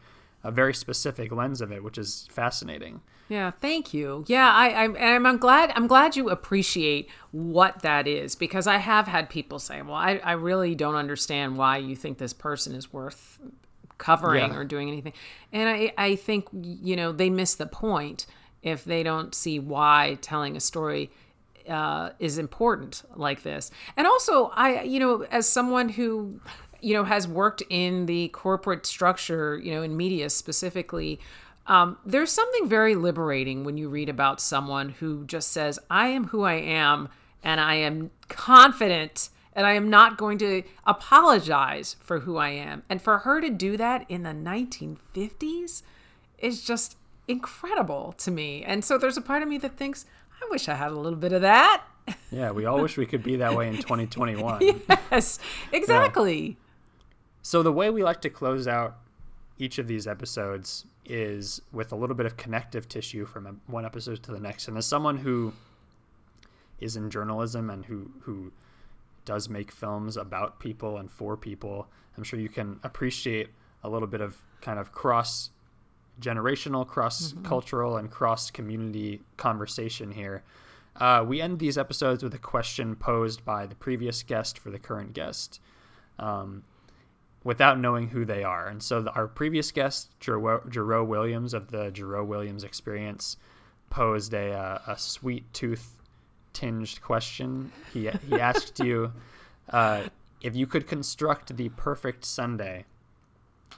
a 0.45 0.51
very 0.51 0.73
specific 0.73 1.31
lens 1.31 1.59
of 1.59 1.71
it 1.71 1.83
which 1.83 1.97
is 1.97 2.27
fascinating 2.31 3.01
yeah, 3.29 3.51
thank 3.51 3.93
you. 3.93 4.25
Yeah, 4.27 4.51
I, 4.51 4.83
I'm, 4.83 5.25
I'm 5.25 5.37
glad. 5.37 5.71
I'm 5.75 5.87
glad 5.87 6.15
you 6.15 6.29
appreciate 6.29 7.09
what 7.31 7.81
that 7.81 8.07
is 8.07 8.35
because 8.35 8.67
I 8.67 8.77
have 8.77 9.07
had 9.07 9.29
people 9.29 9.59
say, 9.59 9.81
"Well, 9.81 9.95
I, 9.95 10.19
I 10.23 10.33
really 10.33 10.75
don't 10.75 10.95
understand 10.95 11.57
why 11.57 11.77
you 11.77 11.95
think 11.95 12.17
this 12.17 12.33
person 12.33 12.75
is 12.75 12.91
worth 12.91 13.39
covering 14.03 14.51
yeah. 14.51 14.57
or 14.57 14.65
doing 14.65 14.89
anything," 14.89 15.13
and 15.51 15.69
I, 15.69 15.93
I 15.97 16.15
think 16.15 16.47
you 16.51 16.95
know 16.95 17.11
they 17.11 17.29
miss 17.29 17.55
the 17.55 17.65
point 17.65 18.25
if 18.61 18.83
they 18.83 19.03
don't 19.03 19.33
see 19.33 19.59
why 19.59 20.17
telling 20.21 20.55
a 20.55 20.59
story 20.59 21.11
uh, 21.69 22.09
is 22.19 22.37
important 22.37 23.03
like 23.15 23.43
this. 23.43 23.71
And 23.95 24.07
also, 24.07 24.51
I, 24.53 24.83
you 24.83 24.99
know, 24.99 25.23
as 25.23 25.47
someone 25.47 25.89
who 25.89 26.39
you 26.81 26.93
know 26.93 27.03
has 27.03 27.27
worked 27.27 27.63
in 27.69 28.05
the 28.05 28.27
corporate 28.29 28.85
structure, 28.85 29.57
you 29.57 29.71
know, 29.71 29.83
in 29.83 29.95
media 29.97 30.29
specifically. 30.29 31.19
Um, 31.65 31.97
there's 32.05 32.29
something 32.29 32.67
very 32.67 32.93
liberating 32.93 33.63
when 33.63 33.77
you 33.77 33.87
read 33.87 34.09
about 34.09 34.41
someone 34.41 34.89
who 34.89 35.23
just 35.23 35.51
says, 35.51 35.79
I 35.89 36.09
am 36.09 36.25
who 36.25 36.43
I 36.43 36.55
am, 36.55 37.07
and 37.41 37.61
I 37.61 37.75
am 37.75 38.11
confident, 38.27 39.29
and 39.55 39.65
I 39.65 39.73
am 39.73 39.89
not 39.89 40.17
going 40.17 40.37
to 40.39 40.63
apologize 40.85 41.95
for 41.99 42.19
who 42.19 42.37
I 42.37 42.49
am. 42.49 42.83
And 42.89 43.01
for 43.01 43.19
her 43.19 43.41
to 43.41 43.49
do 43.49 43.77
that 43.77 44.05
in 44.09 44.23
the 44.23 44.31
1950s 44.31 45.83
is 46.37 46.63
just 46.63 46.97
incredible 47.27 48.13
to 48.19 48.31
me. 48.31 48.63
And 48.63 48.83
so 48.83 48.97
there's 48.97 49.17
a 49.17 49.21
part 49.21 49.43
of 49.43 49.49
me 49.49 49.57
that 49.59 49.77
thinks, 49.77 50.05
I 50.41 50.47
wish 50.49 50.67
I 50.67 50.75
had 50.75 50.91
a 50.91 50.99
little 50.99 51.19
bit 51.19 51.33
of 51.33 51.41
that. 51.41 51.83
Yeah, 52.31 52.51
we 52.51 52.65
all 52.65 52.81
wish 52.81 52.97
we 52.97 53.05
could 53.05 53.23
be 53.23 53.37
that 53.37 53.55
way 53.55 53.69
in 53.69 53.77
2021. 53.77 54.61
yes, 55.11 55.39
exactly. 55.71 56.41
Yeah. 56.41 56.55
So 57.43 57.63
the 57.63 57.71
way 57.71 57.89
we 57.89 58.03
like 58.03 58.21
to 58.21 58.29
close 58.29 58.67
out 58.67 58.97
each 59.57 59.77
of 59.77 59.87
these 59.87 60.07
episodes 60.07 60.85
is 61.05 61.61
with 61.71 61.91
a 61.91 61.95
little 61.95 62.15
bit 62.15 62.25
of 62.25 62.35
connective 62.37 62.89
tissue 62.89 63.25
from 63.25 63.61
one 63.67 63.85
episode 63.85 64.23
to 64.23 64.31
the 64.31 64.39
next. 64.39 64.67
And 64.67 64.77
as 64.77 64.85
someone 64.85 65.17
who 65.17 65.53
is 66.79 66.95
in 66.95 67.09
journalism 67.09 67.69
and 67.69 67.85
who 67.85 68.11
who 68.21 68.51
does 69.25 69.49
make 69.49 69.71
films 69.71 70.17
about 70.17 70.59
people 70.59 70.97
and 70.97 71.11
for 71.11 71.37
people, 71.37 71.87
I'm 72.17 72.23
sure 72.23 72.39
you 72.39 72.49
can 72.49 72.79
appreciate 72.83 73.49
a 73.83 73.89
little 73.89 74.07
bit 74.07 74.21
of 74.21 74.41
kind 74.61 74.79
of 74.79 74.91
cross 74.91 75.49
generational, 76.21 76.87
cross 76.87 77.33
cultural, 77.43 77.91
mm-hmm. 77.91 78.05
and 78.05 78.11
cross 78.11 78.51
community 78.51 79.21
conversation 79.37 80.11
here. 80.11 80.43
Uh, 80.95 81.25
we 81.27 81.41
end 81.41 81.57
these 81.57 81.77
episodes 81.77 82.23
with 82.23 82.33
a 82.35 82.39
question 82.39 82.95
posed 82.95 83.43
by 83.43 83.65
the 83.65 83.75
previous 83.75 84.21
guest 84.21 84.59
for 84.59 84.69
the 84.69 84.77
current 84.77 85.13
guest. 85.13 85.59
Um, 86.19 86.63
without 87.43 87.79
knowing 87.79 88.07
who 88.07 88.25
they 88.25 88.43
are. 88.43 88.67
And 88.67 88.81
so 88.81 89.01
the, 89.01 89.11
our 89.11 89.27
previous 89.27 89.71
guest, 89.71 90.17
Jero 90.19 91.05
Williams 91.05 91.53
of 91.53 91.71
the 91.71 91.91
Jero 91.91 92.25
Williams 92.25 92.63
Experience, 92.63 93.37
posed 93.89 94.33
a, 94.33 94.53
uh, 94.53 94.79
a 94.87 94.97
sweet 94.97 95.51
tooth 95.53 96.01
tinged 96.53 97.01
question. 97.01 97.71
He, 97.93 98.09
he 98.29 98.33
asked 98.39 98.79
you 98.79 99.11
uh, 99.69 100.03
if 100.41 100.55
you 100.55 100.67
could 100.67 100.87
construct 100.87 101.55
the 101.55 101.69
perfect 101.69 102.25
sundae. 102.25 102.85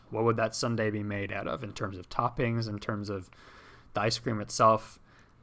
what 0.10 0.24
would 0.24 0.38
that 0.38 0.56
sundae 0.56 0.90
be 0.90 1.04
made 1.04 1.32
out 1.32 1.48
of 1.48 1.64
in 1.64 1.74
terms 1.74 1.98
of 1.98 2.10
toppings, 2.10 2.68
in 2.68 2.80
terms 2.80 3.10
of 3.10 3.30
the 3.94 4.02
ice 4.02 4.20
cream 4.20 4.42
itself? 4.42 5.00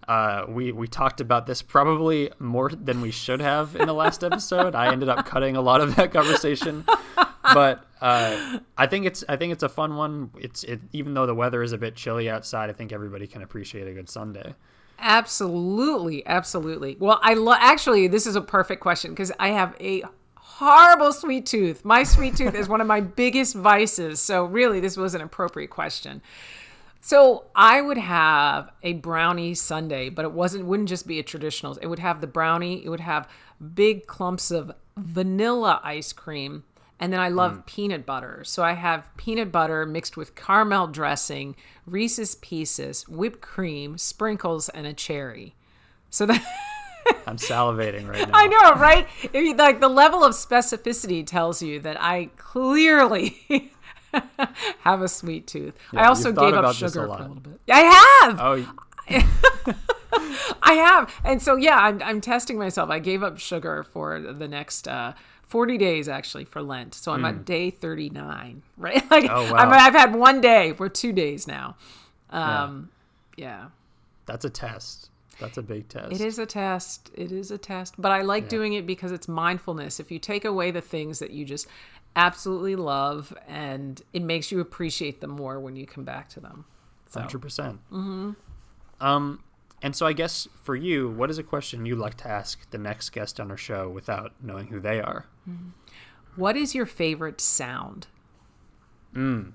Uh, 0.09 0.45
we 0.49 0.73
we 0.73 0.89
talked 0.89 1.21
about 1.21 1.47
this 1.47 1.63
probably 1.63 2.29
more 2.41 2.69
than 2.71 3.01
we 3.01 3.13
should 3.13 3.41
have 3.41 3.77
in 3.77 3.87
the 3.87 3.93
last 3.93 4.25
episode. 4.25 4.75
I 4.75 4.91
ended 4.91 5.09
up 5.09 5.25
cutting 5.27 5.55
a 5.55 5.61
lot 5.61 5.81
of 5.81 5.95
that 5.95 6.13
conversation 6.13 6.85
but 7.43 7.85
uh, 8.01 8.59
I 8.77 8.87
think 8.87 9.07
it's 9.07 9.25
I 9.29 9.37
think 9.37 9.53
it's 9.53 9.63
a 9.63 9.69
fun 9.69 9.97
one. 9.97 10.31
It's 10.39 10.65
it 10.65 10.81
even 10.93 11.15
though 11.15 11.27
the 11.27 11.35
weather 11.35 11.63
is 11.63 11.73
a 11.73 11.79
bit 11.79 11.95
chilly 11.95 12.31
outside, 12.31 12.71
I 12.71 12.73
think 12.73 12.93
everybody 12.93 13.27
can 13.27 13.43
appreciate 13.43 13.87
a 13.89 13.93
good 13.93 14.09
sundae. 14.09 14.55
Absolutely, 15.03 16.25
absolutely. 16.27 16.97
Well, 16.99 17.19
I 17.23 17.35
lo- 17.35 17.57
actually 17.59 18.07
this 18.07 18.27
is 18.27 18.37
a 18.37 18.41
perfect 18.41 18.81
question 18.81 19.11
because 19.11 19.33
I 19.39 19.49
have 19.49 19.75
a 19.81 20.05
horrible 20.37 21.13
sweet 21.13 21.45
tooth. 21.45 21.85
My 21.85 22.05
sweet 22.05 22.37
tooth 22.37 22.55
is 22.55 22.69
one 22.69 22.81
of 22.81 22.87
my 22.87 23.01
biggest 23.01 23.57
vices. 23.57 24.21
So 24.21 24.45
really, 24.45 24.79
this 24.79 24.97
was 24.97 25.15
an 25.15 25.21
appropriate 25.21 25.71
question. 25.71 26.23
So 27.01 27.47
I 27.57 27.83
would 27.83 27.99
have 27.99 28.71
a 28.85 28.93
brownie 28.93 29.55
sundae, 29.55 30.09
but 30.09 30.25
it 30.25 30.31
wasn't 30.31 30.67
wouldn't 30.67 30.89
just 30.89 31.09
be 31.09 31.19
a 31.19 31.25
traditional. 31.25 31.77
It 31.83 31.89
would 31.89 31.99
have 31.99 32.21
the 32.21 32.29
brownie. 32.29 32.85
It 32.85 32.89
would 32.89 33.01
have 33.01 33.29
big 33.75 34.07
clumps 34.07 34.53
of 34.53 34.71
vanilla 34.97 35.81
ice 35.83 36.13
cream 36.13 36.63
and 37.03 37.13
then 37.13 37.19
I 37.19 37.31
love 37.31 37.55
mm. 37.55 37.67
peanut 37.67 38.07
butter. 38.07 38.45
So 38.45 38.63
I 38.63 38.75
have 38.75 39.11
peanut 39.17 39.51
butter 39.51 39.85
mixed 39.85 40.17
with 40.17 40.37
caramel 40.37 40.87
dressing, 40.87 41.57
Reese's 41.85 42.37
Pieces, 42.37 43.09
whipped 43.09 43.41
cream, 43.41 43.99
sprinkles, 43.99 44.69
and 44.69 44.87
a 44.87 44.93
cherry. 44.93 45.57
So 46.11 46.27
that. 46.27 46.47
I'm 47.27 47.39
salivating 47.39 48.09
right 48.09 48.29
now. 48.29 48.33
I 48.33 48.47
know, 48.47 48.81
right? 48.81 49.09
You, 49.35 49.57
like 49.57 49.81
the 49.81 49.89
level 49.89 50.23
of 50.23 50.35
specificity 50.35 51.27
tells 51.27 51.61
you 51.61 51.81
that 51.81 52.01
I 52.01 52.31
clearly 52.37 53.37
have 54.83 55.03
a 55.03 55.09
sweet 55.09 55.49
tooth. 55.49 55.75
Yeah, 55.93 56.03
I 56.03 56.07
also 56.07 56.31
gave 56.31 56.55
up 56.55 56.73
sugar 56.73 57.07
a 57.07 57.09
for 57.09 57.15
a 57.15 57.19
little 57.19 57.35
bit. 57.35 57.61
I 57.69 58.23
have. 58.23 58.41
Oh. 58.41 58.75
I 60.63 60.75
have, 60.75 61.13
and 61.25 61.43
so 61.43 61.57
yeah, 61.57 61.79
I'm, 61.79 62.01
I'm 62.01 62.21
testing 62.21 62.59
myself. 62.59 62.91
I 62.91 63.01
gave 63.01 63.25
up 63.25 63.39
sugar 63.41 63.83
for 63.83 64.21
the 64.21 64.47
next 64.47 64.87
uh, 64.87 65.15
40 65.53 65.77
days 65.77 66.09
actually 66.09 66.47
for 66.47 66.63
Lent. 66.63 66.95
So 66.95 67.13
I'm 67.13 67.25
mm. 67.25 67.29
at 67.29 67.35
hmm. 67.35 67.43
day 67.43 67.69
39, 67.69 68.63
right? 68.79 69.11
Like 69.11 69.27
oh, 69.31 69.53
wow. 69.53 69.71
i 69.71 69.79
have 69.79 69.93
had 69.93 70.15
one 70.15 70.41
day. 70.41 70.73
We're 70.73 70.89
two 70.89 71.13
days 71.13 71.47
now. 71.47 71.77
Um, 72.31 72.89
yeah. 73.37 73.47
yeah. 73.47 73.69
That's 74.25 74.47
a 74.47 74.51
test. 74.51 75.11
that's 75.39 75.59
a 75.59 75.63
big 75.63 75.91
test. 75.91 76.11
It 76.11 76.23
is 76.23 76.39
a 76.39 76.47
test. 76.47 77.11
It 77.13 77.33
is 77.33 77.51
a 77.51 77.59
test. 77.59 78.01
But 78.01 78.13
I 78.13 78.23
like 78.23 78.49
doing 78.49 78.73
it 78.73 78.87
because 78.87 79.13
it's 79.13 79.29
mindfulness. 79.29 80.01
If 80.01 80.11
you 80.11 80.19
take 80.19 80.47
away 80.47 80.71
the 80.71 80.81
things 80.81 81.19
that 81.19 81.33
you 81.33 81.45
just 81.45 81.67
absolutely 82.17 82.77
love, 82.77 83.37
and 83.47 84.01
it 84.15 84.23
makes 84.23 84.51
you 84.51 84.61
appreciate 84.61 85.21
them 85.21 85.33
more 85.33 85.61
when 85.61 85.77
you 85.77 85.87
come 85.87 86.05
back 86.05 86.31
to 86.31 86.41
them. 86.41 86.65
So, 87.11 87.21
Hundred 87.21 87.43
percent. 87.43 87.79
Um, 87.91 89.43
and 89.83 89.95
so 89.97 90.07
I 90.07 90.13
guess 90.13 90.47
for 90.63 90.77
you, 90.77 91.09
what 91.11 91.31
is 91.31 91.39
a 91.39 91.43
question 91.43 91.85
you'd 91.87 91.99
like 91.99 92.17
to 92.19 92.29
ask 92.29 92.71
the 92.71 92.79
next 92.79 93.11
guest 93.11 93.41
on 93.41 93.51
our 93.51 93.57
show 93.57 93.89
without 93.89 94.33
knowing 94.43 94.69
who 94.69 94.81
they 94.81 95.01
are? 95.01 95.27
Mm-hmm. 95.49 95.69
what 96.37 96.57
is 96.57 96.75
your 96.75 96.87
favorite 96.87 97.41
sound? 97.41 98.07
Mm. 99.15 99.53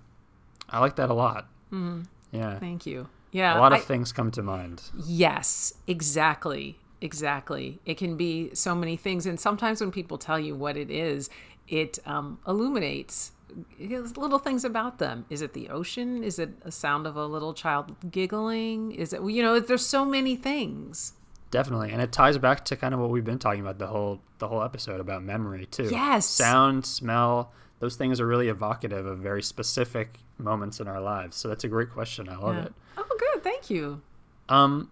I 0.69 0.79
like 0.79 0.95
that 0.97 1.09
a 1.09 1.13
lot. 1.13 1.47
Mm-hmm. 1.71 2.01
Yeah, 2.31 2.59
Thank 2.59 2.85
you. 2.85 3.07
Yeah. 3.31 3.57
a 3.57 3.59
lot 3.59 3.71
of 3.73 3.79
I- 3.79 3.81
things 3.81 4.11
come 4.11 4.31
to 4.31 4.43
mind. 4.43 4.83
Yes, 5.05 5.73
exactly. 5.87 6.77
Exactly. 6.99 7.79
It 7.85 7.95
can 7.97 8.17
be 8.17 8.53
so 8.55 8.73
many 8.73 8.97
things. 8.97 9.25
And 9.27 9.39
sometimes 9.39 9.79
when 9.81 9.91
people 9.91 10.17
tell 10.17 10.39
you 10.39 10.55
what 10.55 10.75
it 10.77 10.89
is, 10.89 11.29
it 11.67 11.99
um, 12.07 12.39
illuminates 12.47 13.31
little 13.79 14.39
things 14.39 14.63
about 14.65 14.97
them. 14.99 15.25
Is 15.29 15.41
it 15.41 15.53
the 15.53 15.69
ocean? 15.69 16.23
Is 16.23 16.39
it 16.39 16.49
a 16.63 16.71
sound 16.71 17.07
of 17.07 17.15
a 17.15 17.25
little 17.25 17.53
child 17.53 17.95
giggling? 18.11 18.91
Is 18.91 19.13
it, 19.13 19.21
you 19.23 19.41
know, 19.41 19.59
there's 19.59 19.85
so 19.85 20.05
many 20.05 20.35
things. 20.35 21.13
Definitely, 21.49 21.91
and 21.91 22.01
it 22.01 22.11
ties 22.11 22.37
back 22.37 22.65
to 22.65 22.75
kind 22.75 22.93
of 22.93 22.99
what 22.99 23.09
we've 23.09 23.23
been 23.23 23.39
talking 23.39 23.61
about 23.61 23.77
the 23.79 23.87
whole 23.87 24.19
the 24.39 24.47
whole 24.49 24.61
episode 24.63 24.99
about 24.99 25.23
memory 25.23 25.65
too. 25.65 25.87
Yes. 25.89 26.25
sound, 26.25 26.85
smell, 26.85 27.53
those 27.79 27.95
things 27.95 28.19
are 28.19 28.27
really 28.27 28.49
evocative 28.49 29.05
of 29.05 29.19
very 29.19 29.41
specific 29.41 30.17
moments 30.37 30.79
in 30.81 30.87
our 30.89 30.99
lives. 30.99 31.37
So 31.37 31.47
that's 31.47 31.63
a 31.63 31.67
great 31.69 31.89
question. 31.89 32.27
I 32.27 32.35
love 32.35 32.55
Yeah. 32.55 32.65
it. 32.65 32.73
Oh, 32.97 33.05
good. 33.17 33.43
Thank 33.43 33.69
you. 33.69 34.01
Um, 34.49 34.89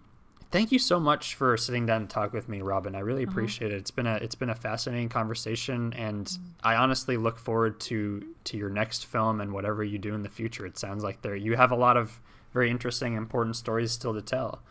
thank 0.55 0.71
you 0.71 0.79
so 0.79 0.99
much 0.99 1.35
for 1.35 1.57
sitting 1.57 1.85
down 1.85 2.01
and 2.01 2.09
talk 2.09 2.31
with 2.31 2.47
me, 2.47 2.61
Robin. 2.61 2.95
I 2.95 2.99
really 2.99 3.23
Uh-huh. 3.23 3.31
appreciate 3.31 3.71
it. 3.71 3.77
It's 3.77 3.91
been 3.91 4.07
a 4.07 4.15
it's 4.15 4.35
been 4.35 4.49
a 4.49 4.55
fascinating 4.55 5.09
conversation, 5.09 5.91
and 5.93 6.25
Mm. 6.25 6.39
I 6.63 6.75
honestly 6.75 7.17
look 7.17 7.37
forward 7.37 7.79
to 7.81 8.25
to 8.45 8.57
your 8.57 8.69
next 8.69 9.05
film 9.05 9.41
and 9.41 9.51
whatever 9.51 9.83
you 9.83 9.97
do 9.97 10.13
in 10.15 10.23
the 10.23 10.29
future. 10.29 10.65
It 10.65 10.77
sounds 10.77 11.03
like 11.03 11.21
there 11.21 11.35
you 11.35 11.55
have 11.57 11.71
a 11.71 11.75
lot 11.75 11.97
of 11.97 12.21
very 12.53 12.69
interesting, 12.69 13.15
important 13.15 13.57
stories 13.57 13.91
still 13.91 14.13
to 14.13 14.21
tell. 14.21 14.61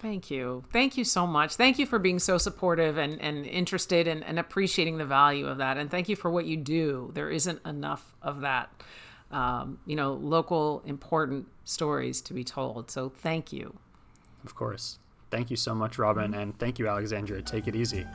Thank 0.00 0.30
you. 0.30 0.64
Thank 0.72 0.96
you 0.98 1.04
so 1.04 1.26
much. 1.26 1.56
Thank 1.56 1.78
you 1.78 1.86
for 1.86 1.98
being 1.98 2.18
so 2.18 2.38
supportive 2.38 2.96
and, 2.98 3.20
and 3.20 3.44
interested 3.46 4.06
and, 4.08 4.24
and 4.24 4.38
appreciating 4.38 4.96
the 4.98 5.04
value 5.04 5.46
of 5.46 5.58
that. 5.58 5.76
And 5.76 5.90
thank 5.90 6.08
you 6.08 6.16
for 6.16 6.30
what 6.30 6.46
you 6.46 6.56
do. 6.56 7.10
There 7.14 7.30
isn't 7.30 7.60
enough 7.66 8.14
of 8.22 8.40
that, 8.40 8.70
um, 9.30 9.78
you 9.86 9.96
know, 9.96 10.14
local 10.14 10.82
important 10.86 11.48
stories 11.64 12.22
to 12.22 12.34
be 12.34 12.44
told. 12.44 12.90
So 12.90 13.10
thank 13.10 13.52
you. 13.52 13.74
Of 14.44 14.54
course. 14.54 14.98
Thank 15.30 15.50
you 15.50 15.56
so 15.56 15.74
much, 15.74 15.98
Robin, 15.98 16.32
mm-hmm. 16.32 16.40
and 16.40 16.58
thank 16.58 16.78
you, 16.78 16.88
Alexandria. 16.88 17.42
Take 17.42 17.68
it 17.68 17.76
easy. 17.76 18.06